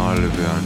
Albion. 0.00 0.64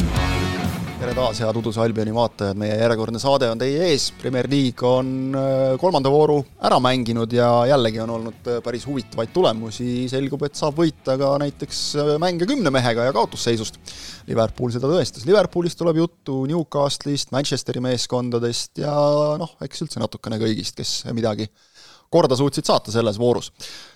tere 0.98 1.12
taas, 1.16 1.40
head 1.42 1.56
Uduse 1.58 1.80
Albioni 1.82 2.12
vaatajad, 2.14 2.56
meie 2.58 2.76
järjekordne 2.78 3.18
saade 3.20 3.48
on 3.50 3.58
teie 3.60 3.88
ees, 3.90 4.06
Premier 4.20 4.46
League 4.48 4.86
on 4.88 5.34
äh, 5.36 5.74
kolmanda 5.80 6.12
vooru 6.12 6.38
ära 6.64 6.78
mänginud 6.82 7.34
ja 7.34 7.48
jällegi 7.68 8.00
on 8.04 8.12
olnud 8.14 8.48
äh, 8.48 8.60
päris 8.64 8.86
huvitavaid 8.88 9.32
tulemusi, 9.34 10.06
selgub, 10.12 10.46
et 10.46 10.56
saab 10.58 10.78
võita 10.78 11.18
ka 11.20 11.32
näiteks 11.42 11.80
äh, 11.98 12.10
mänge 12.22 12.48
kümne 12.48 12.72
mehega 12.74 13.08
ja 13.08 13.14
kaotusseisust. 13.16 13.80
Liverpool 14.30 14.72
seda 14.72 14.88
tõestas, 14.88 15.26
Liverpoolist 15.28 15.80
tuleb 15.82 15.98
juttu, 16.00 16.40
Newcastle'ist, 16.50 17.34
Manchesteri 17.34 17.82
meeskondadest 17.84 18.84
ja 18.84 18.94
noh, 19.40 19.56
eks 19.66 19.84
üldse 19.84 20.02
natukene 20.02 20.38
kõigist, 20.40 20.78
kes 20.78 21.00
midagi 21.16 21.50
korda 22.14 22.38
suutsid 22.38 22.70
saata 22.70 22.94
selles 22.94 23.18
voorus. 23.20 23.50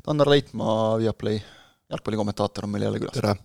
Tannar 0.05 0.35
Leitmaa, 0.35 0.99
Viaplay 1.01 1.39
jalgpallikommentaator 1.89 2.69
on 2.69 2.75
meil 2.75 2.91
jälle 2.91 3.07
külas. 3.07 3.17
tere! 3.17 3.39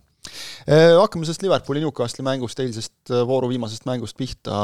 Äh, 0.64 0.94
hakkame 0.96 1.26
sellest 1.26 1.42
Liverpooli 1.44 1.82
Newcastli 1.82 2.24
mängust, 2.24 2.60
eilsest 2.62 3.12
äh, 3.12 3.24
vooru 3.28 3.50
viimasest 3.50 3.84
mängust 3.88 4.16
pihta, 4.16 4.56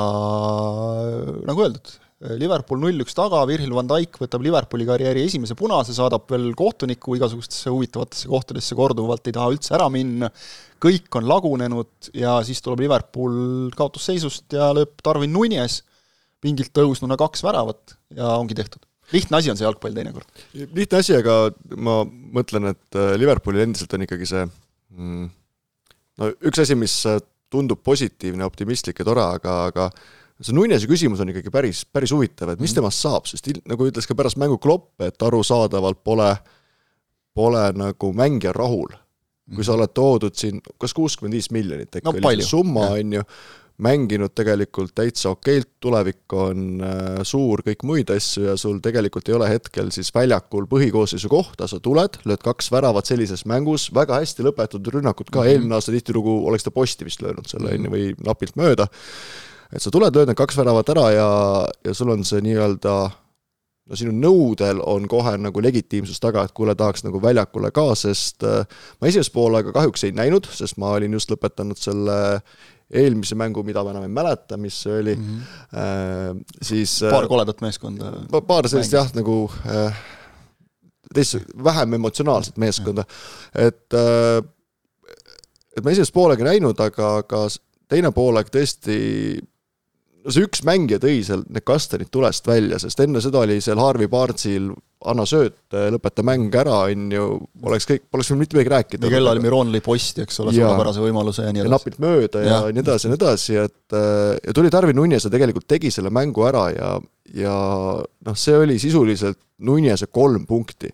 nagu 1.44 1.64
öeldud, 1.66 1.90
äh, 2.24 2.36
Liverpool 2.40 2.80
null-üks 2.80 3.16
taga, 3.16 3.42
Virgil 3.48 3.74
van 3.76 3.88
Dijk 3.90 4.16
võtab 4.22 4.44
Liverpooli 4.46 4.86
karjääri 4.88 5.26
esimese 5.28 5.56
punase, 5.60 5.92
saadab 5.96 6.24
veel 6.32 6.54
kohtuniku 6.56 7.18
igasugustesse 7.18 7.72
huvitavatesse 7.72 8.30
kohtadesse 8.32 8.78
korduvalt, 8.78 9.28
ei 9.28 9.36
taha 9.36 9.52
üldse 9.52 9.74
ära 9.76 9.90
minna, 9.92 10.30
kõik 10.80 11.18
on 11.20 11.28
lagunenud 11.28 12.12
ja 12.16 12.38
siis 12.48 12.64
tuleb 12.64 12.86
Liverpool 12.86 13.68
kaotusseisust 13.76 14.56
ja 14.56 14.70
lööb 14.76 14.94
Darwin 15.04 15.34
Nunes 15.36 15.82
pingilt 16.40 16.72
tõusnuna 16.72 17.18
kaks 17.20 17.44
väravat 17.44 17.98
ja 18.16 18.38
ongi 18.38 18.56
tehtud. 18.56 18.86
Lihtne 19.12 19.40
asi 19.40 19.50
on 19.52 19.58
see 19.58 19.66
jalgpall 19.66 19.92
teinekord. 19.92 20.24
lihtne 20.54 21.02
asi, 21.02 21.12
aga 21.18 21.50
ma 21.76 21.98
mõtlen, 22.06 22.70
et 22.72 22.98
Liverpoolil 23.20 23.66
endiselt 23.66 23.92
on 23.98 24.06
ikkagi 24.06 24.28
see 24.30 24.46
mm, 24.46 25.28
no 26.20 26.30
üks 26.46 26.62
asi, 26.62 26.76
mis 26.78 26.94
äh, 27.08 27.20
tundub 27.50 27.82
positiivne, 27.84 28.46
optimistlik 28.46 29.00
ja 29.02 29.06
tore, 29.08 29.24
aga, 29.38 29.56
aga 29.70 29.90
see 30.40 30.56
Nunesi 30.56 30.88
küsimus 30.88 31.20
on 31.20 31.32
ikkagi 31.32 31.52
päris, 31.52 31.82
päris 31.84 32.14
huvitav, 32.14 32.52
et 32.52 32.62
mis 32.62 32.72
mhm. 32.72 32.80
temast 32.80 33.04
saab, 33.04 33.28
sest 33.28 33.50
nagu 33.68 33.88
ütles 33.88 34.08
ka 34.08 34.16
pärast 34.16 34.40
mängu 34.40 34.58
Klopp, 34.62 34.94
et 35.04 35.20
arusaadavalt 35.26 36.02
pole, 36.06 36.30
pole 37.36 37.64
nagu 37.76 38.12
mängija 38.16 38.54
rahul. 38.56 38.92
kui 39.50 39.64
sa 39.66 39.72
mhm. 39.72 39.80
oled 39.80 39.94
toodud 39.94 40.36
siin, 40.38 40.60
kas 40.78 40.94
kuuskümmend 40.94 41.34
viis 41.34 41.50
miljonit 41.50 41.96
äkki 41.98 42.06
no, 42.06 42.28
oli 42.28 42.44
see 42.44 42.52
summa, 42.52 42.92
on 42.94 43.16
ju, 43.18 43.22
mänginud 43.82 44.32
tegelikult 44.36 44.92
täitsa 44.96 45.32
okeilt, 45.34 45.68
tulevik 45.82 46.32
on 46.36 46.82
äh, 46.84 47.20
suur, 47.26 47.62
kõik 47.66 47.84
muid 47.88 48.12
asju 48.14 48.46
ja 48.50 48.56
sul 48.60 48.80
tegelikult 48.84 49.28
ei 49.30 49.36
ole 49.36 49.48
hetkel 49.50 49.90
siis 49.94 50.12
väljakul 50.14 50.68
põhikoosseisu 50.70 51.30
kohta, 51.32 51.68
sa 51.70 51.80
tuled, 51.82 52.20
lööd 52.28 52.42
kaks 52.44 52.70
väravat 52.72 53.10
sellises 53.10 53.46
mängus, 53.50 53.88
väga 53.96 54.20
hästi 54.20 54.46
lõpetatud 54.46 54.92
rünnakud 54.96 55.30
ka 55.30 55.40
mm, 55.40 55.44
-hmm. 55.44 55.52
eelmine 55.54 55.78
aasta 55.78 55.94
tihtilugu 55.94 56.36
oleks 56.48 56.66
ta 56.66 56.74
posti 56.74 57.08
vist 57.08 57.22
löönud 57.22 57.48
selle, 57.48 57.74
on 57.74 57.88
ju, 57.88 57.94
või 57.94 58.10
napilt 58.26 58.56
mööda, 58.60 58.86
et 59.72 59.82
sa 59.82 59.90
tuled, 59.90 60.14
lööd 60.14 60.30
need 60.30 60.38
kaks 60.38 60.60
väravat 60.60 60.94
ära 60.96 61.10
ja, 61.16 61.30
ja 61.84 61.94
sul 61.94 62.12
on 62.12 62.24
see 62.24 62.42
nii-öelda 62.44 62.96
no 63.90 63.98
sinu 63.98 64.12
nõudel 64.14 64.80
on 64.86 65.08
kohe 65.10 65.34
nagu 65.40 65.62
legitiimsus 65.62 66.20
taga, 66.22 66.44
et 66.44 66.54
kuule, 66.56 66.76
tahaks 66.78 67.04
nagu 67.06 67.20
väljakule 67.22 67.72
ka, 67.74 67.88
sest 67.98 68.46
äh, 68.46 68.62
ma 69.00 69.10
esimest 69.10 69.34
poolega 69.34 69.74
kahjuks 69.74 70.06
ei 70.06 70.14
näinud, 70.16 70.46
sest 70.54 70.78
ma 70.78 70.94
olin 70.98 71.16
just 71.18 71.32
lõpetanud 71.32 71.80
selle 71.80 72.18
eelmise 72.90 73.36
mängu, 73.38 73.62
mida 73.66 73.84
ma 73.86 73.92
enam 73.94 74.06
ei 74.06 74.12
mäleta, 74.12 74.58
mis 74.60 74.82
see 74.82 74.96
oli 74.98 75.16
mm, 75.16 75.26
-hmm. 75.26 75.76
äh, 75.78 76.56
siis 76.62 77.00
paar 77.10 77.28
koledat 77.28 77.60
meeskonda. 77.60 78.12
paar 78.46 78.68
sellist 78.68 78.92
jah, 78.92 79.10
nagu 79.14 79.50
äh, 79.66 80.00
teist, 81.14 81.38
vähem 81.64 81.94
emotsionaalset 81.94 82.58
meeskonda, 82.58 83.04
et 83.54 83.94
äh, 83.94 84.42
et 85.76 85.84
ma 85.84 85.90
esimest 85.94 86.14
poolega 86.14 86.44
näinud, 86.44 86.80
aga, 86.82 87.16
aga 87.22 87.46
teine 87.90 88.10
poolaeg 88.14 88.50
tõesti 88.50 88.96
no 90.24 90.34
see 90.34 90.44
üks 90.46 90.62
mängija 90.66 91.00
tõi 91.02 91.20
seal 91.26 91.42
need 91.48 91.64
kastanid 91.66 92.10
tulest 92.12 92.46
välja, 92.48 92.78
sest 92.82 93.00
enne 93.04 93.22
seda 93.24 93.42
oli 93.44 93.58
seal 93.64 93.80
Harvey 93.80 94.08
Barnesil 94.10 94.70
anna 95.08 95.24
sööt, 95.24 95.56
lõpeta 95.72 96.20
mäng 96.26 96.52
ära, 96.60 96.82
on 96.92 97.06
ju, 97.14 97.26
oleks 97.64 97.86
kõik, 97.88 98.02
poleks 98.12 98.28
võinud 98.30 98.42
mitte 98.44 98.56
midagi 98.58 98.72
rääkida. 98.74 99.08
ja 99.08 99.14
kellal 99.14 99.40
Miron 99.40 99.70
lõi 99.72 99.80
posti, 99.84 100.26
eks 100.26 100.42
ole, 100.44 100.52
suurepärase 100.52 101.00
võimaluse 101.00 101.46
ja 101.46 101.54
nii 101.56 101.62
edasi. 101.64 101.72
napilt 101.72 102.02
mööda 102.04 102.42
ja, 102.44 102.58
ja 102.66 102.74
nii 102.74 102.82
edasi 102.84 103.08
ja 103.08 103.12
nii 103.12 103.20
edasi, 103.20 103.56
et 103.62 103.96
ja 104.44 104.56
tuli 104.56 104.72
Darwin 104.72 104.98
Nunes 105.00 105.24
ja 105.24 105.32
tegelikult 105.32 105.64
tegi 105.70 105.92
selle 105.94 106.12
mängu 106.12 106.44
ära 106.48 106.66
ja, 106.74 106.90
ja 107.36 107.54
noh, 108.28 108.36
see 108.36 108.58
oli 108.60 108.76
sisuliselt 108.82 109.40
Nunese 109.64 110.10
kolm 110.12 110.44
punkti. 110.48 110.88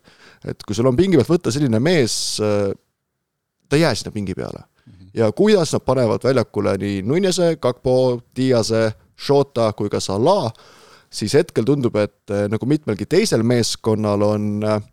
et 0.47 0.63
kui 0.63 0.75
sul 0.75 0.87
on 0.87 0.95
pingi 0.95 1.19
pealt 1.19 1.33
võtta 1.33 1.51
selline 1.51 1.79
mees, 1.83 2.15
ta 2.39 3.75
ei 3.75 3.83
jää 3.83 3.93
sinna 3.95 4.15
pingi 4.15 4.35
peale. 4.37 4.63
Mhm. 4.87 5.11
ja 5.19 5.31
kuidas 5.35 5.75
nad 5.75 5.83
panevad 5.83 6.23
väljakule 6.23 6.77
nii 6.79 7.03
Nunese, 7.03 7.57
Kakpo, 7.59 8.21
Diase, 8.35 8.85
Shota 9.17 9.71
kui 9.77 9.89
ka 9.89 10.01
Salah, 10.03 10.51
siis 11.09 11.33
hetkel 11.37 11.65
tundub, 11.67 11.95
et 11.99 12.33
eh, 12.33 12.45
nagu 12.51 12.69
mitmelgi 12.69 13.07
teisel 13.09 13.45
meeskonnal 13.47 14.25
on, 14.27 14.49
eh, 14.63 14.89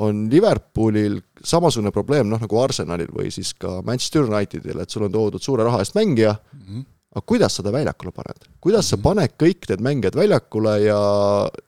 on 0.00 0.22
Liverpoolil 0.32 1.18
samasugune 1.44 1.92
probleem, 1.94 2.30
noh 2.30 2.40
nagu 2.40 2.62
Arsenalil 2.62 3.10
või 3.12 3.32
siis 3.34 3.52
ka 3.58 3.80
Manchester 3.86 4.28
Unitedil, 4.28 4.80
et 4.80 4.90
sul 4.90 5.08
on 5.08 5.12
toodud 5.12 5.42
suure 5.44 5.66
raha 5.66 5.82
eest 5.82 5.96
mängija 5.98 6.32
mm, 6.36 6.62
-hmm. 6.62 6.86
aga 7.16 7.26
kuidas 7.26 7.56
sa 7.56 7.62
ta 7.62 7.72
väljakule 7.72 8.12
paned? 8.16 8.48
kuidas 8.60 8.88
sa 8.88 8.96
mhm. 8.96 9.02
paned 9.02 9.34
kõik 9.36 9.68
need 9.68 9.80
mängijad 9.80 10.16
väljakule 10.16 10.78
ja 10.84 11.00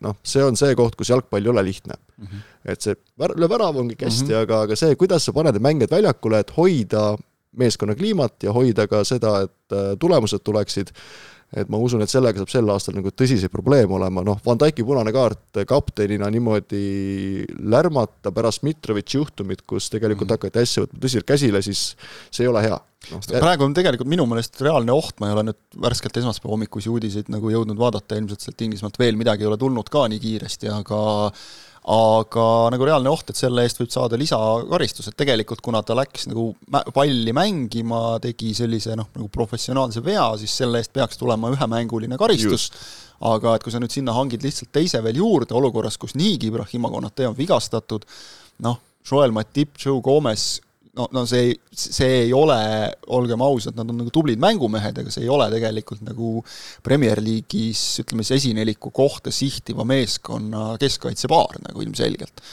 noh, 0.00 0.16
see 0.22 0.44
on 0.44 0.56
see 0.56 0.74
koht, 0.74 0.96
kus 0.96 1.10
jalgpall 1.10 1.44
ei 1.44 1.50
ole 1.50 1.64
lihtne 1.64 1.94
mm. 1.94 2.26
-hmm. 2.26 2.46
et 2.64 2.80
see 2.80 2.96
lööb 3.18 3.50
värav 3.50 3.76
on 3.76 3.91
kõik 3.91 4.06
hästi 4.06 4.24
mm, 4.24 4.30
-hmm. 4.30 4.42
aga, 4.42 4.62
aga 4.62 4.76
see, 4.76 4.96
kuidas 4.96 5.24
sa 5.24 5.32
paned 5.32 5.52
need 5.52 5.62
mängijad 5.62 5.91
väljakule, 5.91 6.41
et 6.41 6.56
hoida 6.56 7.16
meeskonna 7.52 7.94
kliimat 7.94 8.42
ja 8.42 8.52
hoida 8.52 8.86
ka 8.88 9.04
seda, 9.04 9.42
et 9.42 9.76
eh, 9.76 9.92
tulemused 10.00 10.41
tuleksid 10.44 10.92
et 11.56 11.68
ma 11.72 11.80
usun, 11.82 12.02
et 12.04 12.10
sellega 12.10 12.40
saab 12.40 12.52
sel 12.52 12.70
aastal 12.72 12.96
nagu 12.96 13.10
tõsiseid 13.12 13.52
probleeme 13.52 13.96
olema, 13.98 14.24
noh, 14.24 14.38
Van 14.44 14.60
Dyke'i 14.60 14.86
punane 14.88 15.12
kaart 15.14 15.62
kaptenina 15.68 16.30
niimoodi 16.32 16.84
lärmata 17.60 18.32
pärast 18.34 18.64
Mitrovitši 18.66 19.18
juhtumit, 19.18 19.66
kus 19.68 19.91
tegelikult 19.92 20.28
mm 20.28 20.34
-hmm. 20.34 20.41
hakati 20.41 20.62
asja 20.64 20.86
võtma 20.86 21.02
tõsiselt 21.02 21.28
käsile, 21.28 21.62
siis 21.62 21.96
see 22.30 22.46
ei 22.46 22.48
ole 22.48 22.62
hea 22.62 22.78
no,. 23.10 23.20
praegu 23.32 23.64
on 23.64 23.74
tegelikult 23.74 24.08
minu 24.08 24.26
meelest 24.26 24.60
reaalne 24.60 24.92
oht, 24.92 25.18
ma 25.20 25.28
ei 25.28 25.36
ole 25.36 25.44
nüüd 25.50 25.60
värskelt 25.84 26.16
esmaspäeva 26.22 26.54
hommikusi 26.54 26.88
uudiseid 26.88 27.28
nagu 27.28 27.50
jõudnud 27.50 27.78
vaadata, 27.78 28.16
ilmselt 28.16 28.41
sealt 28.41 28.60
Inglismaalt 28.60 28.98
veel 28.98 29.16
midagi 29.20 29.44
ei 29.44 29.50
ole 29.50 29.60
tulnud 29.60 29.92
ka 29.92 30.08
nii 30.08 30.20
kiiresti, 30.22 30.72
aga 30.72 31.02
aga 31.82 32.44
nagu 32.70 32.87
reaalne 32.87 33.10
oht, 33.10 33.32
et 33.32 33.38
selle 33.38 33.65
eest 33.66 33.81
võib 33.81 33.91
saada 33.91 34.19
lisakaristus, 34.19 35.09
et 35.10 35.16
tegelikult 35.19 35.62
kuna 35.65 35.81
ta 35.82 35.97
läks 35.98 36.28
nagu 36.31 36.53
palli 36.94 37.34
mängima, 37.34 38.20
tegi 38.22 38.53
sellise 38.54 38.94
noh, 38.98 39.09
nagu 39.16 39.26
professionaalse 39.32 40.03
vea, 40.04 40.28
siis 40.38 40.54
selle 40.62 40.78
eest 40.78 40.92
peaks 40.94 41.19
tulema 41.19 41.50
ühemänguline 41.50 42.19
karistus, 42.21 42.69
aga 43.26 43.56
et 43.56 43.66
kui 43.66 43.75
sa 43.75 43.82
nüüd 43.82 43.94
sinna 43.94 44.15
hangid 44.15 44.47
lihtsalt 44.47 44.71
teise 44.75 45.03
veel 45.03 45.19
juurde, 45.19 45.54
olukorras, 45.59 45.98
kus 45.98 46.15
niigi 46.19 46.53
Ibrahima 46.53 46.91
Konate 46.92 47.26
on 47.26 47.38
vigastatud, 47.38 48.06
noh, 48.62 48.78
Joel 49.09 49.34
Matip, 49.34 49.75
Joe 49.82 49.98
Gomez, 50.04 50.60
no, 50.98 51.06
no 51.12 51.22
see, 51.28 51.54
see 51.72 52.08
ei 52.26 52.32
ole, 52.36 52.56
olgem 53.16 53.42
ausad, 53.44 53.76
nad 53.78 53.88
on 53.88 53.98
nagu 54.03 54.12
tublid 54.12 54.41
mängumehed, 54.42 54.98
aga 55.00 55.12
see 55.12 55.25
ei 55.25 55.30
ole 55.32 55.47
tegelikult 55.54 56.03
nagu 56.04 56.34
Premier 56.84 57.22
League'is 57.25 58.03
ütleme 58.03 58.26
siis 58.26 58.42
esineliku 58.42 58.92
kohta 58.94 59.32
sihtiva 59.32 59.86
meeskonna 59.88 60.75
keskkaitsepaar 60.82 61.62
nagu 61.64 61.84
ilmselgelt. 61.84 62.44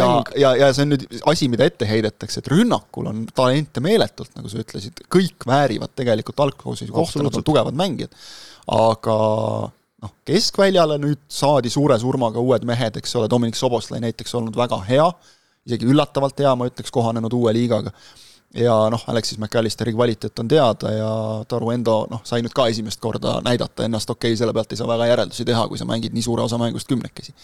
ja, 0.00 0.08
ja, 0.46 0.54
ja 0.64 0.72
see 0.76 0.86
on 0.86 0.94
nüüd 0.94 1.06
asi, 1.30 1.50
mida 1.52 1.68
ette 1.68 1.88
heidetakse, 1.88 2.40
et 2.40 2.50
rünnakul 2.54 3.12
on 3.12 3.22
talente 3.36 3.84
meeletult, 3.84 4.32
nagu 4.38 4.52
sa 4.52 4.64
ütlesid, 4.64 5.04
kõik 5.12 5.44
väärivad 5.48 5.92
tegelikult 5.96 6.44
algkoosseisu 6.46 6.96
kohta, 6.96 7.24
nad 7.24 7.36
on 7.36 7.46
tugevad 7.46 7.76
mängijad. 7.76 8.16
aga 8.72 9.16
noh, 10.04 10.16
keskväljale 10.24 10.96
nüüd 11.02 11.20
saadi 11.28 11.72
suure 11.72 11.98
surmaga 12.00 12.40
uued 12.40 12.64
mehed, 12.68 12.96
eks 13.00 13.16
ole, 13.20 13.28
Dominic 13.28 13.60
Soboslai 13.60 14.00
näiteks 14.04 14.36
olnud 14.40 14.56
väga 14.56 14.80
hea, 14.88 15.08
isegi 15.68 15.88
üllatavalt 15.88 16.44
hea, 16.44 16.52
ma 16.58 16.68
ütleks, 16.70 16.92
kohanenud 16.94 17.32
uue 17.32 17.54
liigaga. 17.56 17.92
ja 18.54 18.74
noh, 18.86 19.02
Alexis 19.10 19.38
McAllisteri 19.38 19.90
kvaliteet 19.92 20.38
on 20.38 20.48
teada 20.48 20.90
ja 20.94 21.06
Taru 21.50 21.72
Endo 21.74 21.94
noh, 22.06 22.20
sai 22.22 22.38
nüüd 22.44 22.52
ka 22.54 22.68
esimest 22.70 23.00
korda 23.02 23.40
näidata 23.42 23.82
ennast, 23.82 24.12
okei 24.12 24.30
okay,, 24.30 24.38
selle 24.38 24.52
pealt 24.54 24.70
ei 24.70 24.78
saa 24.78 24.86
väga 24.86 25.08
järeldusi 25.08 25.46
teha, 25.48 25.64
kui 25.66 25.80
sa 25.80 25.86
mängid 25.88 26.14
nii 26.14 26.22
suure 26.22 26.44
osa 26.44 26.60
mängust 26.60 26.86
kümnekesi. 26.86 27.34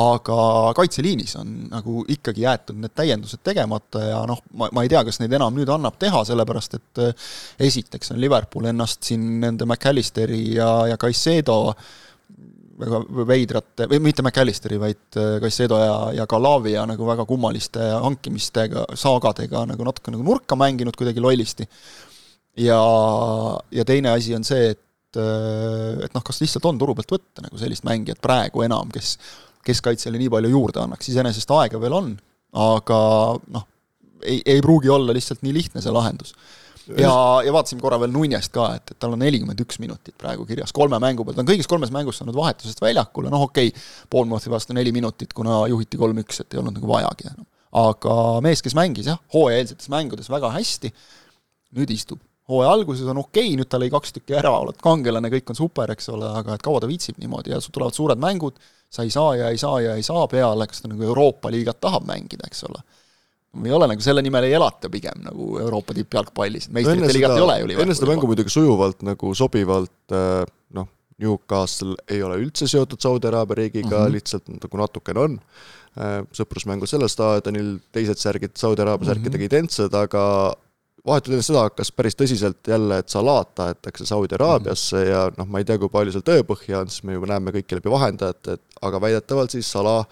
aga 0.00 0.38
kaitseliinis 0.74 1.36
on 1.38 1.52
nagu 1.70 2.02
ikkagi 2.16 2.42
jäetud 2.42 2.80
need 2.82 2.96
täiendused 2.98 3.44
tegemata 3.46 4.02
ja 4.08 4.24
noh, 4.26 4.42
ma, 4.58 4.66
ma 4.72 4.82
ei 4.82 4.90
tea, 4.90 5.04
kas 5.06 5.20
neid 5.22 5.36
enam 5.38 5.54
nüüd 5.54 5.70
annab 5.70 6.00
teha, 6.02 6.24
sellepärast 6.32 6.74
et 6.80 7.04
eh, 7.04 7.30
esiteks 7.68 8.10
on 8.16 8.20
Liverpool 8.24 8.66
ennast 8.72 9.06
siin 9.06 9.36
nende 9.44 9.68
McAllisteri 9.70 10.42
ja, 10.56 10.72
ja 10.90 10.98
Caicedo 10.98 11.60
väga 12.80 13.00
veidrate, 13.28 13.86
või 13.90 14.00
mitte 14.04 14.24
McAllisteri, 14.24 14.78
vaid 14.80 15.18
äh, 15.20 15.36
Caicedo 15.42 15.78
ja, 15.80 15.94
ja 16.20 16.26
Galavia 16.30 16.84
nagu 16.88 17.06
väga 17.08 17.26
kummaliste 17.28 17.90
hankimistega, 18.04 18.86
saagadega 18.98 19.64
nagu 19.70 19.86
natuke 19.86 20.14
nagu 20.14 20.26
nurka 20.26 20.58
mänginud 20.58 20.96
kuidagi 20.98 21.22
lollisti. 21.22 21.68
ja, 22.60 22.80
ja 23.72 23.84
teine 23.84 24.12
asi 24.12 24.34
on 24.36 24.44
see, 24.44 24.74
et, 24.74 25.20
äh, 25.20 26.04
et 26.06 26.16
noh, 26.16 26.24
kas 26.24 26.42
lihtsalt 26.42 26.68
on 26.68 26.78
turu 26.80 26.96
pealt 26.98 27.16
võtta 27.16 27.46
nagu 27.46 27.60
sellist 27.60 27.86
mängijat 27.88 28.20
praegu 28.24 28.64
enam, 28.66 28.92
kes 28.92 29.16
keskkaitsele 29.66 30.20
nii 30.20 30.30
palju 30.32 30.52
juurde 30.52 30.84
annaks, 30.84 31.08
iseenesest 31.10 31.50
aega 31.56 31.80
veel 31.82 31.96
on, 31.96 32.12
aga 32.56 33.00
noh, 33.56 33.66
ei, 34.22 34.40
ei 34.44 34.62
pruugi 34.64 34.92
olla 34.92 35.16
lihtsalt 35.16 35.42
nii 35.44 35.56
lihtne 35.56 35.82
see 35.84 35.94
lahendus 35.94 36.36
ja, 36.94 37.14
ja 37.44 37.52
vaatasime 37.54 37.82
korra 37.82 37.98
veel 38.00 38.12
Nunjast 38.14 38.52
ka, 38.54 38.68
et, 38.78 38.92
et 38.92 38.98
tal 39.02 39.16
on 39.16 39.22
nelikümmend 39.22 39.60
üks 39.64 39.80
minutit 39.82 40.14
praegu 40.20 40.46
kirjas 40.48 40.74
kolme 40.76 41.00
mängu 41.02 41.24
peal, 41.26 41.36
ta 41.36 41.42
on 41.42 41.48
kõigis 41.48 41.68
kolmes 41.70 41.92
mängus 41.94 42.20
saanud 42.20 42.36
vahetusest 42.36 42.82
väljakule, 42.82 43.32
noh 43.32 43.46
okei 43.48 43.72
okay,, 43.72 43.84
Bournemouthi 44.12 44.52
vastu 44.52 44.76
neli 44.76 44.92
minutit, 44.94 45.34
kuna 45.36 45.64
juhiti 45.70 45.98
kolm-üks, 46.00 46.42
et 46.44 46.54
ei 46.54 46.62
olnud 46.62 46.78
nagu 46.78 46.90
vajagi 46.90 47.30
enam. 47.32 47.48
aga 47.76 48.14
mees, 48.46 48.62
kes 48.64 48.76
mängis 48.78 49.10
jah, 49.10 49.20
hooajaeelsetes 49.34 49.90
mängudes 49.92 50.30
väga 50.32 50.52
hästi, 50.54 50.92
nüüd 51.76 51.92
istub. 51.94 52.22
hooaja 52.50 52.76
alguses 52.76 53.10
on 53.10 53.24
okei 53.24 53.48
okay,, 53.48 53.58
nüüd 53.58 53.70
ta 53.72 53.80
lõi 53.82 53.90
kaks 53.92 54.14
tükki 54.18 54.38
ära, 54.38 54.54
oled 54.62 54.78
kangelane, 54.82 55.32
kõik 55.32 55.50
on 55.54 55.58
super, 55.58 55.90
eks 55.96 56.12
ole, 56.14 56.30
aga 56.42 56.54
et 56.54 56.64
kaua 56.64 56.82
ta 56.84 56.90
viitsib 56.90 57.18
niimoodi 57.22 57.54
ja 57.54 57.60
sul 57.60 57.74
tulevad 57.74 57.96
suured 57.96 58.22
mängud, 58.22 58.62
sa 58.90 59.02
ei 59.02 59.10
saa 59.10 59.34
ja 59.34 59.50
ei 59.50 59.58
saa 59.58 59.80
ja 59.82 59.96
ei 59.98 60.06
saa 60.06 60.28
peale, 60.30 60.68
kas 60.70 60.84
ta 60.84 60.92
nagu 60.92 61.02
Euroopa 61.02 61.50
liigat 61.50 61.82
tahab 61.82 62.06
mängida, 62.06 62.46
eks 62.46 62.62
ole 62.70 62.84
ei 63.64 63.72
ole 63.72 63.88
nagu 63.90 64.04
selle 64.04 64.22
nimel 64.24 64.48
ei 64.48 64.56
elata 64.58 64.90
pigem 64.92 65.22
nagu 65.24 65.56
Euroopa 65.62 65.94
tippjalgpallis, 65.96 66.68
meistrite 66.74 67.14
liigat 67.14 67.36
ei 67.36 67.46
ole 67.46 67.56
ju 67.62 67.80
enne 67.84 67.96
seda 67.96 68.10
mängu 68.10 68.28
muidugi 68.28 68.52
sujuvalt 68.52 69.02
nagu 69.06 69.32
sobivalt 69.38 70.14
äh, 70.14 70.42
noh, 70.76 70.90
Newcastle 71.22 71.96
ei 72.12 72.20
ole 72.24 72.36
üldse 72.42 72.68
seotud 72.68 73.00
Saudi 73.00 73.30
Araabia 73.30 73.62
riigiga 73.62 73.88
mm, 73.88 74.04
-hmm. 74.04 74.12
lihtsalt 74.18 74.52
nagu 74.52 74.82
natukene 74.82 75.24
on, 75.24 75.40
äh, 75.96 76.20
sõprusmängud 76.36 76.90
sellel 76.90 77.12
staadionil, 77.12 77.78
teised 77.92 78.20
särgid 78.20 78.56
Saudi 78.60 78.84
Araabia 78.84 79.14
särkidega 79.14 79.38
mm 79.38 79.42
-hmm. 79.42 79.52
identsed, 79.52 79.94
aga 79.94 80.24
vahetult 81.06 81.36
enne 81.36 81.46
seda 81.46 81.66
hakkas 81.66 81.92
päris 81.94 82.18
tõsiselt 82.18 82.68
jälle, 82.68 82.98
et 82.98 83.08
Salat 83.08 83.54
tahetakse 83.54 84.06
Saudi 84.06 84.34
Araabiasse 84.34 84.96
mm 84.96 85.02
-hmm. 85.02 85.10
ja 85.10 85.30
noh, 85.38 85.46
ma 85.46 85.58
ei 85.58 85.64
tea, 85.64 85.78
kui 85.78 85.88
palju 85.88 86.12
seal 86.12 86.26
tõepõhja 86.26 86.82
on, 86.82 86.90
sest 86.90 87.04
me 87.04 87.16
juba 87.16 87.30
näeme 87.32 87.54
kõike 87.54 87.78
läbi 87.78 87.90
vahendajate, 87.90 88.58
et 88.58 88.82
aga 88.82 89.00
väidetavalt 89.00 89.50
siis 89.50 89.72
Salah 89.72 90.04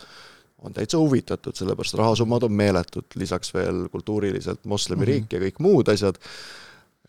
on 0.64 0.72
täitsa 0.72 0.98
huvitatud, 0.98 1.56
sellepärast 1.56 1.98
rahasummad 2.00 2.46
on 2.46 2.52
meeletud, 2.52 3.06
lisaks 3.20 3.54
veel 3.54 3.86
kultuuriliselt 3.92 4.64
moslemiriik 4.64 5.24
mm 5.24 5.28
-hmm. 5.28 5.42
ja 5.44 5.48
kõik 5.50 5.60
muud 5.60 5.88
asjad, 5.92 6.18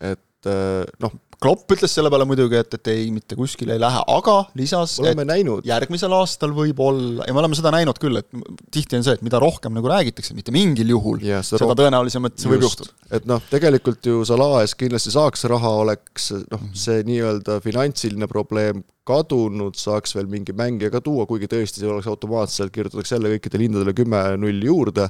et 0.00 0.20
noh, 0.46 1.16
Klopp 1.36 1.72
ütles 1.74 1.92
selle 1.92 2.08
peale 2.08 2.24
muidugi, 2.24 2.56
et, 2.56 2.74
et 2.78 2.88
ei, 2.88 3.10
mitte 3.12 3.36
kuskile 3.36 3.74
ei 3.74 3.80
lähe, 3.80 4.00
aga 4.08 4.36
lisas, 4.56 4.94
et 5.04 5.18
näinud. 5.20 5.66
järgmisel 5.68 6.14
aastal 6.16 6.54
võib 6.56 6.80
olla, 6.80 7.26
ja 7.28 7.34
me 7.36 7.42
oleme 7.42 7.58
seda 7.58 7.72
näinud 7.74 8.00
küll, 8.00 8.16
et 8.22 8.30
tihti 8.72 8.96
on 8.96 9.04
see, 9.04 9.18
et 9.18 9.24
mida 9.26 9.40
rohkem 9.42 9.76
nagu 9.76 9.90
räägitakse, 9.90 10.32
mitte 10.36 10.54
mingil 10.54 10.94
juhul, 10.94 11.20
seda, 11.20 11.60
seda 11.60 11.76
tõenäolisem, 11.76 12.24
et 12.30 12.40
see 12.40 12.48
just, 12.48 12.54
võib 12.54 12.64
juhtuda. 12.64 12.96
et 13.18 13.28
noh, 13.28 13.44
tegelikult 13.52 14.08
ju 14.08 14.24
Salah 14.26 14.62
ees 14.62 14.72
kindlasti 14.80 15.12
saaks 15.12 15.44
raha, 15.52 15.74
oleks 15.84 16.30
noh, 16.38 16.62
mhm. 16.62 16.76
see 16.86 17.04
nii-öelda 17.10 17.60
finantsiline 17.64 18.30
probleem 18.32 18.80
kadunud, 19.06 19.76
saaks 19.78 20.16
veel 20.16 20.30
mingi 20.30 20.54
mängija 20.56 20.90
ka 20.90 21.02
tuua, 21.04 21.28
kuigi 21.30 21.50
tõesti 21.50 21.82
see 21.82 21.90
oleks 21.90 22.08
automaatselt, 22.10 22.72
kirjutatakse 22.74 23.14
jälle 23.14 23.36
kõikidele 23.36 23.68
hindadele 23.68 23.94
kümme-null 23.94 24.64
juurde, 24.66 25.06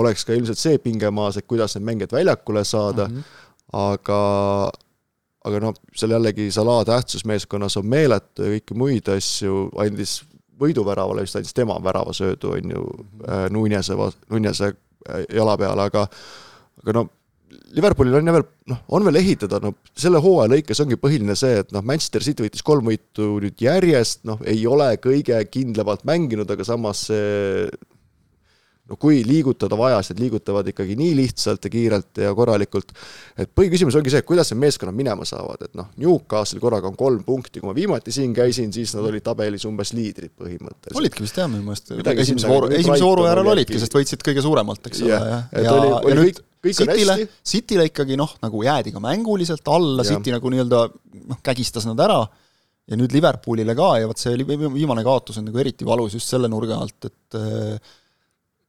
oleks 0.00 0.24
ka 0.26 0.34
ilmselt 0.34 0.58
see 0.58 0.80
pinge 0.82 1.12
maas, 1.14 1.38
et 1.38 1.46
kuidas 1.46 1.76
need 1.76 1.86
mängijad 1.86 2.16
väljakule 2.16 2.64
saada 2.66 3.06
mm, 3.06 3.20
-hmm. 3.20 3.44
Aga 3.76 4.20
aga 5.48 5.60
noh, 5.62 5.76
seal 5.96 6.12
jällegi 6.16 6.48
Salah 6.52 6.82
tähtsus 6.88 7.24
meeskonnas 7.28 7.78
on 7.80 7.86
meeletu 7.88 8.44
ja 8.44 8.56
kõiki 8.56 8.76
muid 8.78 9.08
asju, 9.12 9.68
andis 9.80 10.18
võiduväravale 10.58 11.24
vist 11.24 11.38
andis 11.38 11.54
tema 11.56 11.78
väravasöödu, 11.82 12.56
on 12.56 12.74
ju, 12.74 12.88
äh, 13.28 13.46
Nunese, 13.54 13.96
Nunese 14.32 14.72
äh, 14.72 15.22
jala 15.34 15.56
peale, 15.60 15.88
aga 15.88 16.08
aga 16.82 16.96
no 16.96 17.08
Liverpoolil 17.72 18.16
on 18.16 18.30
veel, 18.32 18.44
noh, 18.70 18.80
on 18.96 19.04
veel 19.04 19.18
ehitada, 19.20 19.58
no 19.60 19.74
selle 19.96 20.20
hooaja 20.24 20.50
lõikes 20.52 20.80
ongi 20.84 20.96
põhiline 21.00 21.36
see, 21.36 21.60
et 21.62 21.72
noh, 21.72 21.84
Manchester 21.84 22.24
City 22.24 22.44
võttis 22.44 22.64
kolm 22.64 22.88
võitu 22.88 23.28
nüüd 23.42 23.60
järjest, 23.60 24.22
noh, 24.28 24.40
ei 24.48 24.62
ole 24.68 24.90
kõige 25.04 25.38
kindlamalt 25.52 26.04
mänginud, 26.08 26.48
aga 26.50 26.64
samas 26.66 27.06
see 27.10 27.68
no 28.88 28.96
kui 29.00 29.20
liigutada 29.26 29.76
vaja, 29.78 30.00
siis 30.02 30.14
nad 30.16 30.22
liigutavad 30.24 30.68
ikkagi 30.72 30.96
nii 30.98 31.14
lihtsalt 31.18 31.66
ja 31.66 31.72
kiirelt 31.72 32.20
ja 32.24 32.32
korralikult, 32.36 32.94
et 33.36 33.50
põhiküsimus 33.56 33.98
ongi 33.98 34.12
see, 34.12 34.22
et 34.22 34.28
kuidas 34.28 34.52
need 34.52 34.62
meeskonnad 34.64 34.96
minema 34.96 35.26
saavad, 35.28 35.66
et 35.68 35.76
noh, 35.78 35.90
Newcastle 36.00 36.60
korraga 36.62 36.88
on 36.90 36.96
kolm 36.98 37.22
punkti, 37.26 37.60
kui 37.60 37.68
ma 37.68 37.76
viimati 37.76 38.14
siin 38.14 38.32
käisin, 38.36 38.72
siis 38.74 38.94
nad 38.96 39.06
olid 39.10 39.24
tabelis 39.26 39.66
umbes 39.68 39.92
liidrid 39.96 40.32
põhimõtteliselt. 40.32 41.00
olidki 41.02 41.26
vist 41.26 41.40
jah, 41.40 41.50
minu 41.52 41.66
meelest, 41.68 41.92
esimese 42.14 42.50
vooru, 42.50 42.72
esimese 42.80 43.04
vooru 43.04 43.28
järel 43.28 43.52
olidki, 43.54 43.80
sest 43.82 43.96
võitsid 43.98 44.24
kõige 44.24 44.44
suuremalt, 44.44 44.90
eks 44.90 45.04
ole, 45.04 45.14
jah. 45.14 45.28
ja, 45.52 45.64
ja, 45.68 45.76
oli, 45.76 45.94
oli 45.98 46.14
ja 46.14 46.20
nüüd 46.22 46.44
Cityle, 46.68 47.14
Cityle 47.46 47.84
ikkagi 47.86 48.16
noh, 48.18 48.32
nagu 48.42 48.64
jäädi 48.66 48.90
ka 48.90 49.00
mänguliselt 49.02 49.68
alla, 49.70 50.02
City 50.06 50.32
nagu 50.34 50.50
nii-öelda 50.50 50.80
noh, 50.90 51.38
kägistas 51.44 51.86
nad 51.86 52.00
ära. 52.02 52.24
Ja 52.88 52.96
nüüd 52.96 53.12
Liverpoolile 53.12 53.74
ka 53.76 53.90
ja 54.00 54.08
vot 54.08 54.16
see 54.16 54.32
viimane 54.48 55.02
kaotus 55.04 55.36
on 55.38 55.44
nagu 55.44 55.60
eriti 55.60 55.84
valus 55.84 56.14
just 56.16 56.30
selle 56.32 56.48
nurga 56.48 56.78
alt, 56.80 57.04
et 57.04 57.36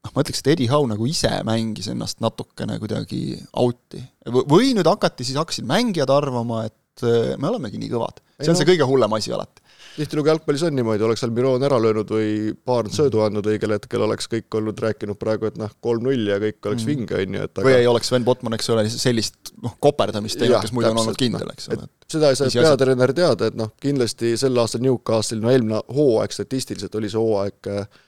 noh, 0.05 0.15
ma 0.15 0.23
ütleks, 0.23 0.43
et 0.43 0.51
Eddie 0.55 0.71
Howe 0.71 0.89
nagu 0.89 1.07
ise 1.09 1.31
mängis 1.47 1.89
ennast 1.91 2.21
natukene 2.23 2.79
kuidagi 2.81 3.39
out'i. 3.59 4.03
või 4.29 4.73
nüüd 4.77 4.87
hakati, 4.87 5.27
siis 5.27 5.39
hakkasid 5.39 5.67
mängijad 5.69 6.11
arvama, 6.13 6.65
et 6.69 7.03
äh, 7.05 7.33
me 7.39 7.51
olemegi 7.51 7.81
nii 7.81 7.91
kõvad. 7.91 8.21
see 8.39 8.51
on 8.51 8.55
no. 8.55 8.61
see 8.61 8.69
kõige 8.71 8.87
hullem 8.87 9.17
asi 9.17 9.33
alati. 9.35 9.63
tihtilugu 9.97 10.31
jalgpallis 10.31 10.63
on 10.63 10.75
niimoodi, 10.77 11.03
oleks 11.03 11.25
Almiron 11.27 11.65
ära 11.67 11.79
löönud 11.83 12.11
või 12.15 12.53
paar 12.65 12.87
söödu 12.93 13.25
andnud 13.25 13.47
õigel 13.51 13.75
hetkel, 13.75 14.05
oleks 14.07 14.29
kõik 14.31 14.59
olnud 14.61 14.79
rääkinud 14.79 15.19
praegu, 15.19 15.49
et 15.51 15.59
noh, 15.59 15.71
kolm-null 15.83 16.31
ja 16.31 16.39
kõik 16.39 16.71
oleks 16.71 16.85
mm. 16.85 16.93
vinge, 16.93 17.19
on 17.19 17.39
ju, 17.39 17.47
et 17.49 17.57
aga... 17.57 17.67
või 17.67 17.77
ei 17.81 17.89
oleks 17.91 18.11
Sven 18.13 18.27
Botman, 18.27 18.55
eks 18.55 18.71
ole, 18.71 18.85
sellist 18.93 19.51
noh, 19.59 19.75
koperdamist 19.83 20.39
teinud, 20.39 20.61
kes 20.63 20.75
muidu 20.75 20.93
on 20.93 21.03
olnud 21.03 21.19
kindel, 21.19 21.51
eks 21.51 21.73
ole. 21.75 21.89
seda 22.07 22.31
ei 22.31 22.39
saa 22.39 22.53
peatreener 22.55 23.15
teada, 23.17 23.51
et 23.51 23.59
noh, 23.59 23.73
kindlasti 23.83 24.37
sel 24.39 24.63
aastal 24.63 24.85
Newcastle, 24.85 25.41
no 25.43 25.51
eelmine 25.51 25.83
hooaeg 25.91 26.37
statistiliselt 26.37 26.95
oli 26.95 27.11
see 27.11 27.19
hooaeg 27.19 27.73
äh, 27.73 27.99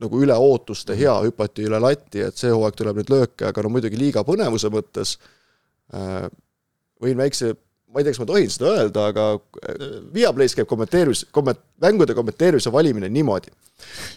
nagu 0.00 0.20
üle 0.24 0.36
ootuste 0.36 0.96
hea, 0.98 1.14
hüpati 1.26 1.66
üle 1.68 1.80
lati, 1.82 2.24
et 2.28 2.38
see 2.40 2.52
hooaeg 2.52 2.76
tuleb 2.78 3.00
nüüd 3.00 3.10
lööke, 3.12 3.48
aga 3.50 3.64
no 3.64 3.72
muidugi 3.72 3.98
liiga 4.00 4.24
põnevuse 4.26 4.70
mõttes 4.72 5.16
äh, 5.94 6.28
võin 7.00 7.20
väikse, 7.20 7.52
ma 7.90 8.00
ei 8.00 8.06
tea, 8.06 8.14
kas 8.14 8.20
ma 8.22 8.28
tohin 8.30 8.52
seda 8.52 8.74
öelda, 8.78 9.06
aga 9.12 9.26
äh, 9.36 9.96
Viaplay's 10.14 10.56
käib 10.56 10.68
kommenteerimis, 10.70 11.26
komment-, 11.36 11.62
mängude 11.82 12.16
kommenteerimise 12.16 12.72
valimine 12.72 13.10
niimoodi. 13.12 13.52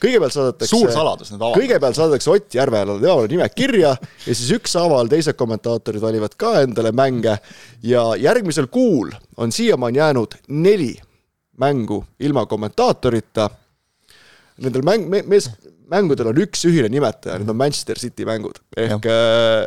kõigepealt 0.03 0.35
saadetakse 0.35 0.75
suur 0.75 0.91
saladus 0.91 1.31
nüüd 1.31 1.41
avaldada. 1.41 1.62
kõigepealt 1.62 2.00
saadetakse 2.00 2.31
Ott 2.31 2.56
Järvealale 2.56 3.03
temale 3.03 3.31
nimed 3.31 3.56
kirja 3.56 3.95
ja 3.95 4.36
siis 4.36 4.51
ükshaaval 4.57 5.12
teised 5.12 5.39
kommentaatorid 5.39 6.03
valivad 6.03 6.36
ka 6.39 6.62
endale 6.62 6.91
mänge 6.91 7.38
ja 7.83 8.06
järgmisel 8.19 8.68
kuul 8.71 9.12
on 9.38 9.51
siiamaani 9.51 10.00
jäänud 10.00 10.39
neli 10.47 10.94
mängu 11.57 12.03
ilma 12.19 12.45
kommentaatorita 12.45 13.50
nendel 14.61 14.85
mäng, 14.85 15.07
mees, 15.29 15.50
mängudel 15.91 16.29
on 16.31 16.44
üks 16.44 16.67
ühine 16.69 16.91
nimetaja, 16.91 17.39
need 17.41 17.50
on 17.50 17.57
Manchester 17.59 18.00
City 18.01 18.27
mängud, 18.27 18.60
ehk 18.77 19.10
äh, 19.10 19.65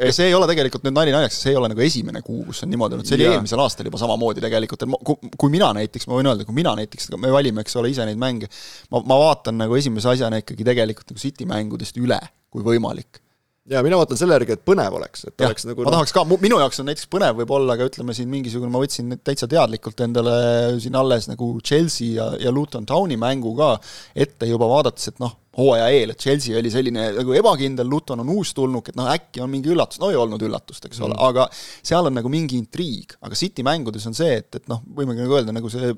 ja 0.00 0.12
see 0.14 0.28
ei 0.30 0.36
ole 0.36 0.48
tegelikult 0.50 0.84
nüüd 0.86 0.96
nali 0.96 1.14
naljaks, 1.14 1.38
see 1.42 1.52
ei 1.52 1.58
ole 1.58 1.70
nagu 1.72 1.82
esimene 1.84 2.22
kuu, 2.24 2.42
kus 2.48 2.62
on 2.64 2.72
niimoodi 2.72 2.98
olnud, 2.98 3.08
see 3.08 3.16
oli 3.18 3.26
ja. 3.26 3.34
eelmisel 3.36 3.62
aastal 3.64 3.88
juba 3.88 4.00
samamoodi 4.00 4.44
tegelikult, 4.44 4.84
et 4.84 4.96
kui, 5.08 5.30
kui 5.40 5.52
mina 5.54 5.70
näiteks, 5.76 6.08
ma 6.10 6.18
võin 6.18 6.30
öelda, 6.32 6.46
kui 6.48 6.56
mina 6.56 6.74
näiteks, 6.78 7.10
me 7.16 7.32
valime, 7.32 7.64
eks 7.64 7.78
ole, 7.80 7.92
ise 7.94 8.06
neid 8.08 8.20
mänge, 8.20 8.50
ma, 8.92 9.02
ma 9.02 9.20
vaatan 9.26 9.60
nagu 9.62 9.78
esimese 9.78 10.10
asjana 10.12 10.42
ikkagi 10.42 10.66
tegelikult 10.66 11.14
nagu 11.14 11.22
City 11.22 11.48
mängudest 11.48 12.02
üle, 12.02 12.20
kui 12.52 12.66
võimalik 12.66 13.22
ja 13.70 13.82
mina 13.82 13.98
vaatan 13.98 14.18
selle 14.18 14.36
järgi, 14.36 14.56
et 14.56 14.64
põnev 14.66 14.94
oleks, 14.98 15.24
et 15.26 15.42
ja, 15.42 15.48
oleks 15.48 15.66
nagu 15.66 15.82
ma 15.82 15.90
no... 15.90 15.94
tahaks 15.96 16.14
ka, 16.14 16.22
minu 16.42 16.60
jaoks 16.62 16.82
on 16.82 16.88
näiteks 16.90 17.08
põnev 17.12 17.40
võib-olla, 17.40 17.74
aga 17.74 17.88
ütleme 17.88 18.14
siin 18.16 18.30
mingisugune, 18.30 18.70
ma 18.72 18.82
võtsin 18.82 19.16
täitsa 19.26 19.48
teadlikult 19.50 20.02
endale 20.06 20.36
siin 20.82 20.98
alles 20.98 21.26
nagu 21.30 21.50
Chelsea 21.66 22.14
ja, 22.18 22.28
ja 22.40 22.52
Luton 22.54 22.86
Towni 22.86 23.18
mängu 23.20 23.56
ka 23.58 23.74
ette 24.14 24.48
juba 24.50 24.68
vaadates, 24.70 25.10
et 25.10 25.20
noh, 25.22 25.34
hooaja 25.56 25.88
eel, 25.96 26.12
et 26.12 26.22
Chelsea 26.22 26.56
oli 26.58 26.70
selline 26.72 27.08
nagu 27.16 27.36
ebakindel, 27.36 27.88
Luton 27.90 28.22
on 28.22 28.32
uustulnuk, 28.36 28.92
et 28.92 28.98
noh, 28.98 29.10
äkki 29.10 29.42
on 29.42 29.50
mingi 29.50 29.72
üllatus, 29.72 30.00
no 30.02 30.12
ei 30.12 30.20
olnud 30.20 30.42
üllatust, 30.46 30.86
eks 30.86 31.02
ole 31.02 31.16
mm., 31.16 31.26
aga 31.26 31.48
seal 31.56 32.10
on 32.10 32.18
nagu 32.20 32.30
mingi 32.32 32.60
intriig, 32.60 33.16
aga 33.24 33.38
City 33.38 33.66
mängudes 33.66 34.06
on 34.06 34.16
see, 34.16 34.38
et, 34.44 34.50
et 34.60 34.70
noh, 34.70 34.84
võimegi 34.98 35.24
nagu 35.24 35.38
öelda, 35.40 35.54
nagu 35.56 35.72
see 35.72 35.94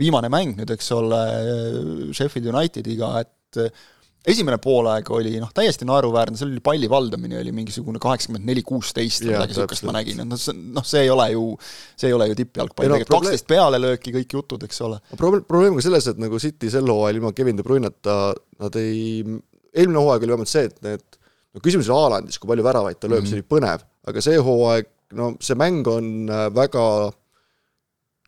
viimane 0.00 0.30
mäng 0.32 0.56
nüüd, 0.60 0.72
eks 0.76 0.92
ole, 0.96 1.24
Sheffield 2.16 2.52
Unitediga, 2.54 3.16
et 3.26 3.64
esimene 4.28 4.58
poolaeg 4.60 5.08
oli 5.16 5.32
noh, 5.40 5.50
täiesti 5.56 5.86
naeruväärne, 5.88 6.36
seal 6.38 6.50
oli 6.52 6.62
palli 6.64 6.88
valdamine 6.90 7.38
oli 7.40 7.52
mingisugune 7.56 8.00
kaheksakümmend 8.02 8.44
neli, 8.48 8.64
kuusteist 8.66 9.24
või 9.24 9.32
midagi 9.34 9.54
niisugust 9.54 9.86
ma 9.88 9.94
nägin, 9.96 10.20
et 10.24 10.28
noh, 10.28 10.40
see, 10.40 10.56
noh, 10.76 10.86
see 10.86 11.04
ei 11.06 11.12
ole 11.12 11.30
ju, 11.32 11.44
see 12.00 12.10
ei 12.10 12.16
ole 12.16 12.28
ju 12.30 12.36
tippjalgpall, 12.42 12.90
tegelikult 12.90 13.14
kaksteist 13.16 13.48
pealelööki, 13.50 14.12
kõik 14.18 14.36
jutud, 14.36 14.66
eks 14.68 14.82
ole. 14.86 15.00
probleem, 15.16 15.46
probleem 15.48 15.78
ka 15.78 15.86
selles, 15.86 16.10
et 16.12 16.20
nagu 16.20 16.40
City 16.42 16.72
sel 16.72 16.92
hooajal 16.92 17.20
ilma 17.20 17.32
Kevin 17.36 17.60
De 17.60 17.66
Bruyne'ta 17.66 18.18
nad 18.60 18.80
ei, 18.80 19.24
eelmine 19.72 20.04
hooaeg 20.04 20.26
oli 20.26 20.36
vähemalt 20.36 20.52
see, 20.52 20.68
et 20.68 20.84
need 20.84 21.06
no 21.54 21.64
küsimus 21.64 21.88
oli 21.88 21.96
Haalandis, 21.96 22.40
kui 22.40 22.50
palju 22.50 22.66
väravaid 22.66 23.00
ta 23.00 23.08
lööb 23.08 23.24
mm, 23.24 23.26
-hmm. 23.26 23.32
see 23.32 23.40
oli 23.40 23.48
põnev, 23.56 23.86
aga 24.10 24.24
see 24.24 24.44
hooaeg, 24.50 24.92
no 25.16 25.32
see 25.40 25.56
mäng 25.58 25.88
on 25.90 26.12
äh, 26.28 26.46
väga 26.54 26.84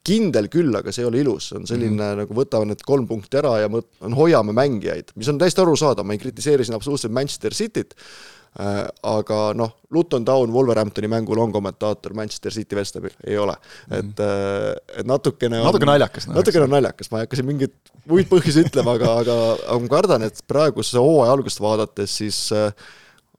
kindel 0.07 0.49
küll, 0.51 0.75
aga 0.75 0.93
see 0.95 1.05
ei 1.05 1.09
ole 1.09 1.23
ilus, 1.23 1.53
on 1.57 1.67
selline 1.69 1.95
mm. 1.95 2.21
nagu 2.25 2.37
võtame 2.37 2.73
need 2.73 2.83
kolm 2.87 3.07
punkti 3.11 3.39
ära 3.39 3.55
ja 3.63 3.71
mõt-, 3.71 3.91
on 4.03 4.17
hoiame 4.19 4.55
mängijaid, 4.57 5.15
mis 5.19 5.31
on 5.31 5.39
täiesti 5.41 5.63
arusaadav, 5.63 6.07
ma 6.07 6.17
ei 6.17 6.23
kritiseeri 6.23 6.67
siin 6.67 6.79
absoluutselt 6.79 7.15
Manchester 7.15 7.55
Cityt 7.55 7.95
äh,, 7.95 8.81
aga 9.07 9.39
noh, 9.59 9.77
Luton 9.95 10.27
Town 10.27 10.55
Wolverhamptoni 10.55 11.11
mängul 11.13 11.39
on 11.45 11.55
kommentaator 11.55 12.17
Manchester 12.19 12.55
City 12.55 12.79
Vestabil, 12.79 13.15
ei 13.23 13.39
ole. 13.39 13.55
Mm.. 13.89 14.01
et, 14.01 14.25
äh, 14.27 14.99
et 15.03 15.09
natukene 15.09 15.63
on 15.63 15.71
natuke 15.71 15.91
naljakas. 15.93 16.27
natukene 16.33 16.67
on 16.67 16.75
naljakas, 16.79 17.13
ma 17.13 17.21
ei 17.21 17.29
hakka 17.29 17.39
siin 17.39 17.51
mingeid 17.53 17.77
muid 18.11 18.27
põhjusi 18.33 18.67
ütlema, 18.67 18.97
aga, 18.99 19.15
aga, 19.23 19.39
aga 19.69 19.79
ma 19.85 19.95
kardan, 19.95 20.27
et 20.27 20.43
praeguse 20.51 20.99
hooaja 20.99 21.37
algust 21.37 21.63
vaadates 21.63 22.19
siis 22.25 22.43
äh, 22.57 22.75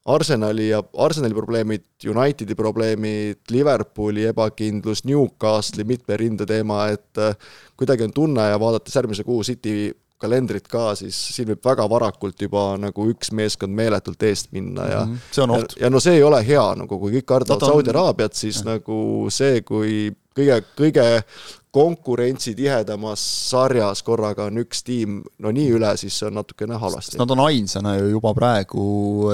Arsenali 0.04 0.68
ja 0.68 0.82
Arsenali 0.98 1.34
probleemid, 1.34 1.84
Unitedi 2.10 2.54
probleemid, 2.54 3.40
Liverpooli 3.50 4.26
ebakindlus, 4.28 5.04
Newcastle'i 5.08 5.86
mitme 5.88 6.18
rinde 6.20 6.46
teema, 6.46 6.88
et 6.92 7.20
äh, 7.20 7.36
kuidagi 7.76 8.04
on 8.04 8.12
tunne 8.12 8.48
ja 8.50 8.60
vaadates 8.60 8.96
järgmise 8.96 9.24
kuu 9.24 9.42
City 9.42 9.94
kalendrit 10.20 10.68
ka, 10.70 10.92
siis 10.98 11.16
siin 11.34 11.48
võib 11.50 11.64
väga 11.64 11.86
varakult 11.90 12.40
juba 12.40 12.74
nagu 12.80 13.08
üks 13.10 13.32
meeskond 13.34 13.74
meeletult 13.76 14.22
eest 14.28 14.52
minna 14.54 14.86
ja 14.88 15.00
mm 15.04 15.14
-hmm. 15.14 15.32
see 15.34 15.44
on 15.44 15.54
oht. 15.56 15.74
ja 15.80 15.90
no 15.90 16.00
see 16.00 16.14
ei 16.18 16.22
ole 16.22 16.40
hea, 16.46 16.66
nagu 16.80 16.98
kui 17.00 17.16
kõik 17.18 17.28
kardavad 17.32 17.62
on... 17.62 17.72
Saudi 17.74 17.90
Araabiat, 17.90 18.34
siis 18.34 18.60
ja. 18.62 18.74
nagu 18.74 19.26
see, 19.30 19.60
kui 19.62 20.12
kõige, 20.36 20.60
kõige 20.78 21.06
konkurentsitihedamas 21.74 23.22
sarjas 23.50 24.04
korraga 24.06 24.46
on 24.46 24.60
üks 24.62 24.84
tiim 24.86 25.18
no 25.42 25.50
nii 25.54 25.72
üle, 25.74 25.90
siis 25.98 26.14
see 26.20 26.28
on 26.28 26.36
natukene 26.38 26.78
halvasti. 26.78 27.18
Nad 27.18 27.32
on 27.34 27.42
ainsana 27.48 27.96
ju 27.98 28.12
juba 28.12 28.30
praegu 28.36 28.84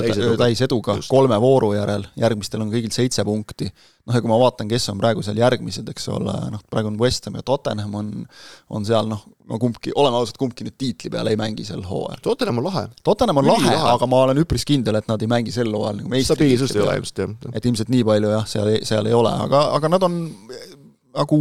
täiseduga, 0.00 0.38
täiseduga, 0.46 0.96
kolme 1.10 1.36
vooru 1.42 1.74
järel, 1.76 2.06
järgmistel 2.20 2.64
on 2.64 2.72
kõigil 2.72 2.94
seitse 2.96 3.26
punkti. 3.28 3.68
noh, 4.08 4.16
ja 4.16 4.22
kui 4.24 4.32
ma 4.32 4.38
vaatan, 4.40 4.70
kes 4.70 4.88
on 4.90 4.98
praegu 4.98 5.22
seal 5.22 5.36
järgmised, 5.38 5.92
eks 5.92 6.08
ole, 6.10 6.32
noh, 6.54 6.64
praegu 6.72 6.88
on 6.88 6.96
West 6.98 7.28
Ham 7.28 7.36
ja 7.36 7.44
Tottenham 7.46 7.94
on, 8.00 8.10
on 8.72 8.88
seal 8.88 9.12
noh, 9.12 9.20
no 9.46 9.60
kumbki, 9.60 9.92
oleme 10.00 10.16
ausad, 10.16 10.40
kumbki 10.40 10.64
nüüd 10.64 10.78
tiitli 10.80 11.12
peal 11.12 11.28
ei 11.28 11.36
mängi 11.38 11.68
sel 11.68 11.84
hooajal. 11.84 12.24
Tottenham 12.24 12.64
on 12.64 12.70
lahe. 12.70 12.88
Tottenham 13.04 13.44
on 13.44 13.50
lahe, 13.52 13.68
lahe., 13.68 13.94
aga 13.94 14.08
ma 14.08 14.24
olen 14.24 14.40
üpris 14.40 14.64
kindel, 14.66 14.96
et 14.96 15.12
nad 15.12 15.20
ei 15.20 15.28
mängi 15.30 15.52
sel 15.54 15.68
hooajal 15.76 16.00
nagu 16.00 16.26
stabiilsust 16.32 16.80
ei 16.80 16.86
ole 16.86 17.00
ilmselt, 17.02 17.26
jah. 17.26 17.52
et 17.52 17.68
ilmselt 17.68 17.92
nii 17.92 18.06
palju 18.08 18.32
jah, 18.32 18.48
seal, 18.48 18.76
seal 18.88 19.12
ei 19.12 19.16
ole, 19.20 19.36
aga, 19.44 19.66
aga 19.76 19.92
nad 19.92 20.08
on 20.08 20.22
nagu 21.20 21.40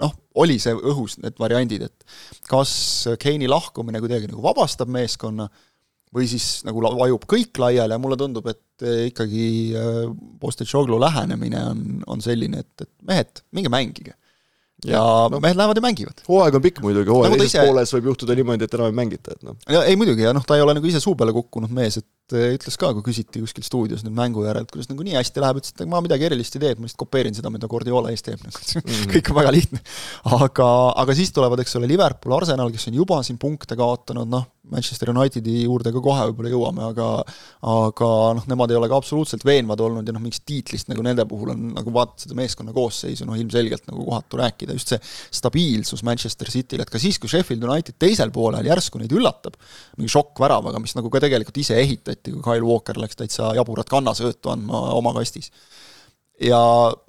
noh, 0.00 0.14
oli 0.40 0.58
see 0.62 0.74
õhus, 0.76 1.18
need 1.22 1.36
variandid, 1.40 1.88
et 1.88 2.46
kas 2.50 2.72
Keini 3.20 3.50
lahkumine 3.50 4.00
kuidagi 4.02 4.30
nagu 4.30 4.44
vabastab 4.44 4.90
meeskonna 4.92 5.48
või 6.14 6.26
siis 6.30 6.64
nagu 6.66 6.82
vajub 6.82 7.26
kõik 7.30 7.60
laiali 7.62 7.94
ja 7.94 8.00
mulle 8.02 8.18
tundub, 8.18 8.48
et 8.50 8.86
ikkagi 9.10 9.44
eh, 9.78 10.00
Postetšoglu 10.40 10.98
lähenemine 11.02 11.60
on, 11.70 11.84
on 12.10 12.24
selline, 12.24 12.64
et, 12.64 12.86
et 12.86 12.90
mehed, 13.06 13.44
minge 13.54 13.70
mängige 13.72 14.16
ja 14.86 15.02
no, 15.30 15.40
mehed 15.40 15.56
lähevad 15.56 15.76
ja 15.76 15.84
mängivad. 15.84 16.22
hooaeg 16.28 16.56
on 16.56 16.62
pikk 16.64 16.80
muidugi, 16.84 17.12
hooaja 17.12 17.30
nagu 17.30 17.42
teises 17.42 17.58
ise... 17.58 17.66
pooles 17.66 17.94
võib 17.96 18.10
juhtuda 18.10 18.36
niimoodi, 18.38 18.66
et 18.66 18.76
enam 18.78 18.88
ei 18.88 18.96
mängita, 18.96 19.36
et 19.36 19.44
noh. 19.46 19.58
ei 19.82 19.98
muidugi, 20.00 20.24
ja 20.24 20.32
noh, 20.36 20.44
ta 20.46 20.56
ei 20.56 20.64
ole 20.64 20.76
nagu 20.78 20.88
ise 20.88 21.02
suu 21.02 21.16
peale 21.18 21.34
kukkunud 21.36 21.72
mees, 21.76 22.00
et 22.00 22.06
ütles 22.34 22.78
ka, 22.80 22.92
kui 22.96 23.04
küsiti 23.10 23.42
kuskil 23.42 23.64
stuudios 23.66 24.04
nüüd 24.06 24.16
mängu 24.16 24.44
järel, 24.46 24.66
et 24.66 24.72
kuidas 24.72 24.90
nagu 24.90 25.04
nii 25.06 25.16
hästi 25.18 25.42
läheb, 25.42 25.60
ütles, 25.62 25.74
et 25.74 25.90
ma 25.90 26.02
midagi 26.04 26.28
erilist 26.28 26.56
ei 26.56 26.64
tee, 26.64 26.72
et 26.74 26.80
ma 26.80 26.88
lihtsalt 26.88 27.02
kopeerin 27.04 27.36
seda, 27.36 27.52
mida 27.52 27.68
Guardiola 27.70 28.12
ees 28.14 28.24
teeb, 28.26 28.40
nagu 28.46 28.56
mm 28.56 28.80
-hmm. 28.86 29.12
kõik 29.16 29.32
on 29.32 29.40
väga 29.40 29.52
lihtne. 29.56 29.82
aga, 30.38 30.68
aga 31.04 31.18
siis 31.18 31.32
tulevad, 31.32 31.60
eks 31.60 31.76
ole, 31.76 31.90
Liverpool, 31.90 32.36
Arsenal, 32.36 32.70
kes 32.70 32.88
on 32.88 32.98
juba 33.02 33.22
siin 33.26 33.38
punkte 33.38 33.76
kaotanud, 33.76 34.28
noh, 34.30 34.48
Manchester 34.70 35.10
Unitedi 35.10 35.62
juurde 35.64 35.90
ka 35.92 36.00
kohe 36.04 36.26
võib-olla 36.28 36.50
jõuame, 36.52 36.82
aga 36.92 37.06
aga 37.66 38.08
noh, 38.36 38.44
nemad 38.50 38.70
ei 38.70 38.78
ole 38.78 38.88
ka 38.90 38.98
absoluutselt 39.00 39.44
veenvad 39.46 39.80
olnud 39.82 40.06
ja 40.06 40.14
noh, 40.14 40.22
mingist 40.22 40.44
tiitlist 40.48 40.90
nagu 40.90 41.02
nende 41.04 41.24
puhul 41.28 41.54
on, 41.54 41.70
nagu 41.78 41.94
vaatad 41.94 42.26
seda 42.26 42.36
meeskonna 42.38 42.74
koosseisu, 42.76 43.26
noh 43.28 43.38
ilmselgelt 43.40 43.88
nagu 43.88 44.04
kohatu 44.06 44.40
rääkida, 44.40 44.76
just 44.76 44.92
see 44.92 45.00
stabiilsus 45.40 46.04
Manchester 46.06 46.50
Cityl, 46.52 46.84
et 46.84 46.92
ka 46.92 47.00
siis, 47.02 47.18
kui 47.20 47.32
Sheffield 47.32 47.64
United 47.66 47.96
teisel 48.00 48.32
poolel 48.34 48.68
järsku 48.68 49.00
neid 49.00 49.14
üllatab, 49.16 49.56
mingi 49.96 50.12
šokkväravaga, 50.12 50.82
mis 50.82 50.94
nagu 50.98 51.10
ka 51.12 51.24
tegelikult 51.24 51.62
ise 51.64 51.80
ehitati, 51.80 52.19
kui 52.28 52.42
Kyle 52.44 52.66
Walker 52.66 53.00
läks 53.00 53.16
täitsa 53.16 53.54
jaburat 53.56 53.88
kannasöötu 53.90 54.52
andma 54.52 54.82
oma 54.96 55.14
kastis 55.16 55.50
ja 56.40 56.58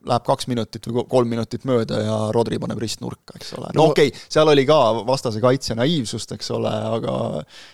läheb 0.07 0.23
kaks 0.25 0.47
minutit 0.49 0.87
või 0.89 1.03
kolm 1.09 1.29
minutit 1.31 1.63
mööda 1.67 1.99
ja 2.01 2.15
Rodri 2.35 2.57
paneb 2.59 2.79
ristnurka, 2.81 3.37
eks 3.37 3.53
ole. 3.55 3.69
no 3.77 3.87
okei 3.91 4.09
okay,, 4.11 4.23
seal 4.33 4.49
oli 4.51 4.65
ka 4.67 4.77
vastase 5.07 5.39
kaitse 5.43 5.75
naiivsust, 5.77 6.33
eks 6.35 6.49
ole, 6.55 6.71
aga 6.97 7.13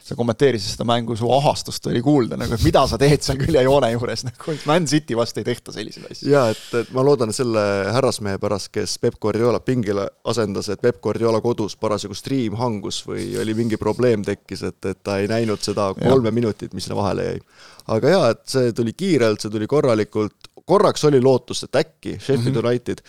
sa 0.05 0.17
kommenteerisid 0.19 0.75
seda 0.75 0.85
mängu, 0.87 1.15
su 1.17 1.29
ahastust 1.33 1.87
oli 1.89 2.01
kuulda 2.05 2.37
nagu, 2.37 2.53
et 2.53 2.65
mida 2.65 2.83
sa 2.89 2.99
teed 3.01 3.25
seal 3.25 3.39
küljejoone 3.41 3.89
juures, 3.95 4.25
nagu 4.27 4.57
Man 4.69 4.85
City 4.91 5.17
vastu 5.17 5.41
ei 5.41 5.47
tehta 5.47 5.73
selliseid 5.73 6.11
asju. 6.11 6.29
jaa, 6.29 6.51
et, 6.53 6.65
et 6.81 6.91
ma 6.95 7.05
loodan 7.07 7.33
selle 7.35 7.63
härrasmehe 7.95 8.41
pärast, 8.43 8.69
kes 8.75 8.97
Peep 9.01 9.17
Guardiola 9.23 9.61
pingile 9.63 10.05
asendas, 10.29 10.69
et 10.73 10.83
Peep 10.83 10.99
Guardiola 11.01 11.41
kodus 11.41 11.77
parasjagu 11.79 12.17
striim 12.17 12.59
hangus 12.59 13.01
või 13.07 13.31
oli 13.41 13.55
mingi 13.57 13.79
probleem 13.81 14.25
tekkis, 14.27 14.67
et, 14.67 14.79
et 14.85 15.01
ta 15.01 15.17
ei 15.23 15.31
näinud 15.31 15.63
seda 15.63 15.89
kolme 15.97 16.29
ja. 16.29 16.37
minutit, 16.37 16.75
mis 16.77 16.85
sinna 16.85 16.99
vahele 16.99 17.31
jäi. 17.31 17.41
aga 17.95 18.13
jaa, 18.13 18.29
et 18.35 18.45
see 18.51 18.75
tuli 18.77 18.93
kiirelt, 18.93 19.41
see 19.41 19.53
tuli 19.53 19.69
korralikult, 19.69 20.46
korraks 20.65 21.03
oli 21.05 21.21
lootust, 21.21 21.67
et 21.67 21.75
äkki 21.75 22.17
Sheffield 22.19 22.55
mm 22.55 22.61
-hmm. 22.61 22.65
United 22.65 23.03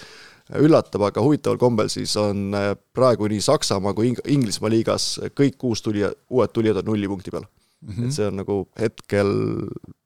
üllatab, 0.57 1.03
aga 1.03 1.23
huvitaval 1.23 1.59
kombel 1.61 1.91
siis 1.93 2.17
on 2.17 2.55
äh, 2.55 2.73
praegu 2.93 3.29
nii 3.29 3.41
Saksamaa 3.41 3.95
kui 3.95 4.13
Ing-, 4.13 4.25
Inglismaa 4.33 4.71
liigas 4.71 5.19
kõik 5.37 5.59
kuus 5.59 5.83
tulija, 5.83 6.13
uued 6.31 6.53
tulijad 6.53 6.81
on 6.81 6.85
nulli 6.85 7.09
punkti 7.09 7.31
peal 7.31 7.45
mm. 7.45 7.95
-hmm. 7.95 8.07
et 8.07 8.13
see 8.13 8.27
on 8.27 8.37
nagu 8.41 8.57
hetkel 8.81 9.33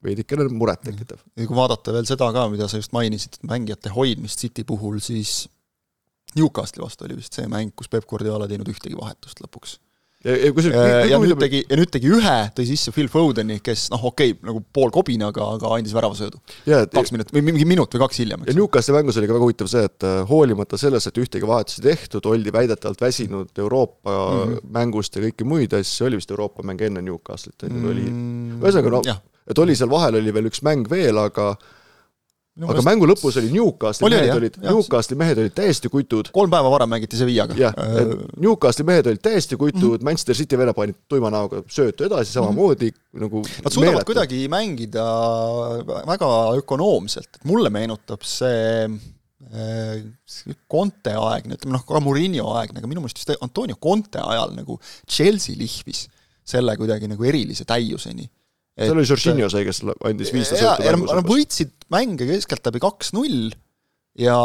veidikene 0.03 0.47
murettekitav. 0.49 1.17
ja 1.37 1.47
kui 1.47 1.55
vaadata 1.55 1.93
veel 1.93 2.05
seda 2.05 2.31
ka, 2.33 2.49
mida 2.49 2.67
sa 2.67 2.77
just 2.77 2.91
mainisid, 2.91 3.39
mängijate 3.47 3.89
hoidmist 3.89 4.39
City 4.39 4.63
puhul, 4.63 4.99
siis 4.99 5.49
Newcastle'i 6.35 6.83
vastu 6.83 7.05
oli 7.05 7.15
vist 7.15 7.33
see 7.33 7.47
mäng, 7.47 7.71
kus 7.75 7.89
Peep 7.89 8.05
Guardiola 8.09 8.47
teinud 8.47 8.67
ühtegi 8.67 8.97
vahetust 8.99 9.39
lõpuks 9.43 9.77
ja, 10.23 10.35
ja 10.37 10.51
kusjuures 10.55 10.77
ja, 10.79 10.99
ja 11.11 11.19
nüüd 11.21 11.39
tegi, 11.41 11.61
ja 11.67 11.79
nüüd 11.79 11.91
tegi 11.93 12.11
ühe, 12.15 12.35
tõi 12.55 12.65
sisse 12.67 12.93
Phil 12.95 13.09
Fodeni, 13.11 13.59
kes 13.63 13.85
noh, 13.93 14.05
okei 14.09 14.33
okay,, 14.33 14.47
nagu 14.47 14.63
pool 14.75 14.93
kobinaga, 14.95 15.47
aga 15.57 15.73
andis 15.77 15.95
väravasöödu. 15.95 16.39
kaks 16.93 17.13
minutit 17.15 17.35
või 17.35 17.45
mingi 17.49 17.67
minut 17.69 17.93
või 17.95 18.03
kaks 18.05 18.23
hiljem. 18.23 18.47
ja 18.47 18.55
Newcastli 18.57 18.95
mängus 18.95 19.19
oli 19.19 19.29
ka 19.29 19.37
väga 19.37 19.47
huvitav 19.47 19.71
see, 19.71 19.83
et 19.89 20.07
äh, 20.07 20.21
hoolimata 20.29 20.79
sellest, 20.81 21.11
et 21.11 21.21
ühtegi 21.23 21.49
vahetust 21.49 21.83
ei 21.83 21.91
tehtud, 21.91 22.31
oldi 22.31 22.55
väidetavalt 22.55 23.03
väsinud 23.03 23.63
Euroopa 23.65 24.15
mm 24.15 24.41
-hmm. 24.41 24.73
mängust 24.79 25.15
ja 25.15 25.25
kõiki 25.27 25.47
muid 25.47 25.75
asju, 25.77 26.07
oli 26.07 26.21
vist 26.21 26.31
Euroopa 26.31 26.63
mäng 26.63 26.81
enne 26.81 27.03
Newcastlit, 27.03 27.67
on 27.67 27.79
ju, 27.79 27.93
oli 27.93 28.07
mm, 28.07 28.59
ühesõnaga 28.63 28.97
noh, 28.97 29.23
et 29.47 29.59
oli 29.59 29.75
seal 29.75 29.91
vahel 29.91 30.21
oli 30.21 30.33
veel 30.33 30.51
üks 30.51 30.63
mäng 30.63 30.89
veel, 30.89 31.17
aga 31.19 31.53
aga 32.53 32.83
mängu 32.85 33.07
lõpus 33.09 33.37
oli 33.41 33.49
Newcastli 33.49 34.05
oli, 34.05 34.17
mehed 34.19 34.35
olid, 34.35 34.57
Newcastli 34.61 35.17
mehed 35.17 35.39
olid 35.41 35.55
täiesti 35.57 35.89
kutud. 35.89 36.29
kolm 36.35 36.51
päeva 36.53 36.69
varem 36.69 36.91
mängiti 36.93 37.17
Sevillaga. 37.17 37.55
jah 37.57 37.73
äh,, 37.73 38.11
Newcastli 38.43 38.85
mehed 38.85 39.09
olid 39.09 39.23
täiesti 39.25 39.57
kutud 39.57 39.79
mm, 39.81 39.95
-hmm. 39.95 40.05
Manchester 40.05 40.37
City 40.37 40.59
vene 40.59 40.75
panid 40.77 40.99
tuima 41.09 41.31
näoga 41.33 41.63
söötu 41.65 42.05
edasi 42.05 42.35
samamoodi 42.35 42.91
mm 42.91 42.99
-hmm. 42.99 43.23
nagu 43.25 43.41
Nad 43.41 43.73
suudavad 43.73 43.89
meeletud. 43.89 44.05
kuidagi 44.11 44.47
mängida 44.53 45.05
väga 46.07 46.29
ökonoomselt, 46.59 47.29
et 47.35 47.43
mulle 47.49 47.69
meenutab 47.73 48.21
see 48.21 48.85
äh, 48.85 50.55
Conte 50.71 51.15
aegne, 51.17 51.57
ütleme 51.57 51.73
noh, 51.73 51.85
ka 51.85 51.99
Murillo 51.99 52.53
aegne, 52.53 52.77
aga 52.77 52.87
minu 52.87 53.01
meelest 53.01 53.17
just 53.17 53.33
Antonio 53.41 53.75
Conte 53.81 54.21
ajal 54.21 54.53
nagu 54.53 54.79
Chelsea 55.09 55.57
lihvis 55.57 56.07
selle 56.45 56.77
kuidagi 56.77 57.07
nagu 57.07 57.23
erilise 57.23 57.65
täiuseni 57.65 58.29
seal 58.79 58.97
oli 58.97 59.05
Jorginho 59.07 59.49
see, 59.53 59.65
kes 59.67 59.83
andis 60.09 60.31
viissada 60.33 60.73
sõitu 60.73 60.89
mängus. 60.89 61.13
Nad 61.19 61.29
võitsid 61.29 61.75
mänge 61.93 62.27
keskeltläbi 62.29 62.81
kaks-null 62.83 63.53
ja 64.19 64.37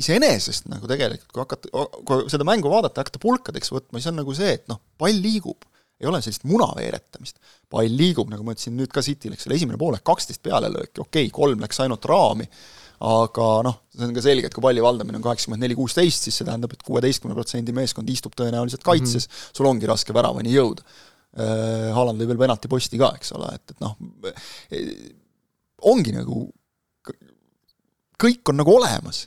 iseenesest 0.00 0.66
nagu 0.72 0.88
tegelikult, 0.90 1.30
kui 1.30 1.42
hakata, 1.44 1.86
kui 2.06 2.26
seda 2.32 2.46
mängu 2.46 2.70
vaadata 2.72 2.98
ja 2.98 3.06
hakata 3.06 3.22
pulkadeks 3.22 3.70
võtma, 3.74 4.00
siis 4.00 4.10
on 4.10 4.18
nagu 4.18 4.34
see, 4.34 4.56
et 4.58 4.66
noh, 4.70 4.82
pall 4.98 5.22
liigub. 5.22 5.68
ei 6.02 6.08
ole 6.10 6.18
sellist 6.24 6.42
muna 6.50 6.66
veeretamist. 6.74 7.38
pall 7.70 7.92
liigub, 8.00 8.26
nagu 8.30 8.42
ma 8.42 8.56
ütlesin, 8.56 8.74
nüüd 8.76 8.90
ka 8.92 9.02
City 9.06 9.30
läks 9.30 9.46
seal 9.46 9.54
esimene 9.54 9.78
poolek 9.78 10.02
kaksteist 10.02 10.42
pealelööki, 10.42 10.98
okei 10.98 11.28
okay,, 11.28 11.30
kolm 11.34 11.62
läks 11.62 11.78
ainult 11.84 12.04
raami, 12.10 12.48
aga 13.06 13.48
noh, 13.68 13.78
see 13.94 14.08
on 14.08 14.16
ka 14.16 14.24
selge, 14.24 14.50
et 14.50 14.56
kui 14.56 14.64
palli 14.64 14.82
valdamine 14.82 15.20
on 15.20 15.24
kaheksakümmend 15.28 15.62
neli, 15.62 15.78
kuusteist, 15.78 16.26
siis 16.26 16.40
see 16.40 16.48
tähendab, 16.48 16.74
et 16.74 16.82
kuueteistkümne 16.82 17.38
protsendi 17.38 17.74
meeskond 17.76 18.10
istub 18.10 18.34
tõenäoliselt 18.38 18.82
kaitses 18.86 19.28
mm, 19.28 19.30
-hmm. 19.30 19.56
sul 19.60 19.70
ongi 19.70 19.90
raske 19.90 20.14
väravani 20.16 20.54
jõuda 20.58 20.82
Haaland 21.34 22.20
lõi 22.20 22.30
veel 22.30 22.40
penalti 22.44 22.70
posti 22.70 23.00
ka, 23.00 23.10
eks 23.18 23.34
ole, 23.34 23.50
et, 23.56 23.74
et 23.74 23.82
noh, 23.82 23.96
ongi 25.90 26.14
nagu, 26.14 26.46
kõik 28.22 28.52
on 28.52 28.60
nagu 28.62 28.78
olemas, 28.78 29.26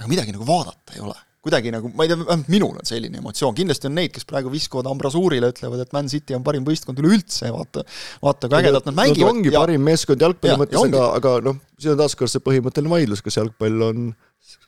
aga 0.00 0.10
midagi 0.10 0.34
nagu 0.34 0.46
vaadata 0.48 0.96
ei 0.98 1.02
ole. 1.06 1.16
Kuidagi 1.48 1.70
nagu, 1.70 1.86
ma 1.94 2.02
ei 2.02 2.10
tea, 2.10 2.18
vähemalt 2.18 2.48
minul 2.50 2.80
on 2.80 2.86
selline 2.88 3.20
emotsioon, 3.20 3.54
kindlasti 3.56 3.86
on 3.86 3.94
neid, 3.94 4.10
kes 4.12 4.26
praegu 4.28 4.50
viskavad 4.50 4.88
ambrasuurile, 4.90 5.52
ütlevad, 5.54 5.84
et 5.84 5.92
Man 5.94 6.10
City 6.10 6.34
on 6.34 6.42
parim 6.44 6.66
võistkond 6.66 6.98
üleüldse, 6.98 7.52
vaata, 7.54 7.84
vaata 8.24 8.50
kui 8.50 8.58
ägedalt 8.58 8.88
nad 8.90 8.96
mängivad. 8.98 9.30
Ongi 9.30 9.52
ja, 9.54 9.62
parim 9.62 9.86
meeskond 9.86 10.24
jalgpalli 10.26 10.58
mõttes, 10.58 10.80
aga, 10.82 11.04
aga 11.20 11.36
noh, 11.46 11.60
siin 11.78 11.94
on 11.94 12.00
taaskord 12.02 12.34
see 12.34 12.42
põhimõtteline 12.42 12.90
vaidlus, 12.90 13.22
kas 13.24 13.38
jalgpall 13.38 13.86
on 13.86 14.10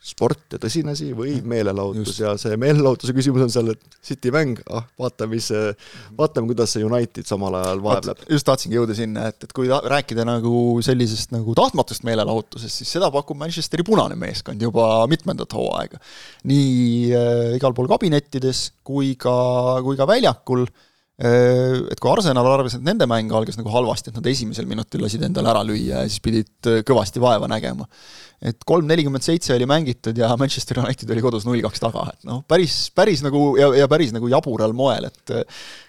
sport 0.01 0.55
ja 0.55 0.59
tõsine 0.61 0.95
asi 0.95 1.11
või 1.17 1.35
meelelahutus 1.47 2.15
Just. 2.15 2.21
ja 2.23 2.33
see 2.41 2.57
meelelahutuse 2.61 3.13
küsimus 3.17 3.45
on 3.45 3.53
seal, 3.53 3.71
et 3.75 3.99
City 4.05 4.33
mäng, 4.33 4.59
ah, 4.73 4.87
vaatame, 5.01 5.37
mis, 5.37 5.51
vaatame, 6.17 6.49
kuidas 6.51 6.75
see 6.75 6.85
United 6.87 7.29
samal 7.29 7.59
ajal 7.59 7.83
vaevleb. 7.85 8.25
just 8.33 8.49
tahtsingi 8.49 8.79
jõuda 8.79 8.97
sinna, 8.97 9.29
et, 9.31 9.45
et 9.45 9.55
kui 9.57 9.69
ta, 9.69 9.83
rääkida 9.93 10.25
nagu 10.29 10.55
sellisest 10.85 11.35
nagu 11.37 11.55
tahtmatust 11.57 12.05
meelelahutusest, 12.09 12.81
siis 12.81 12.95
seda 12.97 13.13
pakub 13.13 13.39
Manchesteri 13.41 13.85
punane 13.87 14.17
meeskond 14.21 14.63
juba 14.65 14.89
mitmendat 15.11 15.53
hooaega. 15.57 16.01
nii 16.49 17.13
äh, 17.13 17.57
igal 17.61 17.77
pool 17.77 17.91
kabinettides 17.93 18.71
kui 18.85 19.15
ka, 19.21 19.35
kui 19.85 20.01
ka 20.01 20.09
väljakul 20.09 20.65
et 21.21 22.01
kui 22.01 22.09
Arsenal 22.09 22.47
arvas, 22.49 22.79
et 22.79 22.85
nende 22.85 23.05
mäng 23.11 23.33
algas 23.37 23.59
nagu 23.59 23.69
halvasti, 23.75 24.09
et 24.09 24.17
nad 24.17 24.29
esimesel 24.31 24.69
minutil 24.69 25.03
lasid 25.05 25.25
endale 25.27 25.51
ära 25.53 25.61
lüüa 25.67 26.01
ja 26.01 26.09
siis 26.09 26.23
pidid 26.25 26.71
kõvasti 26.89 27.21
vaeva 27.21 27.49
nägema. 27.51 27.85
et 28.41 28.65
kolm 28.65 28.87
nelikümmend 28.89 29.21
seitse 29.21 29.53
oli 29.53 29.67
mängitud 29.69 30.17
ja 30.17 30.31
Manchester 30.41 30.79
United 30.81 31.11
oli 31.13 31.21
kodus 31.21 31.45
null 31.45 31.61
kaks 31.61 31.83
taga, 31.83 32.07
et 32.15 32.25
noh, 32.25 32.41
päris, 32.49 32.89
päris 32.97 33.21
nagu 33.21 33.59
ja, 33.61 33.69
ja 33.83 33.89
päris 33.89 34.15
nagu 34.17 34.31
jabural 34.33 34.73
moel, 34.73 35.11
et 35.11 35.35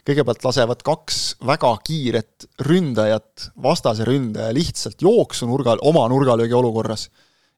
kõigepealt 0.04 0.44
lasevad 0.44 0.84
kaks 0.84 1.22
väga 1.48 1.72
kiiret 1.88 2.50
ründajat, 2.68 3.52
vastase 3.64 4.04
ründaja 4.04 4.52
lihtsalt 4.52 5.00
jooksu 5.00 5.48
nurgal, 5.48 5.80
oma 5.88 6.10
nurgalöögi 6.12 6.60
olukorras 6.60 7.08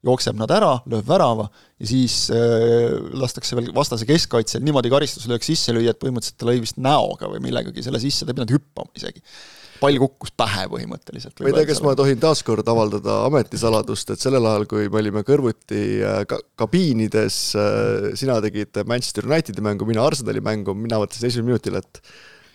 jookseb 0.03 0.37
nad 0.39 0.51
ära, 0.51 0.75
lööb 0.89 1.07
värava 1.07 1.47
ja 1.79 1.87
siis 1.87 2.27
äh, 2.33 2.93
lastakse 3.15 3.57
veel 3.57 3.71
vastase 3.75 4.07
keskkaitsel 4.09 4.63
niimoodi 4.65 4.91
karistuslöök 4.91 5.45
sisse 5.47 5.75
lüüa, 5.75 5.93
et 5.93 5.99
põhimõtteliselt 6.01 6.39
ta 6.41 6.49
lõi 6.49 6.63
vist 6.63 6.79
näoga 6.81 7.29
või 7.31 7.43
millegagi 7.43 7.85
selle 7.85 8.01
sisse, 8.03 8.25
ta 8.25 8.33
ei 8.33 8.39
pidanud 8.39 8.55
hüppama 8.57 8.91
isegi. 8.99 9.23
pall 9.83 9.99
kukkus 9.99 10.31
pähe 10.39 10.67
põhimõtteliselt. 10.71 11.39
ma 11.39 11.51
ei 11.51 11.57
tea, 11.59 11.69
kas 11.71 11.81
ma 11.85 11.95
tohin 11.99 12.19
taaskord 12.19 12.67
avaldada 12.71 13.21
ametisaladust, 13.29 14.13
et 14.15 14.27
sellel 14.27 14.47
ajal, 14.49 14.67
kui 14.71 14.91
me 14.91 15.01
olime 15.03 15.23
kõrvuti 15.27 15.81
äh, 16.03 16.21
ka 16.27 16.41
kabiinides 16.59 17.39
äh,, 17.59 18.11
sina 18.19 18.41
tegid 18.43 18.83
Manchester 18.89 19.27
Unitedi 19.29 19.63
mängu, 19.63 19.87
mina 19.87 20.03
Arsenali 20.03 20.43
mängu, 20.43 20.75
mina 20.75 20.99
mõtlesin 21.01 21.31
esimesel 21.31 21.51
minutil, 21.51 21.79
et 21.79 22.03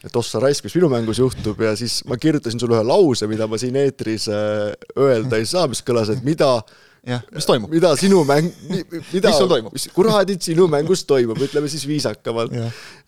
et 0.06 0.14
ossa 0.14 0.38
raisk, 0.38 0.62
mis 0.62 0.76
minu 0.78 0.86
mängus 0.92 1.18
juhtub 1.18 1.58
ja 1.58 1.72
siis 1.78 2.04
ma 2.06 2.14
kirjutasin 2.20 2.60
sulle 2.62 2.76
ühe 2.76 2.84
lause, 2.86 3.26
mida 3.26 3.48
ma 3.50 3.58
siin 3.58 3.74
eetris 3.80 4.28
äh, 4.30 4.68
öelda 4.94 5.40
ei 5.40 5.48
saa, 5.48 5.66
mis 5.70 5.82
kõlas, 5.82 6.12
et 6.12 6.22
mida 6.26 6.52
jah, 7.06 7.22
mis 7.34 7.46
toimub? 7.46 7.70
mida 7.72 7.90
sinu 7.98 8.22
mäng, 8.28 8.48
mida, 9.12 9.32
mis 9.72 9.86
kuradid 9.94 10.42
sinu 10.44 10.66
mängus 10.70 11.04
toimub, 11.08 11.38
ütleme 11.46 11.70
siis 11.70 11.84
viisakamalt. 11.88 12.54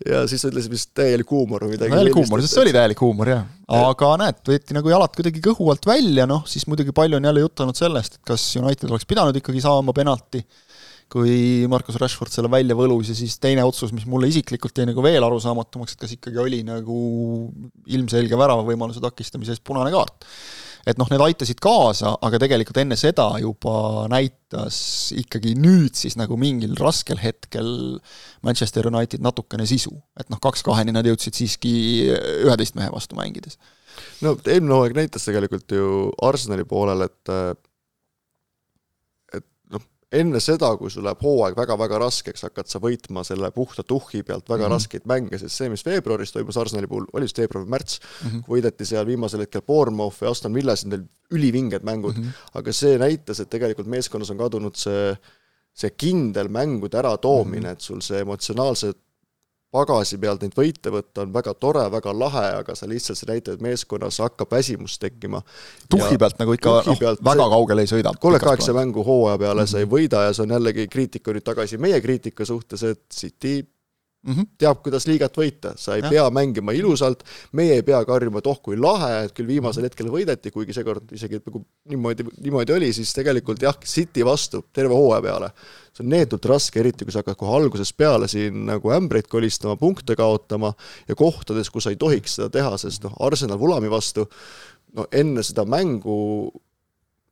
ja 0.06 0.22
siis 0.30 0.42
sa 0.42 0.50
ütlesid 0.50 0.72
vist 0.72 0.92
täielik 0.96 1.30
huumor 1.30 1.66
või 1.66 1.74
midagi. 1.74 1.94
täielik 1.94 2.18
huumor, 2.20 2.42
sest 2.44 2.56
see 2.56 2.64
oli 2.64 2.74
täielik 2.76 3.02
huumor, 3.02 3.32
jah. 3.34 3.44
aga 3.80 4.12
näed, 4.24 4.40
võeti 4.46 4.76
nagu 4.76 4.92
jalad 4.92 5.14
kuidagi 5.16 5.42
kõhu 5.44 5.70
alt 5.72 5.90
välja, 5.90 6.28
noh, 6.30 6.44
siis 6.50 6.66
muidugi 6.70 6.94
palju 6.96 7.20
on 7.20 7.30
jälle 7.30 7.44
juttu 7.44 7.66
olnud 7.66 7.78
sellest, 7.78 8.18
et 8.18 8.32
kas 8.32 8.46
United 8.60 8.90
oleks 8.90 9.08
pidanud 9.10 9.36
ikkagi 9.40 9.62
saama 9.64 9.94
penalti, 9.96 10.44
kui 11.10 11.66
Marcus 11.66 11.98
Rashford 11.98 12.30
selle 12.30 12.50
välja 12.52 12.76
võlus 12.78 13.10
ja 13.10 13.16
siis 13.18 13.34
teine 13.42 13.64
otsus, 13.66 13.90
mis 13.90 14.06
mulle 14.06 14.28
isiklikult 14.30 14.76
jäi 14.78 14.86
nagu 14.92 15.02
veel 15.02 15.24
arusaamatumaks, 15.26 15.96
et 15.96 16.04
kas 16.04 16.14
ikkagi 16.14 16.38
oli 16.38 16.60
nagu 16.66 16.98
ilmselge 17.90 18.38
väravavõimaluse 18.38 19.02
takistamise 19.02 19.56
eest 19.56 19.66
punane 19.66 19.90
kaart 19.90 20.28
et 20.88 21.00
noh, 21.00 21.08
need 21.10 21.22
aitasid 21.24 21.60
kaasa, 21.62 22.14
aga 22.24 22.40
tegelikult 22.42 22.80
enne 22.82 22.98
seda 23.00 23.26
juba 23.42 24.06
näitas 24.12 24.78
ikkagi 25.16 25.54
nüüd 25.60 25.98
siis 25.98 26.16
nagu 26.20 26.38
mingil 26.40 26.76
raskel 26.80 27.20
hetkel 27.22 28.00
Manchester 28.46 28.88
United 28.90 29.22
natukene 29.24 29.66
sisu. 29.68 29.92
et 30.20 30.30
noh, 30.32 30.40
kaks-kaheni 30.42 30.94
nad 30.96 31.06
jõudsid 31.06 31.36
siiski 31.36 31.74
üheteist 32.46 32.78
mehe 32.78 32.90
vastu 32.92 33.18
mängides. 33.18 33.58
no 34.24 34.36
eelmine 34.44 34.76
hooaeg 34.76 34.96
näitas 34.96 35.28
tegelikult 35.28 35.76
ju 35.76 36.10
Arsenali 36.22 36.64
poolel, 36.68 37.08
et 37.08 37.34
enne 40.12 40.40
seda, 40.42 40.72
kui 40.78 40.90
sul 40.90 41.04
läheb 41.06 41.20
hooaeg 41.22 41.56
väga-väga 41.58 42.00
raskeks, 42.02 42.42
hakkad 42.48 42.70
sa 42.70 42.80
võitma 42.82 43.22
selle 43.26 43.52
puhta 43.54 43.84
tuhhi 43.86 44.24
pealt 44.26 44.48
väga 44.48 44.64
mm 44.64 44.66
-hmm. 44.66 44.74
raskeid 44.74 45.06
mänge, 45.06 45.38
sest 45.38 45.56
see, 45.56 45.68
mis 45.70 45.84
veebruaris 45.86 46.32
toimus 46.32 46.56
Arsenali 46.56 46.90
puhul, 46.90 47.06
oli 47.12 47.28
vist 47.28 47.38
veebruar 47.38 47.64
või 47.64 47.74
märts 47.76 48.00
mm, 48.00 48.30
-hmm. 48.30 48.42
võideti 48.48 48.86
seal 48.86 49.06
viimasel 49.06 49.40
hetkel 49.46 49.62
Bournemouth 49.62 50.22
ja 50.22 50.30
Aston 50.30 50.54
Villa, 50.54 50.76
siis 50.76 50.90
neil 50.90 51.04
ülivinged 51.30 51.86
mängud 51.86 52.16
mm, 52.16 52.24
-hmm. 52.24 52.58
aga 52.58 52.72
see 52.72 52.98
näitas, 52.98 53.40
et 53.40 53.50
tegelikult 53.50 53.86
meeskonnas 53.86 54.30
on 54.30 54.38
kadunud 54.38 54.74
see 54.76 55.14
see 55.74 55.90
kindel 55.90 56.48
mängude 56.48 56.98
äratoomine 56.98 57.60
mm, 57.60 57.66
-hmm. 57.66 57.72
et 57.72 57.80
sul 57.80 58.00
see 58.00 58.20
emotsionaalse 58.20 58.92
pagasi 59.74 60.18
pealt 60.18 60.42
neid 60.44 60.54
võite 60.56 60.92
võtta 60.92 61.24
on 61.24 61.32
väga 61.34 61.54
tore, 61.54 61.84
väga 61.92 62.14
lahe, 62.16 62.46
aga 62.60 62.74
sa 62.74 62.88
lihtsalt, 62.90 63.18
see 63.18 63.28
näitab, 63.30 63.58
et 63.58 63.64
meeskonnas 63.64 64.18
hakkab 64.22 64.50
väsimus 64.50 64.98
tekkima. 64.98 65.42
tuhhi 65.90 66.18
pealt 66.18 66.38
nagu 66.42 66.56
ikka 66.58 66.76
noh, 66.86 67.02
väga 67.24 67.48
kaugele 67.54 67.86
ei 67.86 67.90
sõida. 67.90 68.14
kolmkümmend 68.18 68.46
kaheksa 68.48 68.74
mängu 68.74 69.04
hooaja 69.06 69.38
peale 69.38 69.62
mm 69.62 69.64
-hmm. 69.64 69.70
sa 69.70 69.78
ei 69.78 69.90
võida 69.96 70.24
ja 70.26 70.32
see 70.32 70.42
on 70.42 70.56
jällegi 70.56 70.88
kriitika 70.88 71.32
nüüd 71.32 71.46
tagasi 71.46 71.78
meie 71.78 72.00
kriitika 72.00 72.44
suhtes, 72.44 72.82
et 72.82 73.02
City 73.14 73.62
mm 74.22 74.34
-hmm. 74.34 74.46
teab, 74.58 74.82
kuidas 74.84 75.06
liigat 75.06 75.36
võita, 75.36 75.72
sa 75.76 75.94
ei 75.96 76.02
ja. 76.02 76.08
pea 76.10 76.24
mängima 76.30 76.72
ilusalt, 76.76 77.22
meie 77.52 77.74
ei 77.78 77.82
pea 77.82 78.04
karjuma, 78.04 78.38
et 78.38 78.46
oh 78.46 78.60
kui 78.62 78.76
lahe, 78.76 79.24
et 79.24 79.32
küll 79.32 79.46
viimasel 79.46 79.84
hetkel 79.88 80.10
võideti, 80.12 80.52
kuigi 80.52 80.76
seekord 80.76 81.12
isegi 81.12 81.40
nagu 81.46 81.64
niimoodi, 81.88 82.26
niimoodi 82.40 82.72
oli, 82.72 82.92
siis 82.92 83.12
tegelikult 83.16 83.62
jah, 83.62 83.78
City 83.84 84.24
vastu 84.24 84.64
terve 84.72 84.94
hooaja 84.94 85.22
peale. 85.22 85.50
see 85.90 86.04
on 86.04 86.10
neetult 86.10 86.44
raske, 86.46 86.80
eriti 86.80 87.04
kui 87.04 87.12
sa 87.12 87.18
hakkad 87.18 87.36
kohe 87.36 87.56
algusest 87.56 87.96
peale 87.96 88.28
siin 88.28 88.66
nagu 88.66 88.90
ämbreid 88.94 89.26
kolistama, 89.28 89.76
punkte 89.76 90.16
kaotama 90.16 90.72
ja 91.08 91.14
kohtades, 91.14 91.70
kus 91.70 91.84
sa 91.84 91.90
ei 91.90 91.96
tohiks 91.96 92.34
seda 92.34 92.48
teha, 92.48 92.76
sest 92.78 93.02
noh, 93.02 93.16
Arsenal 93.18 93.58
Vulami 93.58 93.90
vastu 93.90 94.28
no 94.94 95.06
enne 95.12 95.42
seda 95.42 95.64
mängu 95.64 96.52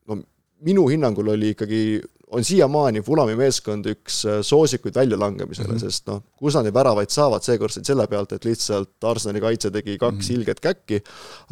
no 0.09 0.19
minu 0.67 0.89
hinnangul 0.89 1.29
oli 1.29 1.53
ikkagi 1.55 2.01
on 2.31 2.45
siiamaani 2.45 3.03
Fulami 3.05 3.35
meeskond 3.39 3.87
üks 3.89 4.21
äh, 4.29 4.39
soosikuid 4.45 4.97
väljalangemisele 4.99 5.69
mm, 5.69 5.77
-hmm. 5.77 5.91
sest 5.91 6.07
noh, 6.11 6.23
kus 6.37 6.57
nad 6.57 6.67
neid 6.67 6.77
väravaid 6.77 7.13
saavad, 7.13 7.45
seekord 7.45 7.73
said 7.73 7.89
selle 7.89 8.07
pealt, 8.11 8.33
et 8.37 8.45
lihtsalt 8.45 9.09
Arsenali 9.11 9.41
kaitse 9.41 9.71
tegi 9.71 9.99
kaks 9.99 10.15
mm 10.17 10.21
-hmm. 10.21 10.39
ilget 10.39 10.61
käkki, 10.61 11.03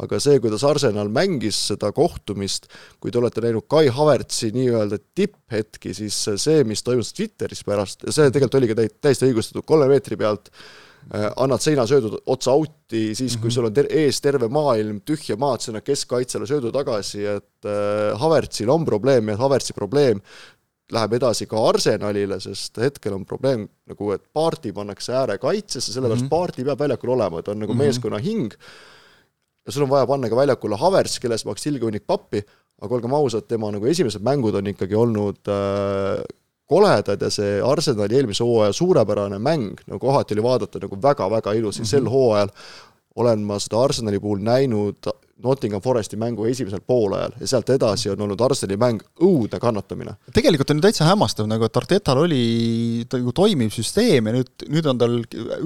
aga 0.05 0.19
see, 0.19 0.39
kuidas 0.39 0.63
Arsenal 0.63 1.09
mängis 1.09 1.59
seda 1.71 1.91
kohtumist, 1.91 2.67
kui 2.99 3.11
te 3.11 3.19
olete 3.19 3.41
näinud 3.41 3.67
Kai 3.67 3.87
Havertzi 3.87 4.51
nii-öelda 4.51 4.99
tipphetki, 5.15 5.93
siis 5.93 6.25
see, 6.35 6.63
mis 6.63 6.83
toimus 6.83 7.13
Twitteris 7.13 7.63
pärast, 7.63 8.03
ja 8.05 8.11
see 8.11 8.31
tegelikult 8.31 8.61
oligi 8.61 8.75
täiesti 9.01 9.31
õigustatud, 9.31 9.65
kolme 9.65 9.87
meetri 9.87 10.17
pealt 10.17 10.51
Äh, 11.07 11.29
annad 11.39 11.63
seinasöödu 11.63 12.17
otsa 12.27 12.51
out'i, 12.51 13.13
siis 13.15 13.37
kui 13.37 13.47
-hmm. 13.47 13.53
sul 13.53 13.65
on 13.69 13.73
ter 13.73 13.87
ees 13.89 14.19
terve 14.21 14.49
maailm 14.51 14.99
tühja 15.07 15.37
maad, 15.39 15.61
sa 15.63 15.71
annad 15.71 15.85
keskkaitsele 15.87 16.47
söödu 16.47 16.71
tagasi, 16.71 17.23
et 17.25 17.63
äh, 17.65 18.19
Havertzil 18.19 18.69
on 18.69 18.83
probleem 18.85 19.29
ja 19.29 19.37
Havertzi 19.37 19.73
probleem 19.73 20.19
läheb 20.93 21.17
edasi 21.17 21.47
ka 21.49 21.61
Arsenalile, 21.69 22.39
sest 22.39 22.77
hetkel 22.79 23.15
on 23.17 23.25
probleem 23.27 23.65
nagu, 23.89 24.11
et 24.15 24.23
Paarti 24.33 24.71
pannakse 24.75 25.15
äärekaitsesse, 25.19 25.91
sellepärast 25.93 26.23
mm 26.23 26.27
-hmm. 26.27 26.29
Paarti 26.29 26.63
peab 26.63 26.79
väljakul 26.79 27.09
olema, 27.09 27.41
ta 27.41 27.51
on 27.51 27.59
nagu 27.59 27.73
mm 27.73 27.79
-hmm. 27.79 27.83
meeskonna 27.83 28.17
hing, 28.17 28.53
ja 29.65 29.71
sul 29.71 29.83
on 29.83 29.89
vaja 29.89 30.07
panna 30.07 30.29
ka 30.29 30.35
väljakule 30.35 30.77
Havertz, 30.77 31.19
kellest 31.19 31.45
ma 31.45 31.51
hakkasin 31.51 31.73
ilge 31.73 31.85
hunnik 31.85 32.07
pappi, 32.07 32.43
aga 32.81 32.95
olgem 32.95 33.13
ausad, 33.13 33.47
tema 33.47 33.71
nagu 33.71 33.85
esimesed 33.85 34.21
mängud 34.21 34.55
on 34.55 34.67
ikkagi 34.67 34.95
olnud 34.95 35.49
äh, 35.51 36.23
koledad 36.65 37.21
ja 37.21 37.29
see 37.29 37.61
Arsenali 37.63 38.15
eelmise 38.15 38.43
hooaja 38.43 38.73
suurepärane 38.73 39.39
mäng, 39.39 39.79
no 39.87 39.99
kohati 39.99 40.35
oli 40.35 40.43
vaadata 40.43 40.79
nagu 40.79 40.99
väga-väga 41.01 41.53
ilus, 41.53 41.75
siis 41.75 41.93
mm 41.93 41.97
-hmm. 41.97 42.03
sel 42.03 42.09
hooajal 42.09 42.49
olen 43.15 43.39
ma 43.39 43.59
seda 43.59 43.81
Arsenali 43.81 44.19
puhul 44.19 44.39
näinud 44.39 45.09
Nottingham 45.43 45.81
Foresti 45.81 46.17
mängu 46.17 46.47
esimesel 46.49 46.81
poolajal 46.81 47.35
ja 47.37 47.47
sealt 47.51 47.69
edasi 47.69 48.09
on 48.09 48.21
olnud 48.25 48.41
Arsenali 48.41 48.77
mäng 48.81 49.03
õudne 49.21 49.59
kannatamine. 49.61 50.15
tegelikult 50.33 50.71
on 50.73 50.79
ju 50.79 50.85
täitsa 50.87 51.05
hämmastav, 51.05 51.45
nagu 51.49 51.67
et 51.67 51.77
Artetal 51.77 52.23
oli 52.23 52.39
nagu 53.11 53.33
toimiv 53.37 53.69
süsteem 53.75 54.31
ja 54.31 54.33
nüüd, 54.39 54.49
nüüd 54.73 54.89
on 54.89 55.01
tal 55.01 55.19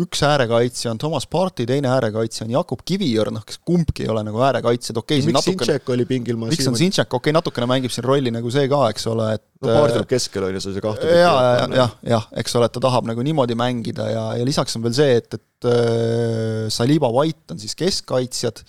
üks 0.03 0.23
äärekaitsja 0.27 0.91
on 0.91 0.99
Thomas 0.99 1.27
Partey, 1.31 1.69
teine 1.69 1.87
äärekaitsja 1.93 2.47
on 2.47 2.55
Jakub 2.57 2.83
Kiviõr, 2.87 3.31
noh, 3.31 3.45
kes 3.47 3.61
kumbki 3.63 4.03
ei 4.03 4.11
ole 4.11 4.25
nagu 4.27 4.43
äärekaitsjad, 4.43 4.99
okei 4.99 5.21
okay, 5.21 5.29
miks 5.29 5.39
natukene... 5.39 5.69
Sintšek 5.69 5.93
oli 5.95 6.07
pingil? 6.09 6.41
miks 6.43 6.67
on 6.67 6.75
Sintšek, 6.79 7.07
okei 7.07 7.31
okay,, 7.31 7.37
natukene 7.39 7.69
mängib 7.71 7.95
siin 7.95 8.07
rolli 8.07 8.35
nagu 8.35 8.51
see 8.51 8.67
ka, 8.71 8.81
eks 8.91 9.07
ole, 9.13 9.29
et 9.39 9.45
no 9.63 9.71
paar 9.71 9.95
tuleb 9.95 10.11
keskel, 10.11 10.49
on 10.49 10.59
ju, 10.59 10.65
see 10.67 10.83
kahte 10.83 11.15
jaa, 11.15 11.39
jah, 11.61 11.77
jah, 11.79 11.95
jah, 12.17 12.29
eks 12.43 12.59
ole, 12.59 12.67
et 12.67 12.75
ta 12.75 12.83
tahab 12.83 13.07
nagu 13.07 13.23
niimoodi 13.23 13.55
mängida 13.55 14.11
ja, 14.11 14.27
ja 14.41 14.47
lisaks 14.47 14.75
on 14.75 14.83
veel 14.83 14.99
see, 14.99 15.17
et, 15.23 15.39
et 15.39 15.71
äh, 15.71 16.67
Saliba 16.73 17.11
White 17.15 17.55
on 17.55 17.63
siis 17.63 17.79
keskkaitsjad 17.79 18.65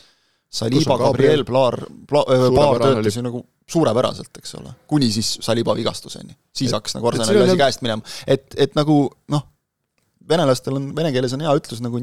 Saliba, 0.53 0.99
Gabriel, 1.01 1.47
Plaar, 1.49 1.79
Paar 2.11 2.83
töötas 2.83 3.17
ju 3.17 3.23
nagu 3.25 3.41
suurepäraselt, 3.73 4.35
eks 4.43 4.59
ole, 4.59 4.75
kuni 4.91 5.09
siis 5.13 5.39
Saliba 5.41 5.73
vigastuseni. 5.79 6.37
siis 6.53 6.75
hakkas 6.77 6.99
nagu 6.99 7.09
Arsenali 7.09 7.47
asi 7.47 7.57
käest 7.57 7.85
minema, 7.85 8.05
et, 8.27 8.51
et 8.61 8.77
nagu 8.77 9.07
noh, 9.33 9.47
venelastel 10.29 10.77
on, 10.77 10.91
vene 10.97 11.13
keeles 11.15 11.33
on 11.37 11.45
hea 11.45 11.55
ütlus 11.57 11.81
nagu 11.85 12.01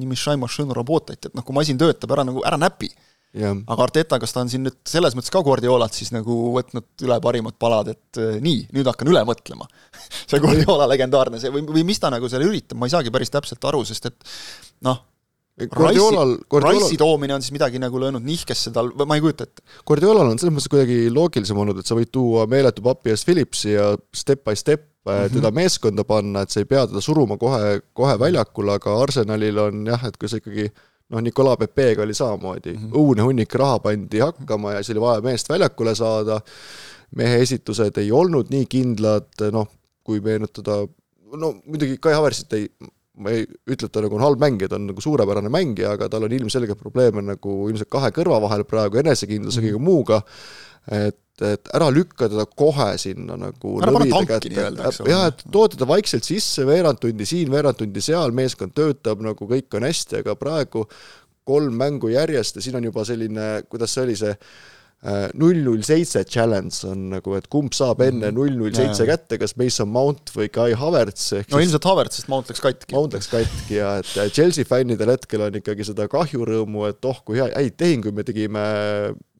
et 1.30 1.36
noh, 1.38 1.46
kui 1.46 1.56
masin 1.56 1.78
töötab, 1.78 2.16
ära 2.16 2.26
nagu, 2.26 2.42
ära 2.46 2.58
näpi. 2.58 2.90
aga 3.70 3.86
Arteta, 3.86 4.18
kas 4.18 4.34
ta 4.34 4.42
on 4.42 4.50
siin 4.50 4.64
nüüd 4.66 4.80
selles 4.90 5.14
mõttes 5.14 5.30
ka 5.30 5.44
Guardiolat 5.46 5.94
siis 5.94 6.10
nagu 6.10 6.34
võtnud 6.56 7.06
üle 7.06 7.20
parimad 7.22 7.60
palad, 7.62 7.92
et 7.94 8.18
äh, 8.18 8.40
nii, 8.42 8.64
nüüd 8.74 8.90
hakkan 8.90 9.12
üle 9.12 9.22
mõtlema. 9.30 9.70
See 10.30 10.42
Guardiola 10.42 10.88
legendaarne, 10.90 11.38
see 11.38 11.54
või, 11.54 11.62
või 11.70 11.86
mis 11.86 12.02
ta 12.02 12.10
nagu 12.10 12.26
seal 12.32 12.48
üritab, 12.48 12.80
ma 12.82 12.90
ei 12.90 12.96
saagi 12.96 13.14
päris 13.14 13.30
täpselt 13.30 13.70
aru, 13.70 13.84
sest 13.86 14.10
et 14.10 14.34
noh, 14.90 15.04
Guardiolal, 15.68 16.38
Guardiolal 16.50 16.78
Rice'i 16.80 16.98
toomine 16.98 17.36
on 17.36 17.44
siis 17.44 17.52
midagi 17.56 17.82
nagu 17.82 18.00
löönud 18.00 18.24
nihkesse 18.24 18.72
tal, 18.76 18.92
ma 19.06 19.18
ei 19.18 19.24
kujuta 19.24 19.48
ette. 19.48 19.64
Guardiolal 19.88 20.32
on 20.32 20.40
selles 20.40 20.56
mõttes 20.56 20.72
kuidagi 20.72 21.10
loogilisem 21.12 21.58
olnud, 21.60 21.82
et 21.82 21.90
sa 21.90 21.98
võid 21.98 22.12
tuua 22.16 22.46
meeletu 22.52 22.86
papi 22.86 23.12
eest 23.14 23.28
Philipsi 23.28 23.74
ja 23.74 23.90
step 24.16 24.46
by 24.48 24.56
step 24.56 24.86
mm 24.86 25.12
-hmm. 25.12 25.34
teda 25.34 25.52
meeskonda 25.52 26.04
panna, 26.04 26.42
et 26.42 26.50
sa 26.50 26.60
ei 26.60 26.66
pea 26.66 26.88
teda 26.88 27.02
suruma 27.02 27.38
kohe, 27.38 27.82
kohe 27.94 28.20
väljakule, 28.20 28.78
aga 28.80 29.02
Arsenalil 29.02 29.58
on 29.58 29.86
jah, 29.88 30.06
et 30.06 30.18
kui 30.18 30.30
sa 30.30 30.38
ikkagi 30.38 30.70
noh, 31.10 31.22
Nicolas 31.22 31.58
Pepe'ga 31.58 32.04
oli 32.04 32.14
samamoodi 32.14 32.74
mm, 32.74 32.86
-hmm. 32.86 32.94
õudne 32.94 33.26
hunnik 33.26 33.56
raha 33.56 33.80
pandi 33.80 34.20
hakkama 34.20 34.74
ja 34.74 34.84
siis 34.84 34.96
oli 34.96 35.06
vaja 35.06 35.22
meest 35.22 35.50
väljakule 35.50 35.96
saada, 35.96 36.42
mehe 37.16 37.42
esitused 37.42 37.98
ei 37.98 38.12
olnud 38.12 38.50
nii 38.50 38.66
kindlad, 38.66 39.52
noh, 39.52 39.68
kui 40.04 40.20
meenutada, 40.20 40.88
no 41.38 41.54
muidugi 41.66 41.98
Kai 41.98 42.14
Haversit 42.14 42.54
ei, 42.54 42.70
ma 43.20 43.34
ei 43.36 43.46
ütle, 43.46 43.90
et 43.90 43.94
ta 43.94 44.04
nagu 44.04 44.18
on 44.18 44.24
halb 44.24 44.42
mängija, 44.42 44.70
ta 44.72 44.80
on 44.80 44.88
nagu 44.90 45.04
suurepärane 45.04 45.52
mängija, 45.54 45.94
aga 45.98 46.10
tal 46.12 46.28
on 46.28 46.36
ilmselgelt 46.36 46.80
probleeme 46.80 47.24
nagu 47.26 47.56
ilmselt 47.70 47.92
kahe 47.92 48.12
kõrva 48.16 48.40
vahel 48.46 48.66
praegu, 48.68 49.00
enesekindluse 49.02 49.64
kõige 49.66 49.82
muuga, 49.84 50.22
et, 50.96 51.20
et 51.46 51.72
ära 51.76 51.90
lükka 51.94 52.30
teda 52.32 52.46
kohe 52.48 52.90
sinna 53.02 53.38
nagu 53.40 53.76
ära 53.84 53.94
pane 53.96 54.10
tanki 54.14 54.54
nii-öelda, 54.54 54.90
eks 54.90 55.02
ole. 55.04 55.14
jah, 55.14 55.28
et 55.34 55.46
too 55.52 55.68
teda 55.76 55.88
vaikselt 55.90 56.28
sisse, 56.28 56.66
veerand 56.68 57.02
tundi 57.04 57.28
siin, 57.30 57.52
veerand 57.54 57.80
tundi 57.82 58.04
seal, 58.04 58.36
meeskond 58.36 58.76
töötab 58.78 59.24
nagu 59.26 59.50
kõik 59.52 59.80
on 59.80 59.88
hästi, 59.90 60.24
aga 60.24 60.36
praegu 60.40 60.88
kolm 61.50 61.80
mängu 61.80 62.12
järjest 62.14 62.60
ja 62.60 62.66
siin 62.66 62.78
on 62.80 62.90
juba 62.90 63.06
selline, 63.08 63.50
kuidas 63.70 63.96
see 63.96 64.06
oli, 64.06 64.18
see 64.20 64.36
null 65.40 65.62
null 65.64 65.84
seitse 65.88 66.26
challenge 66.28 66.84
on 66.88 67.06
nagu, 67.14 67.36
et 67.38 67.46
kumb 67.52 67.72
saab 67.76 68.02
enne 68.04 68.28
mhm. 68.28 68.36
null 68.36 68.58
null 68.60 68.76
seitse 68.76 69.06
kätte, 69.08 69.38
kas 69.40 69.56
Mason 69.60 69.88
Mount 69.88 70.34
või 70.36 70.50
Kai 70.52 70.74
Havertz, 70.76 71.30
no 71.54 71.62
ilmselt 71.64 71.88
Havertz, 71.88 72.20
sest 72.20 72.32
Mount 72.32 72.52
läks 72.52 72.64
katki. 72.66 72.92
Mount 72.98 73.16
läks 73.16 73.32
katki 73.32 73.80
ja 73.80 73.94
et 74.02 74.36
Chelsea 74.36 74.68
fännidel 74.68 75.14
hetkel 75.16 75.46
on 75.48 75.56
ikkagi 75.62 75.88
seda 75.88 76.10
kahjurõõmu, 76.12 76.84
et 76.92 77.08
oh, 77.08 77.24
kui 77.24 77.40
hea, 77.40 77.48
häid 77.56 77.80
tehinguid 77.80 78.20
me 78.20 78.28
tegime, 78.28 78.68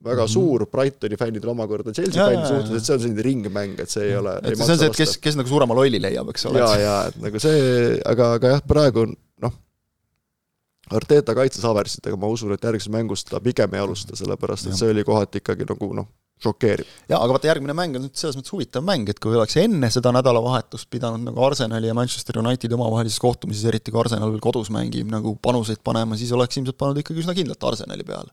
väga 0.00 0.24
mm 0.24 0.26
-hmm. 0.26 0.32
suur 0.32 0.64
Brightoni 0.72 1.20
fännidel 1.20 1.52
omakorda 1.52 1.92
Chelsea 1.92 2.24
fännide 2.24 2.48
suhtes, 2.48 2.76
et 2.76 2.86
see 2.86 2.94
on 2.96 3.02
selline 3.04 3.22
ringmäng, 3.28 3.80
et 3.80 3.90
see 3.90 4.08
ei 4.08 4.16
ole 4.16 4.38
et 4.40 4.56
see 4.56 4.64
on 4.64 4.78
see, 4.78 4.86
et 4.88 4.96
kes, 4.96 5.18
kes 5.20 5.36
nagu 5.36 5.48
suurema 5.48 5.76
lolli 5.76 6.00
leiab, 6.00 6.32
eks 6.32 6.46
ole. 6.48 6.64
jaa, 6.64 6.76
jaa, 6.80 7.00
et 7.08 7.20
nagu 7.20 7.42
see, 7.42 7.98
aga, 8.08 8.32
aga 8.40 8.54
jah, 8.56 8.62
praegu 8.64 9.10
noh, 9.12 9.18
Arteta 10.96 11.34
kaitses 11.38 11.64
Havertzit, 11.66 12.06
aga 12.06 12.18
ma 12.18 12.30
usun, 12.32 12.54
et 12.54 12.64
järgmises 12.66 12.90
mängus 12.92 13.24
ta 13.28 13.40
pigem 13.42 13.76
ei 13.76 13.84
alusta, 13.84 14.16
sellepärast 14.18 14.70
et 14.70 14.78
see 14.78 14.90
oli 14.90 15.04
kohati 15.06 15.42
ikkagi 15.42 15.68
nagu 15.68 15.90
noh, 15.94 16.08
šokeeriv. 16.42 16.88
jaa, 17.08 17.18
aga 17.20 17.34
vaata, 17.34 17.50
järgmine 17.50 17.74
mäng 17.76 17.98
on 17.98 18.06
nüüd 18.06 18.16
selles 18.18 18.38
mõttes 18.38 18.54
huvitav 18.54 18.84
mäng, 18.86 19.08
et 19.12 19.20
kui 19.22 19.36
oleks 19.36 19.58
enne 19.60 19.90
seda 19.92 20.12
nädalavahetust 20.16 20.88
pidanud 20.92 21.24
nagu 21.26 21.44
Arsenali 21.44 21.90
ja 21.90 21.96
Manchester 21.96 22.40
Unitedi 22.42 22.76
omavahelises 22.76 23.20
kohtumises, 23.22 23.66
eriti 23.68 23.92
kui 23.92 24.02
Arsenal 24.02 24.32
veel 24.32 24.42
kodus 24.44 24.72
mängib, 24.74 25.10
nagu 25.12 25.36
panuseid 25.42 25.82
panema, 25.84 26.18
siis 26.18 26.32
oleks 26.36 26.60
ilmselt 26.60 26.80
pannud 26.80 27.02
ikkagi 27.02 27.22
üsna 27.24 27.36
kindlalt 27.36 27.68
Arsenali 27.72 28.06
peale. 28.06 28.32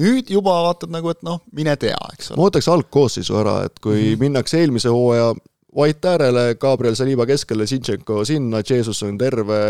nüüd 0.00 0.30
juba 0.34 0.56
vaatad 0.66 0.90
nagu, 0.90 1.10
et 1.14 1.22
noh, 1.22 1.38
mine 1.54 1.76
tea, 1.78 1.98
eks 2.16 2.32
ole. 2.32 2.40
ma 2.40 2.48
võtaks 2.48 2.68
algkoosseisu 2.72 3.36
ära, 3.38 3.60
et 3.68 3.78
kui 3.78 3.94
mm 3.94 4.06
-hmm. 4.06 4.24
minnakse 4.26 4.60
eelmise 4.60 4.90
hooaja 4.90 5.32
White 5.74 6.14
äärele, 6.14 6.54
Gabriel 6.60 6.94
Saliba 6.94 7.26
keskele, 7.26 7.66
Zinchenko 7.66 8.22
sinna, 8.28 8.62
Jesus 8.62 9.02
on 9.02 9.18
terve 9.18 9.60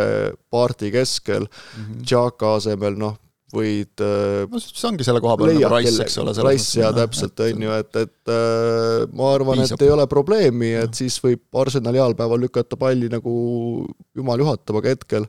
paarti 0.52 0.90
keskel 0.92 1.46
mm, 1.46 1.84
-hmm. 1.84 2.02
Xhaka 2.04 2.54
asemel 2.58 2.98
noh, 3.00 3.16
võid 3.54 4.02
äh, 4.02 4.44
no 4.50 4.60
see 4.60 4.86
ongi 4.88 5.06
selle 5.06 5.22
koha 5.24 5.36
peal 5.38 5.54
nagu 5.54 5.70
Rice, 5.76 5.96
eks 6.04 6.18
ole. 6.22 6.34
Rice 6.46 6.80
ja 6.80 6.90
täpselt, 6.96 7.40
on 7.46 7.66
ju, 7.66 7.74
et, 7.78 8.00
et 8.02 8.32
äh, 8.32 9.04
ma 9.14 9.32
arvan, 9.34 9.64
et 9.64 9.84
ei 9.84 9.92
ole 9.94 10.06
probleemi, 10.10 10.74
et 10.84 10.98
siis 10.98 11.18
võib 11.24 11.60
Arsenal 11.64 12.00
jalgpäeval 12.00 12.44
lükata 12.46 12.78
palli 12.80 13.10
nagu 13.12 13.34
jumal 14.16 14.44
juhatab, 14.44 14.80
aga 14.80 14.96
hetkel 14.96 15.28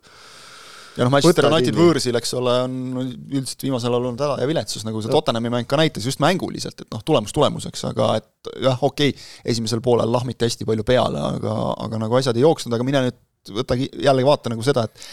ja 0.96 1.06
noh, 1.06 1.12
Manchester 1.14 1.48
United 1.50 1.78
võõrsil, 1.78 2.18
eks 2.20 2.34
ole, 2.40 2.56
on 2.66 2.76
üldiselt 3.04 3.66
viimasel 3.68 3.92
ajal 3.92 4.10
olnud 4.12 4.24
häda 4.26 4.40
ja 4.42 4.50
viletsus, 4.50 4.86
nagu 4.88 5.04
see 5.04 5.14
Tottenhami 5.14 5.52
mäng 5.54 5.70
ka 5.70 5.80
näitas, 5.80 6.08
just 6.08 6.24
mänguliselt, 6.24 6.82
et 6.82 6.92
noh, 6.96 7.04
tulemus 7.06 7.36
tulemuseks, 7.36 7.86
aga 7.92 8.10
et 8.22 8.52
jah, 8.64 8.82
okei 8.82 9.14
okay,, 9.14 9.30
esimesel 9.54 9.84
poolel 9.86 10.12
lahmiti 10.12 10.48
hästi 10.48 10.68
palju 10.68 10.88
peale, 10.88 11.22
aga, 11.36 11.56
aga 11.88 12.02
nagu 12.06 12.20
asjad 12.20 12.38
ei 12.40 12.46
jooksnud, 12.46 12.76
aga 12.78 12.88
mine 12.88 13.08
nüüd 13.08 13.56
võta 13.56 13.78
jällegi 13.78 14.28
vaata 14.28 14.54
nagu 14.54 14.66
seda, 14.66 14.88
et 14.88 15.08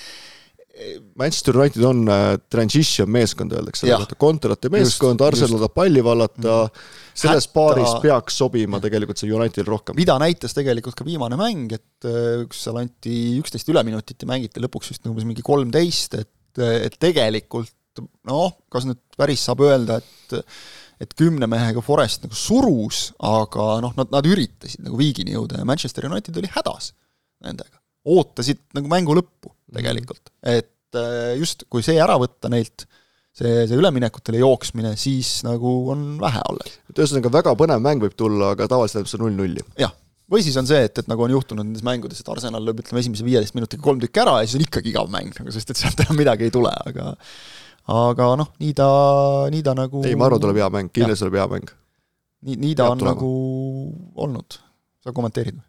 Manchester 1.20 1.58
United 1.58 1.84
on 1.84 2.06
äh, 2.08 2.26
transition 2.50 3.10
meeskond, 3.12 3.52
öeldakse 3.54 3.84
selle 3.84 4.00
kohta, 4.02 4.16
Kontorate 4.18 4.70
meeskond, 4.72 5.20
Arsenal 5.24 5.60
tahab 5.60 5.74
palli 5.76 6.02
vallata. 6.04 6.62
Mm., 6.64 7.01
selles 7.12 7.46
Hätta... 7.48 7.54
paaris 7.56 7.94
peaks 8.02 8.38
sobima 8.42 8.80
tegelikult 8.82 9.20
see 9.20 9.32
Unitedil 9.32 9.68
rohkem. 9.68 9.96
mida 9.98 10.16
näitas 10.22 10.56
tegelikult 10.56 10.96
ka 10.98 11.06
viimane 11.06 11.38
mäng, 11.40 11.72
et 11.76 12.08
äh, 12.08 12.44
kus 12.48 12.64
seal 12.66 12.80
anti 12.82 13.16
üksteist 13.40 13.68
üleminutit 13.72 14.24
ja 14.24 14.30
mängiti 14.30 14.62
lõpuks 14.62 14.92
vist 14.92 15.08
umbes 15.10 15.28
mingi 15.28 15.44
kolmteist, 15.46 16.18
et, 16.20 16.62
et 16.62 16.96
tegelikult 17.00 17.72
noh, 18.28 18.54
kas 18.72 18.86
nüüd 18.88 19.00
päris 19.18 19.44
saab 19.48 19.64
öelda, 19.66 20.00
et 20.00 20.40
et 21.02 21.14
kümne 21.18 21.48
mehega 21.50 21.82
Forest 21.82 22.26
nagu 22.26 22.36
surus, 22.38 23.08
aga 23.26 23.80
noh, 23.82 23.94
nad, 23.98 24.10
nad 24.12 24.26
üritasid 24.28 24.84
nagu 24.86 24.98
viigini 25.00 25.34
jõuda 25.34 25.58
ja 25.58 25.66
Manchester 25.66 26.06
United 26.06 26.36
oli 26.38 26.50
hädas 26.52 26.92
nendega. 27.42 27.80
ootasid 28.06 28.60
nagu 28.76 28.90
mängu 28.90 29.16
lõppu 29.18 29.50
tegelikult, 29.72 30.30
et 30.46 30.98
äh, 30.98 31.34
just, 31.40 31.66
kui 31.70 31.82
see 31.82 31.98
ära 32.02 32.14
võtta 32.22 32.50
neilt, 32.52 32.86
see, 33.38 33.64
see 33.68 33.78
üleminekutele 33.78 34.42
jooksmine, 34.42 34.94
siis 35.00 35.40
nagu 35.46 35.72
on 35.92 36.06
vähe 36.20 36.42
alles. 36.50 36.78
et 36.90 37.02
ühesõnaga, 37.02 37.32
väga 37.40 37.56
põnev 37.58 37.82
mäng 37.84 38.04
võib 38.04 38.16
tulla, 38.18 38.52
aga 38.56 38.68
tavaliselt 38.70 39.02
läheb 39.02 39.12
see 39.12 39.22
null-nulli. 39.22 39.64
jah, 39.80 39.94
või 40.32 40.44
siis 40.44 40.56
on 40.60 40.68
see, 40.68 40.84
et, 40.88 41.02
et 41.02 41.10
nagu 41.10 41.24
on 41.26 41.34
juhtunud 41.34 41.64
nendes 41.66 41.84
mängudes, 41.86 42.20
et 42.22 42.30
Arsenal 42.32 42.64
lööb 42.64 42.82
ütleme 42.84 43.02
esimese 43.02 43.26
viieteist 43.26 43.56
minutiga 43.58 43.84
kolm 43.84 44.00
tükki 44.02 44.22
ära 44.24 44.38
ja 44.40 44.48
siis 44.48 44.60
on 44.60 44.66
ikkagi 44.66 44.92
igav 44.92 45.10
mäng 45.12 45.34
nagu, 45.38 45.54
sest 45.54 45.74
et 45.74 45.80
sealt 45.80 46.04
enam 46.04 46.20
midagi 46.20 46.48
ei 46.48 46.54
tule, 46.54 46.72
aga 46.86 47.12
aga 47.92 48.28
noh, 48.38 48.52
nii 48.62 48.74
ta, 48.78 48.88
nii 49.52 49.64
ta 49.66 49.74
nagu 49.78 50.04
ei, 50.06 50.14
ma 50.18 50.28
arvan, 50.28 50.42
tuleb 50.44 50.60
hea 50.60 50.68
mäng, 50.72 50.92
kindlasti 50.94 51.24
tuleb 51.24 51.40
hea 51.40 51.48
mäng. 51.56 51.72
nii, 52.46 52.60
nii 52.62 52.76
ta 52.78 52.86
Head 52.86 52.94
on 52.94 53.02
tulema. 53.02 53.16
nagu 53.16 53.32
olnud. 54.28 54.60
sa 55.02 55.14
kommenteerid 55.16 55.58
või? 55.58 55.68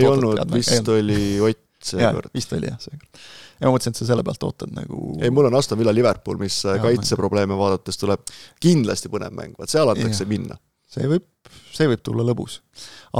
ei 0.00 0.08
olnud, 0.10 0.42
vist 0.52 0.90
oli 0.92 1.20
Ott 1.44 1.62
seekord. 1.90 2.32
vist 2.34 2.52
oli 2.56 2.68
jah, 2.70 2.80
seekord. 2.80 3.24
Ja 3.64 3.70
ma 3.70 3.78
mõtlesin, 3.78 3.96
et 3.96 4.02
sa 4.02 4.08
selle 4.10 4.24
pealt 4.26 4.44
ootad 4.44 4.72
nagu 4.76 5.16
ei, 5.16 5.32
mul 5.32 5.48
on 5.48 5.56
Aston 5.58 5.80
Villa 5.80 5.94
Liverpool, 5.96 6.38
mis 6.42 6.60
ja, 6.66 6.76
kaitseprobleeme 6.82 7.56
vaadates 7.58 8.00
tuleb 8.00 8.24
kindlasti 8.62 9.10
põnev 9.12 9.34
mäng, 9.36 9.56
vaat 9.58 9.72
seal 9.72 9.92
antakse 9.92 10.26
ja. 10.26 10.30
minna. 10.30 10.58
see 10.94 11.08
võib, 11.10 11.26
see 11.74 11.88
võib 11.90 12.04
tulla 12.04 12.26
lõbus. 12.28 12.60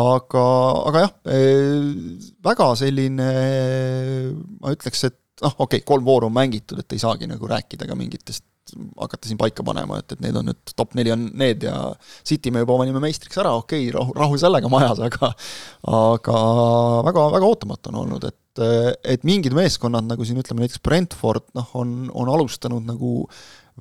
aga, 0.04 0.46
aga 0.92 1.04
jah, 1.06 1.14
e, 1.32 1.42
väga 2.44 2.70
selline, 2.84 3.28
ma 4.60 4.74
ütleks, 4.76 5.06
et 5.08 5.20
noh, 5.42 5.56
okei 5.56 5.80
okay,, 5.80 5.86
kolm 5.88 6.04
vooru 6.06 6.28
on 6.28 6.36
mängitud, 6.36 6.84
et 6.84 6.94
ei 6.96 7.02
saagi 7.02 7.30
nagu 7.30 7.48
rääkida 7.50 7.88
ka 7.88 7.96
mingitest 7.98 8.44
hakata 8.98 9.28
siin 9.28 9.38
paika 9.38 9.64
panema, 9.66 9.98
et, 10.00 10.14
et 10.14 10.22
need 10.24 10.36
on 10.40 10.48
nüüd, 10.48 10.72
top 10.76 10.94
neli 10.98 11.12
on 11.12 11.26
need 11.36 11.66
ja 11.66 11.74
City 12.26 12.52
me 12.52 12.62
juba 12.62 12.78
panime 12.80 13.02
meistriks 13.02 13.36
ära, 13.42 13.52
okei 13.60 13.88
okay,, 13.88 13.96
rahu, 13.96 14.14
rahu 14.16 14.38
sellega 14.40 14.70
majas, 14.72 15.02
aga 15.04 15.30
aga 15.84 16.38
väga, 17.08 17.26
väga 17.36 17.50
ootamatu 17.50 17.92
on 17.92 18.00
olnud, 18.04 18.24
et 18.30 18.38
et 18.62 19.24
mingid 19.26 19.54
meeskonnad, 19.56 20.06
nagu 20.06 20.26
siin 20.26 20.38
ütleme 20.42 20.64
näiteks 20.64 20.82
Brentford, 20.84 21.48
noh, 21.58 21.70
on, 21.80 21.96
on 22.14 22.30
alustanud 22.30 22.84
nagu 22.86 23.24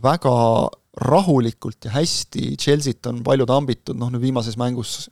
väga 0.03 0.33
rahulikult 0.93 1.87
ja 1.87 1.91
hästi, 1.95 2.53
Chelsea't 2.61 3.07
on 3.09 3.23
palju 3.25 3.47
tambitud, 3.49 3.97
noh 3.97 4.11
nüüd 4.13 4.21
viimases 4.27 4.57
mängus 4.61 5.07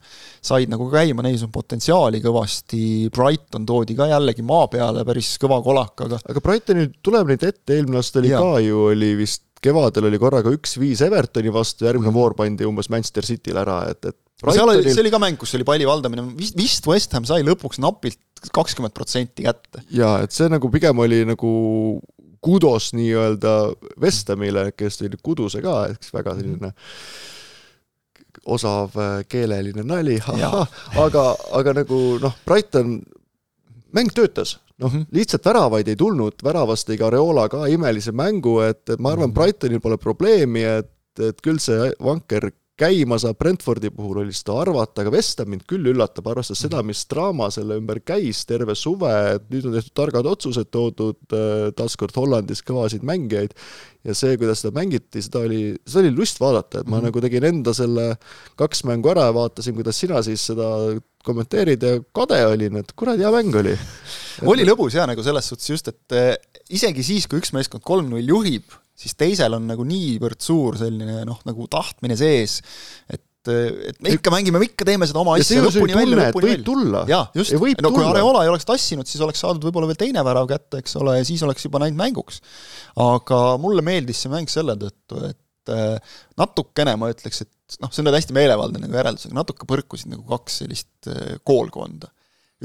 said 0.45 0.69
nagu 0.69 0.85
käima, 0.91 1.25
neis 1.25 1.41
on 1.45 1.49
potentsiaali 1.53 2.21
kõvasti, 2.21 3.09
Brighton 3.13 3.65
toodi 3.65 3.97
ka 3.97 4.05
jällegi 4.11 4.45
maa 4.45 4.67
peale 4.69 5.01
päris 5.07 5.33
kõva 5.41 5.57
kolakaga. 5.65 6.21
aga 6.21 6.43
Brightonil 6.45 6.91
tuleb 7.01 7.33
neid 7.33 7.47
ette, 7.49 7.73
eelmine 7.73 7.97
aasta 7.97 8.21
oli 8.21 8.29
ja. 8.29 8.41
ka 8.43 8.61
ju, 8.61 8.83
oli 8.91 9.15
vist 9.23 9.47
kevadel 9.61 10.09
oli 10.09 10.21
korraga 10.21 10.53
üks-viis 10.53 11.01
Evertoni 11.05 11.53
vastu, 11.53 11.87
järgmine 11.89 12.13
voor 12.13 12.37
pandi 12.37 12.65
umbes 12.69 12.89
Manchester 12.93 13.25
City'le 13.25 13.65
ära, 13.65 13.81
et, 13.89 14.05
et 14.05 14.17
Brightonil... 14.41 14.57
seal 14.59 14.73
oli, 14.75 14.93
see 14.93 15.01
oli 15.01 15.13
ka 15.13 15.21
mäng, 15.21 15.41
kus 15.41 15.57
oli 15.57 15.65
palli 15.65 15.89
valdamine, 15.89 16.29
vist, 16.37 16.57
vist 16.57 16.85
West 16.93 17.17
Ham 17.17 17.25
sai 17.29 17.41
lõpuks 17.45 17.81
napilt 17.81 18.21
kakskümmend 18.49 18.93
protsenti 18.97 19.45
kätte. 19.45 19.83
jaa, 19.93 20.21
et 20.25 20.33
see 20.33 20.49
nagu 20.49 20.71
pigem 20.73 20.99
oli 21.03 21.23
nagu 21.29 21.51
kudos 22.41 22.91
nii-öelda 22.97 23.53
West 24.01 24.29
Hamile, 24.33 24.71
kes 24.73 24.97
tõi 24.97 25.11
nüüd 25.11 25.21
kuduse 25.21 25.61
ka, 25.61 25.75
eks 25.93 26.09
väga 26.13 26.33
selline 26.39 26.71
osav 28.49 28.95
äh, 28.97 29.21
keeleline 29.29 29.85
nali, 29.85 30.17
aga, 31.05 31.25
aga 31.57 31.75
nagu 31.81 32.01
noh, 32.23 32.37
Brighton, 32.47 32.99
mäng 33.93 34.09
töötas, 34.15 34.57
noh 34.81 34.89
-hmm., 34.89 35.05
lihtsalt 35.13 35.45
väravaid 35.45 35.87
ei 35.87 35.99
tulnud, 35.99 36.41
väravast 36.43 36.87
tegi 36.87 37.03
Areola 37.05 37.47
ka 37.49 37.67
imelise 37.69 38.11
mängu, 38.11 38.59
et, 38.65 38.89
et 38.89 38.99
ma 38.99 39.13
arvan, 39.13 39.29
mhm. 39.29 39.37
Brightonil 39.37 39.83
pole 39.83 39.97
probleemi, 39.97 40.63
et, 40.63 40.91
et 41.19 41.41
küll 41.41 41.59
see 41.59 41.91
vanker 42.01 42.49
käima 42.81 43.17
saab, 43.21 43.37
Brentfordi 43.39 43.91
puhul 43.93 44.23
oli 44.23 44.33
seda 44.35 44.57
arvata, 44.63 45.03
aga 45.03 45.13
Vesta 45.13 45.45
mind 45.49 45.65
küll 45.69 45.91
üllatab, 45.91 46.27
arvestades 46.31 46.63
seda, 46.65 46.81
mis 46.85 47.03
draama 47.11 47.51
selle 47.53 47.77
ümber 47.79 48.01
käis 48.05 48.43
terve 48.49 48.75
suve, 48.77 49.11
et 49.35 49.47
nüüd 49.53 49.69
on 49.69 49.77
tehtud 49.77 49.95
targad 50.01 50.29
otsused, 50.31 50.71
toodud 50.73 51.37
äh, 51.37 51.69
taaskord 51.77 52.17
Hollandis 52.17 52.63
kõvasid 52.65 53.05
mängijaid 53.07 53.55
ja 54.07 54.15
see, 54.17 54.33
kuidas 54.41 54.63
seda 54.63 54.73
mängiti, 54.79 55.21
seda 55.21 55.43
oli, 55.45 55.61
seda 55.85 56.05
oli 56.05 56.13
lust 56.17 56.41
vaadata, 56.41 56.81
et 56.81 56.87
ma 56.87 56.97
mm 56.97 56.99
-hmm. 56.99 57.09
nagu 57.09 57.21
tegin 57.27 57.47
enda 57.51 57.73
selle 57.77 58.07
kaks 58.57 58.83
mängu 58.89 59.13
ära 59.13 59.29
ja 59.29 59.37
vaatasin, 59.37 59.77
kuidas 59.77 59.99
sina 59.99 60.23
siis 60.25 60.45
seda 60.51 60.67
kommenteerid 61.25 61.83
ja 61.83 61.99
kade 62.13 62.39
olin, 62.45 62.81
et 62.81 62.93
kuradi 62.97 63.25
hea 63.25 63.31
mäng 63.31 63.55
oli. 63.55 63.77
oli 64.51 64.65
lõbus 64.65 64.97
jaa, 64.97 65.07
nagu 65.07 65.23
selles 65.23 65.47
suhtes 65.47 65.69
just, 65.69 65.87
et 65.87 66.17
äh, 66.17 66.33
isegi 66.69 67.03
siis, 67.03 67.27
kui 67.27 67.41
üks 67.41 67.53
meeskond 67.53 67.83
kolm-null 67.85 68.25
juhib, 68.25 68.63
siis 69.01 69.17
teisel 69.17 69.57
on 69.57 69.67
nagu 69.69 69.85
niivõrd 69.87 70.41
suur 70.43 70.77
selline 70.79 71.25
noh, 71.27 71.41
nagu 71.47 71.67
tahtmine 71.71 72.17
sees, 72.19 72.59
et 73.09 73.25
et 73.49 73.97
me 74.03 74.11
ikka 74.13 74.29
mängime, 74.29 74.59
me 74.61 74.67
ikka 74.67 74.85
teeme 74.85 75.07
seda 75.09 75.21
oma 75.23 75.33
asja 75.39 75.63
lõpuni 75.65 75.95
välja, 75.97 76.27
lõpuni 76.27 76.51
välja. 76.51 77.01
jaa, 77.09 77.23
just, 77.33 77.55
no 77.81 77.89
kui 77.89 78.03
Areola 78.05 78.43
ei 78.45 78.51
oleks 78.51 78.67
tassinud, 78.69 79.09
siis 79.09 79.23
oleks 79.25 79.41
saadud 79.41 79.65
võib-olla 79.65 79.89
veel 79.89 79.97
teine 79.97 80.21
värav 80.25 80.45
kätte, 80.51 80.83
eks 80.83 80.93
ole, 80.99 81.15
ja 81.17 81.25
siis 81.25 81.41
oleks 81.47 81.65
juba 81.65 81.81
läinud 81.81 81.97
mänguks. 81.97 82.37
aga 83.01 83.39
mulle 83.61 83.81
meeldis 83.85 84.21
see 84.21 84.29
mäng 84.33 84.51
selle 84.51 84.77
tõttu, 84.77 85.23
et 85.31 85.73
äh, 85.73 86.19
natukene 86.37 86.93
ma 87.01 87.09
ütleks, 87.15 87.41
et 87.47 87.81
noh, 87.81 87.89
see 87.89 88.03
on 88.03 88.11
nüüd 88.11 88.19
hästi 88.19 88.37
meelevaldne 88.37 88.83
nagu 88.85 88.99
järeldus, 88.99 89.25
aga 89.31 89.39
natuke 89.41 89.69
põrkusid 89.73 90.13
nagu 90.13 90.25
kaks 90.29 90.61
sellist 90.61 91.09
äh, 91.09 91.39
koolkonda 91.47 92.13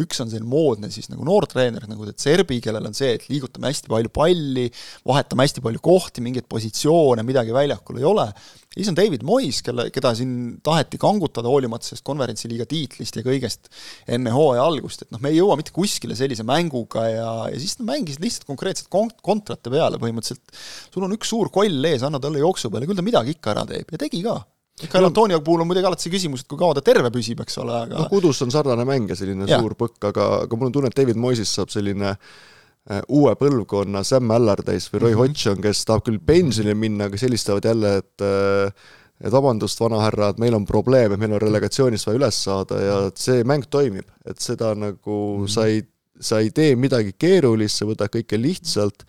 üks 0.03 0.21
on 0.23 0.31
selline 0.33 0.49
moodne 0.51 0.91
siis 0.93 1.09
nagu 1.13 1.25
noortreener, 1.27 1.87
nagu 1.91 2.07
De 2.09 2.15
Zerbi, 2.21 2.59
kellel 2.65 2.89
on 2.89 2.97
see, 2.97 3.15
et 3.17 3.27
liigutame 3.31 3.71
hästi 3.71 3.91
palju 3.93 4.13
palli, 4.15 4.67
vahetame 5.09 5.47
hästi 5.47 5.65
palju 5.65 5.83
kohti, 5.85 6.25
mingeid 6.25 6.49
positsioone, 6.51 7.25
midagi 7.27 7.55
väljakul 7.57 8.01
ei 8.01 8.09
ole, 8.09 8.27
ja 8.31 8.79
siis 8.79 8.91
on 8.93 8.99
David 8.99 9.25
Moyes, 9.27 9.63
kelle, 9.65 9.89
keda 9.95 10.13
siin 10.19 10.33
taheti 10.65 11.01
kangutada 11.01 11.49
hoolimata 11.53 11.89
sellest 11.89 12.05
konverentsiliiga 12.07 12.67
tiitlist 12.69 13.17
ja 13.17 13.25
kõigest 13.27 13.71
enne 14.13 14.35
hooaja 14.35 14.67
algust, 14.69 15.07
et 15.07 15.15
noh, 15.15 15.23
me 15.25 15.33
ei 15.33 15.41
jõua 15.41 15.57
mitte 15.61 15.73
kuskile 15.77 16.19
sellise 16.19 16.45
mänguga 16.47 17.07
ja, 17.09 17.31
ja 17.53 17.63
siis 17.63 17.79
nad 17.81 17.95
mängisid 17.95 18.25
lihtsalt 18.25 18.49
konkreetselt 18.51 18.93
kont-, 18.93 19.23
kontrate 19.25 19.73
peale 19.73 20.01
põhimõtteliselt, 20.03 20.53
sul 20.93 21.09
on 21.09 21.17
üks 21.17 21.33
suur 21.33 21.53
koll 21.55 21.89
ees, 21.89 22.05
anna 22.07 22.21
talle 22.23 22.45
jooksu 22.45 22.73
peale, 22.73 22.89
küll 22.89 23.01
ta 23.01 23.07
midagi 23.07 23.37
ikka 23.37 23.57
ära 23.57 23.65
teeb 23.69 23.97
ja 23.97 24.05
tegi 24.05 24.23
ka 24.27 24.43
Mikael 24.83 25.09
Antonio 25.09 25.41
puhul 25.41 25.63
on 25.65 25.71
muidugi 25.71 25.89
alati 25.89 26.05
see 26.05 26.13
küsimus, 26.13 26.43
et 26.45 26.51
kui 26.51 26.59
kaua 26.61 26.77
ta 26.77 26.83
terve 26.85 27.09
püsib, 27.15 27.41
eks 27.41 27.57
ole, 27.63 27.79
aga 27.87 27.97
noh, 27.97 28.11
Kudus 28.13 28.43
on 28.45 28.53
sarnane 28.53 28.85
mängija, 28.85 29.17
selline 29.17 29.49
ja. 29.49 29.61
suur 29.63 29.73
põkk, 29.79 30.11
aga, 30.11 30.27
aga 30.45 30.59
mul 30.59 30.69
on 30.69 30.75
tunne, 30.75 30.91
et 30.93 30.99
David 30.99 31.17
Moisest 31.17 31.57
saab 31.57 31.73
selline 31.73 32.11
äh, 32.13 33.01
uue 33.09 33.33
põlvkonna 33.41 34.05
Sam 34.05 34.35
Allardyce 34.37 34.93
või 34.93 35.01
Roy 35.01 35.15
mm 35.15 35.17
-hmm. 35.17 35.23
Hodgson, 35.23 35.65
kes 35.65 35.81
tahab 35.89 36.05
küll 36.05 36.21
pensionile 36.21 36.77
minna, 36.77 37.09
aga 37.09 37.23
helistavad 37.23 37.65
jälle, 37.65 37.97
et 38.05 38.27
äh, 38.29 38.93
et 39.17 39.33
vabandust, 39.33 39.81
vanahärra, 39.81 40.29
et 40.29 40.39
meil 40.39 40.55
on 40.59 40.67
probleem, 40.69 41.13
et 41.13 41.21
meil 41.21 41.33
on 41.33 41.41
relegatsioonist 41.41 42.07
vaja 42.07 42.19
üles 42.19 42.41
saada 42.45 42.81
ja 42.83 42.97
see 43.17 43.45
mäng 43.49 43.65
toimib, 43.71 44.05
et 44.29 44.39
seda 44.45 44.75
nagu 44.75 45.39
mm 45.39 45.45
-hmm. 45.45 45.49
sa 45.49 45.67
ei, 45.67 45.83
sa 46.21 46.41
ei 46.41 46.51
tee 46.51 46.77
midagi 46.77 47.15
keerulist, 47.19 47.79
sa 47.79 47.87
võtad 47.87 48.13
kõike 48.13 48.37
lihtsalt 48.41 49.07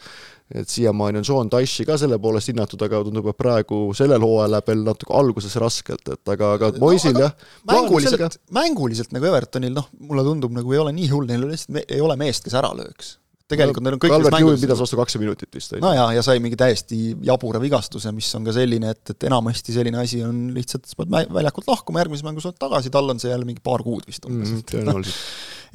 et 0.55 0.69
siiamaani 0.71 1.19
on 1.19 1.27
Sean 1.27 1.51
Dyche'i 1.51 1.85
ka 1.87 1.97
selle 1.99 2.19
poolest 2.23 2.51
hinnatud, 2.51 2.81
aga 2.85 3.01
tundub, 3.03 3.27
et 3.31 3.39
praegu 3.39 3.81
sellel 3.97 4.23
hooajal 4.23 4.55
läheb 4.55 4.71
veel 4.71 4.83
natuke 4.87 5.15
alguses 5.17 5.55
raskelt, 5.59 6.07
et 6.13 6.33
aga, 6.33 6.53
aga 6.55 6.71
Moisil 6.79 7.15
no, 7.17 7.25
jah. 7.25 7.47
mänguliselt, 7.67 8.39
mänguliselt 8.55 9.15
nagu 9.15 9.27
Evertonil 9.31 9.75
noh, 9.75 9.89
mulle 9.99 10.23
tundub 10.27 10.55
nagu 10.55 10.75
ei 10.75 10.83
ole 10.83 10.95
nii 10.95 11.09
hull, 11.11 11.27
neil 11.29 11.47
lihtsalt 11.51 11.83
ei 11.83 12.03
ole 12.03 12.15
meest, 12.19 12.45
kes 12.47 12.55
ära 12.59 12.71
lööks 12.77 13.17
tegelikult 13.47 13.79
no, 13.79 13.87
neil 13.87 13.95
on 13.95 14.01
kõik 14.03 14.15
Albert 14.17 14.35
Lewin 14.41 14.57
pidas 14.59 14.79
vastu 14.83 14.97
kakskümmend 14.99 15.29
minutit 15.29 15.55
vist, 15.55 15.75
no 15.83 15.91
jaa, 15.95 16.07
ja 16.17 16.23
sai 16.25 16.41
mingi 16.43 16.57
täiesti 16.59 17.13
jabura 17.27 17.61
vigastuse, 17.63 18.11
mis 18.15 18.27
on 18.35 18.47
ka 18.47 18.55
selline, 18.55 18.91
et, 18.95 19.13
et 19.13 19.27
enamasti 19.29 19.75
selline 19.75 20.01
asi 20.01 20.19
on 20.27 20.49
lihtsalt, 20.55 20.87
sa 20.87 20.99
pead 20.99 21.31
väljakult 21.35 21.69
lahkuma, 21.71 22.03
järgmises 22.03 22.27
mängus 22.27 22.47
oled 22.49 22.59
tagasi, 22.59 22.91
tal 22.91 23.07
on 23.13 23.23
see 23.23 23.31
jälle 23.31 23.47
mingi 23.47 23.63
paar 23.63 23.83
kuud 23.87 24.07
vist 24.07 24.27
umbes 24.27 24.51
mm,. 24.51 25.13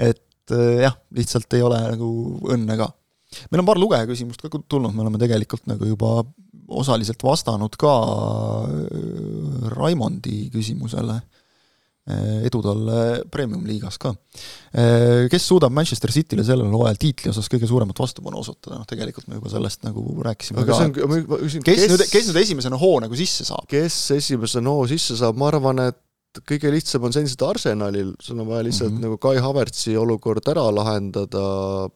et 0.04 0.56
jah, 0.82 0.98
lihtsalt 1.16 1.56
ei 1.56 1.64
ole 1.64 1.80
nagu 1.94 2.10
õnne 2.52 2.76
ka 2.80 2.90
meil 3.50 3.62
on 3.62 3.68
paar 3.68 3.80
lugeja 3.80 4.08
küsimust 4.08 4.42
ka 4.44 4.50
tulnud, 4.68 4.94
me 4.94 5.04
oleme 5.04 5.20
tegelikult 5.22 5.66
nagu 5.70 5.88
juba 5.88 6.22
osaliselt 6.72 7.22
vastanud 7.24 7.76
ka 7.80 7.92
äh, 8.64 9.70
Raimondi 9.72 10.46
küsimusele, 10.52 11.16
äh, 12.08 12.44
edu 12.48 12.62
talle 12.64 12.98
Premium-liigas 13.32 13.98
ka. 14.02 14.14
Äh, 14.72 15.26
kes 15.32 15.48
suudab 15.48 15.74
Manchester 15.74 16.12
Cityle 16.14 16.44
sellel 16.46 16.72
hooajal 16.72 17.00
tiitli 17.00 17.32
osas 17.32 17.50
kõige 17.52 17.68
suuremat 17.70 17.98
vastupanu 18.02 18.40
osutada, 18.42 18.78
noh 18.80 18.88
tegelikult 18.88 19.28
me 19.30 19.40
juba 19.40 19.52
sellest 19.52 19.84
nagu 19.86 20.06
rääkisime 20.28 20.62
aga 20.62 20.78
ka. 20.78 20.86
On, 20.86 21.18
ma 21.26 21.42
küsin, 21.44 21.66
kes, 21.66 21.82
kes 21.82 21.92
nüüd, 21.92 22.06
kes 22.14 22.30
nüüd 22.30 22.40
esimesena 22.44 22.80
hoo 22.80 22.94
nagu 23.04 23.18
sisse 23.18 23.48
saab? 23.48 23.68
kes 23.70 23.98
esimesena 24.16 24.72
hoo 24.72 24.88
sisse 24.90 25.18
saab, 25.20 25.38
ma 25.40 25.50
arvan, 25.52 25.84
et 25.90 26.00
kõige 26.48 26.70
lihtsam 26.72 27.04
on 27.04 27.12
sendiselt 27.12 27.42
Arsenalil, 27.44 28.14
sul 28.22 28.40
on 28.40 28.48
vaja 28.48 28.64
lihtsalt 28.64 28.90
mm 28.90 28.96
-hmm. 28.96 29.04
nagu 29.04 29.18
Kai 29.20 29.42
Havertzi 29.44 29.96
olukord 30.00 30.46
ära 30.48 30.64
lahendada, 30.72 31.90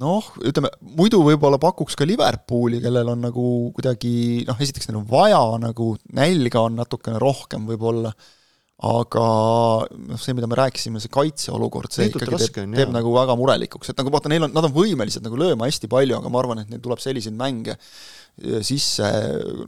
noh, 0.00 0.26
ütleme, 0.46 0.72
muidu 0.96 1.20
võib-olla 1.24 1.60
pakuks 1.60 1.96
ka 1.98 2.06
Liverpooli, 2.08 2.80
kellel 2.82 3.12
on 3.12 3.24
nagu 3.28 3.46
kuidagi 3.76 4.42
noh, 4.48 4.58
esiteks 4.60 4.88
neil 4.90 5.00
on 5.02 5.08
vaja 5.10 5.40
nagu, 5.62 5.92
nälga 6.16 6.66
on 6.66 6.78
natukene 6.80 7.20
rohkem 7.22 7.66
võib-olla, 7.68 8.12
aga 8.90 9.24
noh, 9.92 10.20
see, 10.20 10.32
mida 10.36 10.48
me 10.48 10.56
rääkisime, 10.56 11.02
see 11.02 11.12
kaitseolukord, 11.12 11.92
see 11.92 12.08
Liidult 12.08 12.24
ikkagi 12.24 12.54
teeb, 12.56 12.78
teeb 12.78 12.94
nagu 12.94 13.12
väga 13.12 13.36
murelikuks, 13.36 13.92
et 13.92 14.00
nagu 14.00 14.12
vaata, 14.14 14.32
neil 14.32 14.48
on, 14.48 14.54
nad 14.56 14.70
on 14.70 14.74
võimelised 14.76 15.26
nagu 15.26 15.40
lööma 15.40 15.68
hästi 15.68 15.90
palju, 15.92 16.16
aga 16.16 16.32
ma 16.32 16.40
arvan, 16.40 16.64
et 16.64 16.72
neil 16.72 16.82
tuleb 16.84 17.02
selliseid 17.04 17.36
mänge 17.36 17.76
sisse 18.66 19.06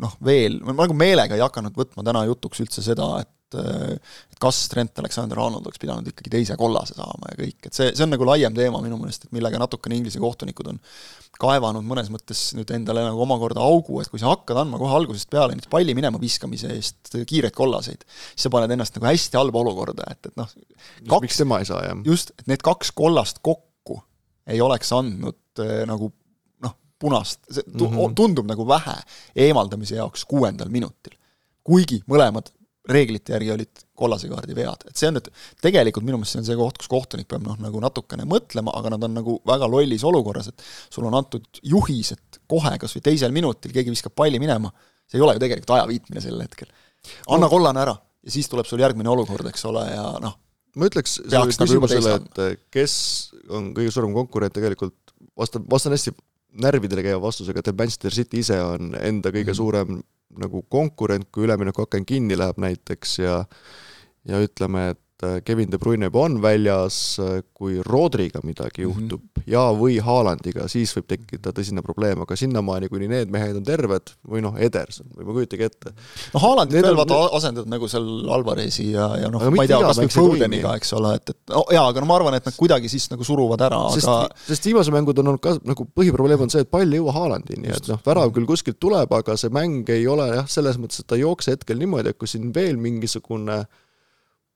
noh, 0.01 0.17
veel, 0.25 0.61
ma 0.65 0.75
nagu 0.79 0.97
meelega 0.97 1.37
ei 1.37 1.45
hakanud 1.45 1.77
võtma 1.77 2.05
täna 2.07 2.25
jutuks 2.29 2.63
üldse 2.65 2.85
seda, 2.85 3.15
et 3.23 3.33
et 3.53 4.39
kas 4.41 4.63
Trent 4.73 4.99
Alexander-Arnold 5.03 5.67
oleks 5.69 5.81
pidanud 5.83 6.07
ikkagi 6.09 6.31
teise 6.33 6.57
kollase 6.57 6.97
saama 6.97 7.33
ja 7.33 7.39
kõik, 7.43 7.59
et 7.69 7.77
see, 7.77 7.91
see 7.93 8.05
on 8.07 8.13
nagu 8.15 8.27
laiem 8.27 8.55
teema 8.57 8.81
minu 8.85 8.99
meelest, 9.01 9.27
et 9.27 9.35
millega 9.37 9.61
natukene 9.61 9.99
Inglise 9.99 10.23
kohtunikud 10.23 10.71
on 10.73 10.81
kaevanud 11.43 11.85
mõnes 11.87 12.11
mõttes 12.13 12.41
nüüd 12.57 12.71
endale 12.75 13.05
nagu 13.07 13.21
omakorda 13.25 13.63
augu, 13.65 14.01
et 14.03 14.11
kui 14.13 14.23
sa 14.23 14.33
hakkad 14.33 14.63
andma 14.63 14.81
kohe 14.81 14.95
algusest 14.97 15.31
peale 15.33 15.57
nüüd 15.57 15.69
palli 15.73 15.97
minema 15.99 16.21
viskamise 16.23 16.71
eest 16.75 17.13
kiireid 17.29 17.55
kollaseid, 17.57 18.07
siis 18.07 18.47
sa 18.47 18.53
paned 18.53 18.73
ennast 18.75 18.97
nagu 18.99 19.11
hästi 19.11 19.41
halba 19.41 19.63
olukorda, 19.65 20.09
et, 20.13 20.33
et 20.33 20.41
noh 20.41 21.21
miks 21.23 21.41
tema 21.41 21.61
ei 21.63 21.69
saa, 21.69 21.85
jah? 21.89 22.03
just, 22.09 22.35
et 22.39 22.49
need 22.51 22.65
kaks 22.65 22.95
kollast 22.97 23.43
kokku 23.45 24.01
ei 24.51 24.61
oleks 24.65 24.91
andnud 24.97 25.63
äh, 25.63 25.83
nagu 25.89 26.13
punast, 27.03 27.43
see 27.51 27.65
tu- 27.67 27.89
mm, 27.89 27.99
-hmm. 27.99 28.15
tundub 28.19 28.49
nagu 28.49 28.67
vähe 28.69 28.97
eemaldamise 29.47 29.99
jaoks 29.99 30.25
kuuendal 30.29 30.71
minutil. 30.73 31.19
kuigi 31.63 32.01
mõlemad 32.11 32.49
reeglite 32.91 33.33
järgi 33.37 33.53
olid 33.55 33.83
kollase 33.95 34.27
kaardi 34.31 34.55
vead, 34.57 34.87
et 34.89 34.99
see 34.99 35.07
on 35.07 35.15
nüüd, 35.15 35.29
tegelikult 35.63 36.07
minu 36.07 36.19
meelest 36.19 36.35
see 36.35 36.41
on 36.43 36.47
see 36.49 36.59
koht, 36.59 36.81
kus 36.81 36.91
kohtunik 36.91 37.29
peab 37.31 37.45
noh, 37.47 37.59
nagu 37.63 37.83
natukene 37.83 38.27
mõtlema, 38.27 38.75
aga 38.75 38.95
nad 38.97 39.07
on 39.07 39.15
nagu 39.21 39.37
väga 39.47 39.69
lollis 39.71 40.03
olukorras, 40.09 40.49
et 40.51 40.65
sul 40.91 41.07
on 41.07 41.15
antud 41.15 41.47
juhis, 41.63 42.13
et 42.17 42.41
kohe 42.51 42.75
kas 42.83 42.97
või 42.97 43.05
teisel 43.11 43.35
minutil 43.35 43.75
keegi 43.75 43.95
viskab 43.95 44.17
palli 44.19 44.43
minema, 44.43 44.73
see 45.07 45.21
ei 45.21 45.27
ole 45.27 45.37
ju 45.37 45.45
tegelikult 45.45 45.77
aja 45.77 45.87
viitmine 45.93 46.25
sel 46.25 46.43
hetkel. 46.43 46.73
anna 47.31 47.51
kollane 47.53 47.85
ära 47.85 47.95
ja 47.95 48.35
siis 48.35 48.51
tuleb 48.51 48.67
sul 48.67 48.83
järgmine 48.83 49.11
olukord, 49.15 49.47
eks 49.53 49.65
ole, 49.71 49.87
ja 49.93 50.09
noh, 50.23 50.35
ma 50.79 50.91
ütleks 50.91 51.21
nagu 51.31 51.55
küsimusele, 51.63 52.19
et 52.19 52.67
kes 52.75 52.95
on 53.51 53.71
kõige 53.77 53.95
suurem 53.95 54.15
konkurent 54.17 54.59
tegelikult, 54.59 54.99
vastan, 55.39 55.67
vastan 55.71 55.95
hästi 55.95 56.15
närvidele 56.61 57.05
käiva 57.05 57.23
vastusega, 57.23 57.63
et 57.63 57.79
Manchester 57.79 58.15
City 58.15 58.43
ise 58.43 58.59
on 58.63 58.93
enda 58.99 59.33
kõige 59.33 59.53
mhm. 59.53 59.59
suurem 59.59 60.03
nagu 60.43 60.63
konkurent, 60.73 61.29
kui 61.33 61.45
üleminekuaken 61.47 62.07
kinni 62.09 62.39
läheb 62.39 62.61
näiteks 62.63 63.19
ja 63.21 63.43
ja 64.29 64.39
ütleme, 64.39 64.93
et 64.95 65.01
Äh, 65.23 65.43
Kevin 65.45 65.71
De 65.71 65.79
Bruyne 65.79 66.09
juba 66.09 66.25
on 66.27 66.41
väljas, 66.43 67.19
äh, 67.23 67.43
kui 67.55 67.77
Rodriga 67.87 68.41
midagi 68.43 68.83
mhm. 68.83 68.89
juhtub 68.89 69.21
mm 69.21 69.43
-hmm. 69.43 69.43
ja 69.47 69.61
või 69.71 70.01
Haalandiga, 70.03 70.67
siis 70.69 70.97
võib 70.97 71.07
tekkida 71.07 71.53
tõsine 71.55 71.83
probleem, 71.83 72.21
aga 72.25 72.37
sinnamaani, 72.37 72.89
kuni 72.89 73.09
need 73.09 73.31
mehed 73.31 73.57
on 73.57 73.63
terved, 73.65 74.11
või 74.29 74.43
noh, 74.43 74.57
Ederson 74.59 75.07
või 75.17 75.27
ma 75.27 75.33
kujutage 75.33 75.65
ette. 75.65 75.93
no 76.35 76.41
Haalandit 76.41 76.83
veel 76.83 76.97
vaata 76.97 77.15
need... 77.21 77.37
asendad 77.39 77.71
nagu 77.71 77.89
seal 77.89 78.09
Alvarezi 78.35 78.89
ja, 78.91 79.07
ja 79.23 79.29
noh, 79.31 79.47
ma 79.51 79.63
ei 79.63 79.71
tea, 79.71 79.79
kas 79.81 80.01
või 80.03 80.11
Fodeniga, 80.11 80.75
eks 80.77 80.93
ole, 80.93 81.15
et, 81.15 81.31
et 81.31 81.55
no 81.55 81.65
jaa, 81.71 81.87
aga 81.89 82.01
no 82.01 82.07
ma 82.07 82.17
arvan, 82.17 82.35
et 82.35 82.51
nad 82.51 82.57
kuidagi 82.57 82.89
siis 82.89 83.07
nagu 83.11 83.25
suruvad 83.25 83.61
ära, 83.61 83.79
aga 83.93 84.17
sest 84.49 84.67
viimased 84.67 84.93
mängud 84.93 85.23
on 85.23 85.35
olnud 85.35 85.45
ka, 85.45 85.55
nagu 85.63 85.87
põhiprobleem 85.95 86.43
on 86.49 86.51
see, 86.51 86.67
et 86.67 86.71
pall 86.71 86.91
ei 86.91 86.99
jõua 86.99 87.15
Haalandini, 87.21 87.71
et 87.71 87.93
noh, 87.95 88.03
värav 88.07 88.35
küll 88.35 88.51
kuskilt 88.51 88.81
tuleb, 88.83 89.13
aga 89.13 89.37
see 89.37 89.55
mäng 89.55 89.87
ei 89.89 90.03
ole 90.07 90.27
jah, 90.35 90.51
selles 90.51 90.83
mõttes, 90.83 90.99
et 90.99 91.07
ta 91.07 91.15
ei 91.15 91.23
jookse 91.23 91.55
hetkel 91.55 91.79
niimoodi, 91.79 92.11
et 92.11 92.19
kui 92.19 92.27
siin 92.27 92.51
veel 92.55 92.77
mingisugune 92.77 93.61
äh, 93.63 93.81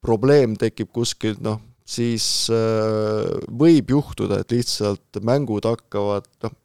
probleem 0.05 0.57
tekib 0.59 0.93
kuskilt, 0.95 1.41
noh, 1.45 1.61
siis 1.87 2.27
äh, 2.53 3.31
võib 3.47 3.91
juhtuda, 3.95 4.41
et 4.43 4.55
lihtsalt 4.55 5.21
mängud 5.27 5.67
hakkavad, 5.69 6.29
noh, 6.45 6.57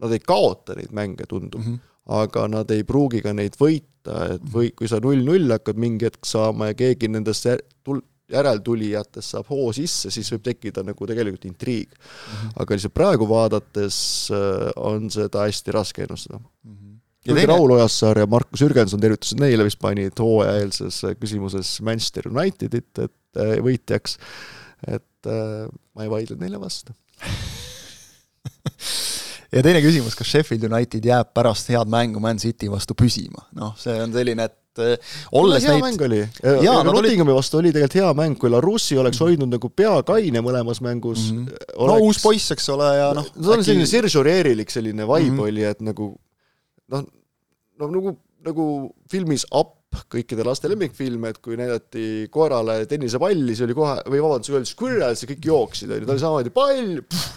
nad 0.00 0.14
ei 0.16 0.22
kaota 0.24 0.76
neid 0.78 0.92
mänge, 0.96 1.26
tundub 1.28 1.60
mm, 1.60 1.74
-hmm. 1.74 1.80
aga 2.20 2.46
nad 2.48 2.70
ei 2.72 2.84
pruugi 2.88 3.20
ka 3.24 3.34
neid 3.36 3.58
võita, 3.60 4.36
et 4.36 4.46
või 4.54 4.72
kui 4.76 4.88
sa 4.88 5.00
null-null 5.02 5.52
hakkad 5.52 5.76
mingi 5.76 6.08
hetk 6.08 6.24
saama 6.24 6.70
ja 6.70 6.78
keegi 6.78 7.10
nendest 7.12 7.46
tul-, 7.84 8.04
järeltulijatest 8.32 9.34
saab 9.34 9.50
hoo 9.52 9.72
sisse, 9.76 10.10
siis 10.10 10.30
võib 10.32 10.46
tekkida 10.46 10.84
nagu 10.86 11.06
tegelikult 11.06 11.44
intriig 11.44 11.90
mm. 11.90 12.06
-hmm. 12.06 12.54
aga 12.56 12.74
lihtsalt 12.74 12.94
praegu 12.94 13.28
vaadates 13.28 13.98
äh, 14.32 14.70
on 14.76 15.10
seda 15.10 15.44
hästi 15.48 15.76
raske 15.76 16.06
ennustada 16.08 16.38
mm. 16.38 16.72
-hmm 16.72 16.89
kuigi 17.20 17.36
teine... 17.36 17.52
Raul 17.52 17.76
Ojassaar 17.76 18.22
ja 18.22 18.28
Markus 18.30 18.62
Jürgenson, 18.64 19.00
tervitused 19.02 19.40
neile, 19.42 19.66
vist 19.68 19.80
panid 19.82 20.16
hooajaeelses 20.20 21.02
küsimuses 21.20 21.76
Manchester 21.86 22.30
Unitedit, 22.32 22.90
et 22.96 23.40
äh, 23.40 23.58
võitjaks, 23.64 24.16
et 24.88 25.28
äh, 25.28 25.66
ma 25.94 26.06
ei 26.06 26.12
vaidle 26.12 26.38
neile 26.40 26.60
vastu 26.62 26.96
ja 29.54 29.64
teine 29.66 29.82
küsimus, 29.84 30.16
kas 30.16 30.30
Sheffield 30.32 30.64
United 30.70 31.04
jääb 31.04 31.34
pärast 31.36 31.68
head 31.72 31.90
mängu 31.92 32.22
Man 32.24 32.40
City 32.40 32.70
vastu 32.72 32.96
püsima? 32.96 33.44
noh, 33.58 33.76
see 33.80 33.98
on 34.00 34.16
selline, 34.16 34.48
et 34.48 34.80
äh, 34.80 35.12
olles 35.36 35.66
hea 35.66 35.76
neid... 35.76 35.84
mäng 35.84 36.06
oli. 36.08 36.22
ja 36.64 36.78
Nottinghami 36.86 37.36
vastu 37.36 37.60
oli 37.60 37.74
tegelikult 37.74 37.98
hea 38.00 38.14
mäng, 38.16 38.40
kui 38.40 38.48
Larussi 38.52 38.96
oleks 38.96 39.20
-hmm. 39.20 39.28
hoidnud 39.28 39.52
nagu 39.58 39.68
pea 39.68 39.92
kaine 40.08 40.40
mõlemas 40.40 40.80
mängus 40.80 41.28
mm. 41.28 41.44
-hmm. 41.44 41.68
Oleks... 41.76 42.00
no 42.00 42.08
uus 42.08 42.22
poiss, 42.24 42.56
eks 42.56 42.72
ole, 42.72 42.90
ja 42.96 43.12
noh. 43.20 43.28
ta 43.28 43.54
oli 43.58 43.68
selline 43.68 43.86
Serge 43.86 44.16
Aurierilik 44.18 44.70
selline 44.70 45.04
vibe 45.04 45.30
mm 45.30 45.36
-hmm. 45.36 45.48
oli, 45.52 45.68
et 45.68 45.84
nagu 45.84 46.14
noh, 46.90 47.04
no 47.80 47.90
nagu, 47.94 48.16
nagu 48.46 48.66
filmis 49.10 49.46
Up, 49.56 49.76
kõikide 50.10 50.44
laste 50.46 50.68
lemmikfilm, 50.70 51.24
et 51.26 51.40
kui 51.42 51.56
näidati 51.58 52.28
koerale 52.30 52.84
tennisepalli, 52.90 53.56
see 53.58 53.66
oli 53.66 53.74
kohe, 53.74 53.96
või 54.06 54.20
vabandust, 54.22 54.52
öeldi 54.54 54.70
squirrel, 54.70 55.16
siis 55.18 55.28
kõik 55.32 55.48
jooksid, 55.50 55.90
on 55.90 55.98
ju, 55.98 56.06
ta 56.06 56.14
oli 56.14 56.22
samamoodi 56.22 56.52
pall, 56.54 56.92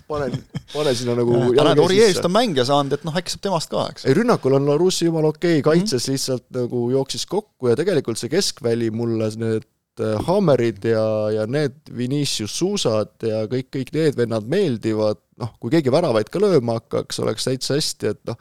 pane, 0.10 0.28
pane 0.70 0.94
sinna 0.98 1.16
nagu 1.18 1.39
aga 1.48 1.66
näed, 1.72 1.82
Orieest 1.82 2.30
on 2.30 2.36
mängija 2.36 2.68
saanud, 2.70 2.94
et 2.94 3.08
noh, 3.08 3.18
äkki 3.18 3.34
saab 3.34 3.46
temast 3.48 3.74
ka, 3.74 3.88
eks. 3.96 4.06
ei, 4.06 4.18
rünnakul 4.20 4.58
on 4.60 4.70
Larussi 4.70 5.10
jumala 5.10 5.34
okei 5.34 5.63
okay,, 5.63 5.66
kaitses 5.66 5.98
mm 5.98 6.06
-hmm. 6.06 6.20
lihtsalt 6.20 6.46
nagu 6.60 6.84
jooksis 6.94 7.26
kokku 7.32 7.72
ja 7.72 7.80
tegelikult 7.80 8.22
see 8.22 8.30
keskväli 8.30 8.92
mulle 8.94 9.32
need 9.42 9.66
äh, 10.00 10.22
Hammerid 10.30 10.86
ja, 10.86 11.08
ja 11.34 11.48
need 11.50 11.89
Vinicius 11.89 12.54
Suusad 12.60 13.18
ja 13.26 13.48
kõik, 13.50 13.74
kõik 13.74 13.94
need 13.98 14.18
vennad 14.18 14.46
meeldivad, 14.46 15.26
noh, 15.42 15.58
kui 15.58 15.74
keegi 15.74 15.89
väravaid 15.89 16.30
ka 16.30 16.38
lööma 16.38 16.78
hakkaks, 16.78 17.20
oleks 17.26 17.50
täitsa 17.50 17.82
hästi, 17.82 18.13
et 18.13 18.22
noh, 18.30 18.38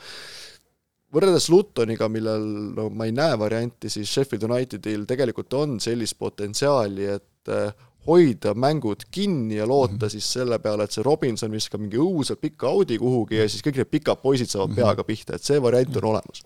võrreldes 1.12 1.48
Lutoniga, 1.52 2.08
millel 2.08 2.44
no 2.76 2.88
ma 2.90 3.08
ei 3.08 3.14
näe 3.16 3.36
varianti, 3.38 3.90
siis 3.92 4.10
Sheffield 4.12 4.48
Unitedil 4.48 5.06
tegelikult 5.08 5.54
on 5.58 5.78
sellist 5.82 6.16
potentsiaali, 6.18 7.08
et 7.18 7.52
äh, 7.52 7.74
hoida 8.06 8.54
mängud 8.58 9.04
kinni 9.10 9.60
ja 9.60 9.66
loota 9.66 9.92
mm 9.92 9.98
-hmm. 9.98 10.10
siis 10.10 10.32
selle 10.32 10.58
peale, 10.58 10.84
et 10.84 10.92
see 10.92 11.04
Robinson 11.06 11.52
viskab 11.52 11.80
mingi 11.80 12.00
õudselt 12.00 12.40
pika 12.40 12.68
audi 12.68 12.98
kuhugi 12.98 13.36
ja 13.36 13.48
siis 13.48 13.62
kõik 13.62 13.76
need 13.76 13.90
pikad 13.90 14.18
poisid 14.22 14.50
saavad 14.50 14.70
mm 14.70 14.74
-hmm. 14.74 14.84
peaga 14.84 15.04
pihta, 15.04 15.34
et 15.34 15.44
see 15.44 15.62
variant 15.62 15.96
on 15.96 16.04
olemas 16.04 16.42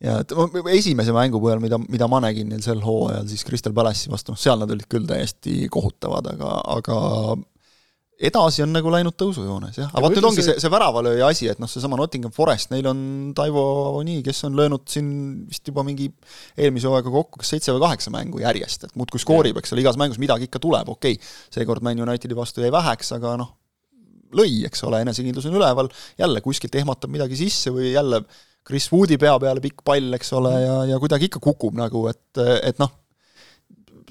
ja 0.00 0.20
et 0.20 0.32
esimese 0.72 1.12
mängu 1.12 1.40
põhjal, 1.42 1.60
mida, 1.60 1.78
mida 1.78 2.08
ma 2.08 2.20
nägin 2.24 2.48
neil 2.48 2.62
sel 2.64 2.80
hooajal 2.80 3.28
siis 3.28 3.44
Crystal 3.44 3.74
Palace'i 3.76 4.10
vastu, 4.12 4.32
noh 4.32 4.40
seal 4.40 4.58
nad 4.62 4.70
olid 4.70 4.88
küll 4.88 5.06
täiesti 5.08 5.68
kohutavad, 5.72 6.26
aga, 6.32 6.54
aga 6.76 7.00
edasi 8.20 8.60
on 8.64 8.72
nagu 8.74 8.90
läinud 8.92 9.14
tõusujoones, 9.18 9.78
jah, 9.80 9.88
aga 9.94 10.02
vot 10.04 10.14
nüüd 10.14 10.26
ongi 10.28 10.42
see, 10.44 10.56
see 10.60 10.72
väravalööja 10.72 11.30
asi, 11.32 11.46
et 11.48 11.60
noh, 11.62 11.68
seesama 11.70 11.96
Nottingham 11.96 12.34
Forest, 12.34 12.68
neil 12.74 12.86
on 12.90 13.00
Taivo 13.36 13.62
nii, 14.04 14.20
kes 14.26 14.44
on 14.48 14.58
löönud 14.58 14.84
siin 14.92 15.08
vist 15.48 15.70
juba 15.70 15.84
mingi 15.86 16.10
eelmise 16.60 16.90
hooaega 16.90 17.12
kokku 17.14 17.40
kas 17.40 17.54
seitse 17.54 17.72
või 17.72 17.84
kaheksa 17.86 18.12
mängu 18.12 18.42
järjest, 18.42 18.84
et 18.88 19.00
muudkui 19.00 19.22
skoorib, 19.22 19.62
eks 19.62 19.72
ole, 19.72 19.84
igas 19.84 19.96
mängus 20.00 20.20
midagi 20.20 20.50
ikka 20.50 20.60
tuleb, 20.60 20.92
okei. 20.92 21.16
Okay,, 21.16 21.32
seekord 21.56 21.86
Man 21.86 22.04
Unitedi 22.04 22.36
vastu 22.36 22.64
jäi 22.64 22.72
väheks, 22.74 23.14
aga 23.16 23.38
noh, 23.40 23.54
lõi, 24.36 24.66
eks 24.68 24.84
ole, 24.84 25.00
enesekindlus 25.06 25.48
on 25.48 25.56
üleval, 25.56 25.88
jälle 26.20 26.44
kuskilt 26.44 26.76
ehmatab 26.76 27.12
midagi 27.16 27.40
sisse 27.40 27.72
või 27.72 27.94
jälle 27.94 28.20
Chris 28.68 28.90
Woodi 28.92 29.16
pea 29.18 29.32
peale 29.40 29.64
pikk 29.64 29.80
pall, 29.86 30.12
eks 30.20 30.36
ole, 30.36 30.52
ja, 30.60 30.78
ja 30.92 31.00
kuidagi 31.00 31.30
ikka 31.30 31.40
kukub 31.42 31.80
nagu, 31.80 32.04
et, 32.12 32.44
et 32.68 32.78
noh, 32.82 32.92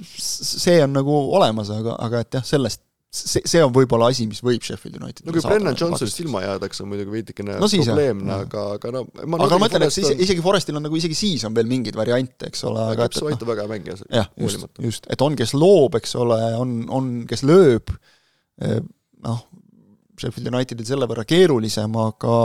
see 0.01 0.79
on 0.81 0.97
nagu 0.97 1.23
olemas, 1.37 1.69
aga, 1.77 1.93
aga 2.01 2.25
et 2.25 2.39
jah, 2.39 2.51
sellest 2.57 2.88
see, 3.09 3.41
see 3.49 3.61
on 3.65 3.71
võib-olla 3.73 4.09
asi, 4.13 4.27
mis 4.29 4.41
võib 4.45 4.63
Sheffield 4.65 4.99
Unitedile 4.99 5.31
no 5.31 5.35
kui 5.35 5.43
Brennan 5.45 5.77
Johnsonist 5.77 6.21
ilma 6.21 6.43
jäädakse, 6.43 6.83
on 6.85 6.91
muidugi 6.91 7.13
veidikene 7.13 7.57
no, 7.57 7.69
probleemne, 7.71 8.35
aga, 8.45 8.65
aga 8.77 8.91
no 8.93 9.03
ma 9.25 9.39
aga 9.45 9.59
ma 9.61 9.69
ütlen, 9.71 9.85
et 9.87 9.95
siis, 9.95 10.11
isegi 10.27 10.43
Forestil 10.45 10.77
on 10.77 10.85
nagu 10.85 10.99
isegi 10.99 11.17
siis 11.17 11.45
on 11.49 11.57
veel 11.57 11.69
mingeid 11.71 11.97
variante, 11.97 12.51
eks 12.51 12.63
ole, 12.69 12.85
aga 12.93 13.09
Käps 13.09 13.25
aitab 13.25 13.47
no, 13.47 13.51
väga 13.55 13.65
mängija. 13.71 13.97
jah, 14.13 14.29
just, 14.37 14.69
just, 14.85 15.09
et 15.09 15.25
on, 15.25 15.37
kes 15.39 15.55
loob, 15.57 15.97
eks 15.99 16.13
ole, 16.21 16.39
on, 16.59 16.79
on, 16.93 17.11
kes 17.29 17.45
lööb, 17.49 17.89
eh, 18.61 18.77
noh, 19.25 19.41
Sheffield 20.19 20.51
Unitedil 20.51 20.87
selle 20.87 21.07
võrra 21.09 21.23
keerulisem, 21.27 21.95
aga, 22.01 22.35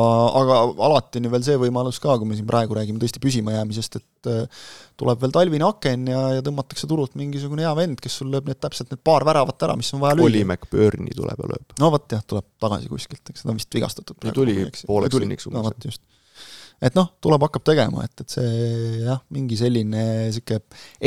aga 0.40 0.58
alati 0.88 1.20
on 1.20 1.28
ju 1.28 1.32
veel 1.34 1.44
see 1.46 1.58
võimalus 1.64 2.00
ka, 2.02 2.16
kui 2.20 2.30
me 2.30 2.38
siin 2.38 2.48
praegu 2.48 2.76
räägime 2.78 3.02
tõesti 3.02 3.22
püsimajäämisest, 3.22 4.00
et 4.00 4.30
äh, 4.30 4.64
tuleb 5.00 5.22
veel 5.24 5.34
talvine 5.34 5.68
aken 5.68 6.08
ja, 6.12 6.22
ja 6.38 6.46
tõmmatakse 6.46 6.88
turult 6.90 7.18
mingisugune 7.18 7.66
hea 7.66 7.74
vend, 7.78 8.00
kes 8.02 8.20
sul 8.22 8.32
lööb 8.34 8.48
need 8.50 8.62
täpselt 8.62 8.94
need 8.94 9.02
paar 9.06 9.26
väravat 9.26 9.68
ära, 9.68 9.76
mis 9.80 9.92
on 9.96 10.04
vaja 10.04 10.18
lüüa. 10.18 10.30
Oli 10.30 10.44
McBurney 10.46 11.16
tuleb 11.18 11.44
ja 11.44 11.52
lööb. 11.54 11.78
no 11.82 11.92
vot 11.94 12.16
jah, 12.16 12.24
tuleb 12.34 12.48
tagasi 12.62 12.90
kuskilt, 12.92 13.24
eks 13.34 13.44
ta 13.44 13.52
on 13.52 13.60
vist 13.60 13.80
vigastatud. 13.80 14.30
tuli 14.34 14.58
pooleks 14.86 15.18
tunniks 15.18 15.50
umbes. 15.50 15.58
no 15.58 15.68
vot 15.68 15.90
just 15.90 16.02
et 16.82 16.96
noh, 16.98 17.10
tuleb, 17.22 17.46
hakkab 17.46 17.64
tegema, 17.66 18.04
et, 18.06 18.24
et 18.24 18.34
see 18.36 18.50
jah, 19.04 19.22
mingi 19.34 19.58
selline 19.58 20.04
niisugune 20.26 20.60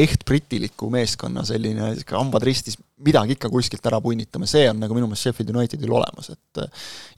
ehtbritiliku 0.05 0.89
meeskonna 0.93 1.43
selline 1.47 1.91
niisugune 1.93 2.21
hambad 2.21 2.47
ristis, 2.47 2.79
midagi 3.03 3.37
ikka 3.37 3.51
kuskilt 3.53 3.85
ära 3.89 3.99
punnitama, 4.03 4.49
see 4.49 4.65
on 4.71 4.81
nagu 4.83 4.97
minu 4.97 5.09
meelest 5.09 5.27
Sheffield 5.27 5.53
Unitedil 5.55 5.93
olemas, 5.93 6.31
et 6.33 6.63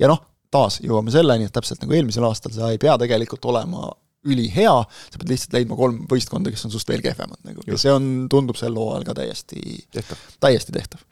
ja 0.01 0.11
noh, 0.11 0.21
taas 0.53 0.79
jõuame 0.83 1.13
selleni, 1.13 1.47
et 1.47 1.55
täpselt 1.55 1.83
nagu 1.83 1.95
eelmisel 1.95 2.25
aastal, 2.27 2.53
sa 2.55 2.71
ei 2.73 2.81
pea 2.81 2.97
tegelikult 3.01 3.45
olema 3.51 3.91
ülihea, 4.27 4.73
sa 4.83 5.19
pead 5.21 5.31
lihtsalt 5.31 5.53
leidma 5.55 5.77
kolm 5.79 6.01
võistkonda, 6.09 6.51
kes 6.51 6.65
on 6.67 6.73
sinust 6.73 6.89
veel 6.91 7.03
kehvemad 7.05 7.39
nagu. 7.47 7.63
Ja 7.69 7.77
see 7.79 7.93
on, 7.93 8.09
tundub 8.31 8.59
sel 8.59 8.75
hooajal 8.75 9.05
ka 9.07 9.15
täiesti, 9.21 9.61
täiesti 10.43 10.75
tehtav 10.75 11.05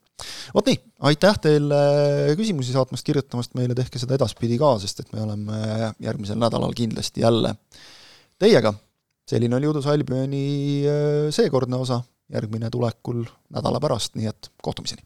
vot 0.55 0.69
nii, 0.69 0.77
aitäh 1.09 1.39
teile 1.43 1.81
küsimusi 2.39 2.73
saatmast, 2.75 3.05
kirjutamast 3.07 3.55
meile, 3.57 3.75
tehke 3.77 4.01
seda 4.01 4.17
edaspidi 4.17 4.59
ka, 4.61 4.73
sest 4.81 5.03
et 5.03 5.11
me 5.13 5.23
oleme 5.25 5.91
järgmisel 6.03 6.39
nädalal 6.41 6.73
kindlasti 6.77 7.25
jälle 7.25 7.55
teiega. 8.39 8.73
selline 9.27 9.55
oli 9.55 9.67
Udus 9.67 9.87
Albioni 9.87 10.45
äh, 10.87 11.27
seekordne 11.35 11.75
osa, 11.75 12.01
järgmine 12.33 12.69
tulekul 12.69 13.25
nädala 13.53 13.79
pärast, 13.83 14.15
nii 14.15 14.33
et 14.33 14.51
kohtumiseni! 14.63 15.03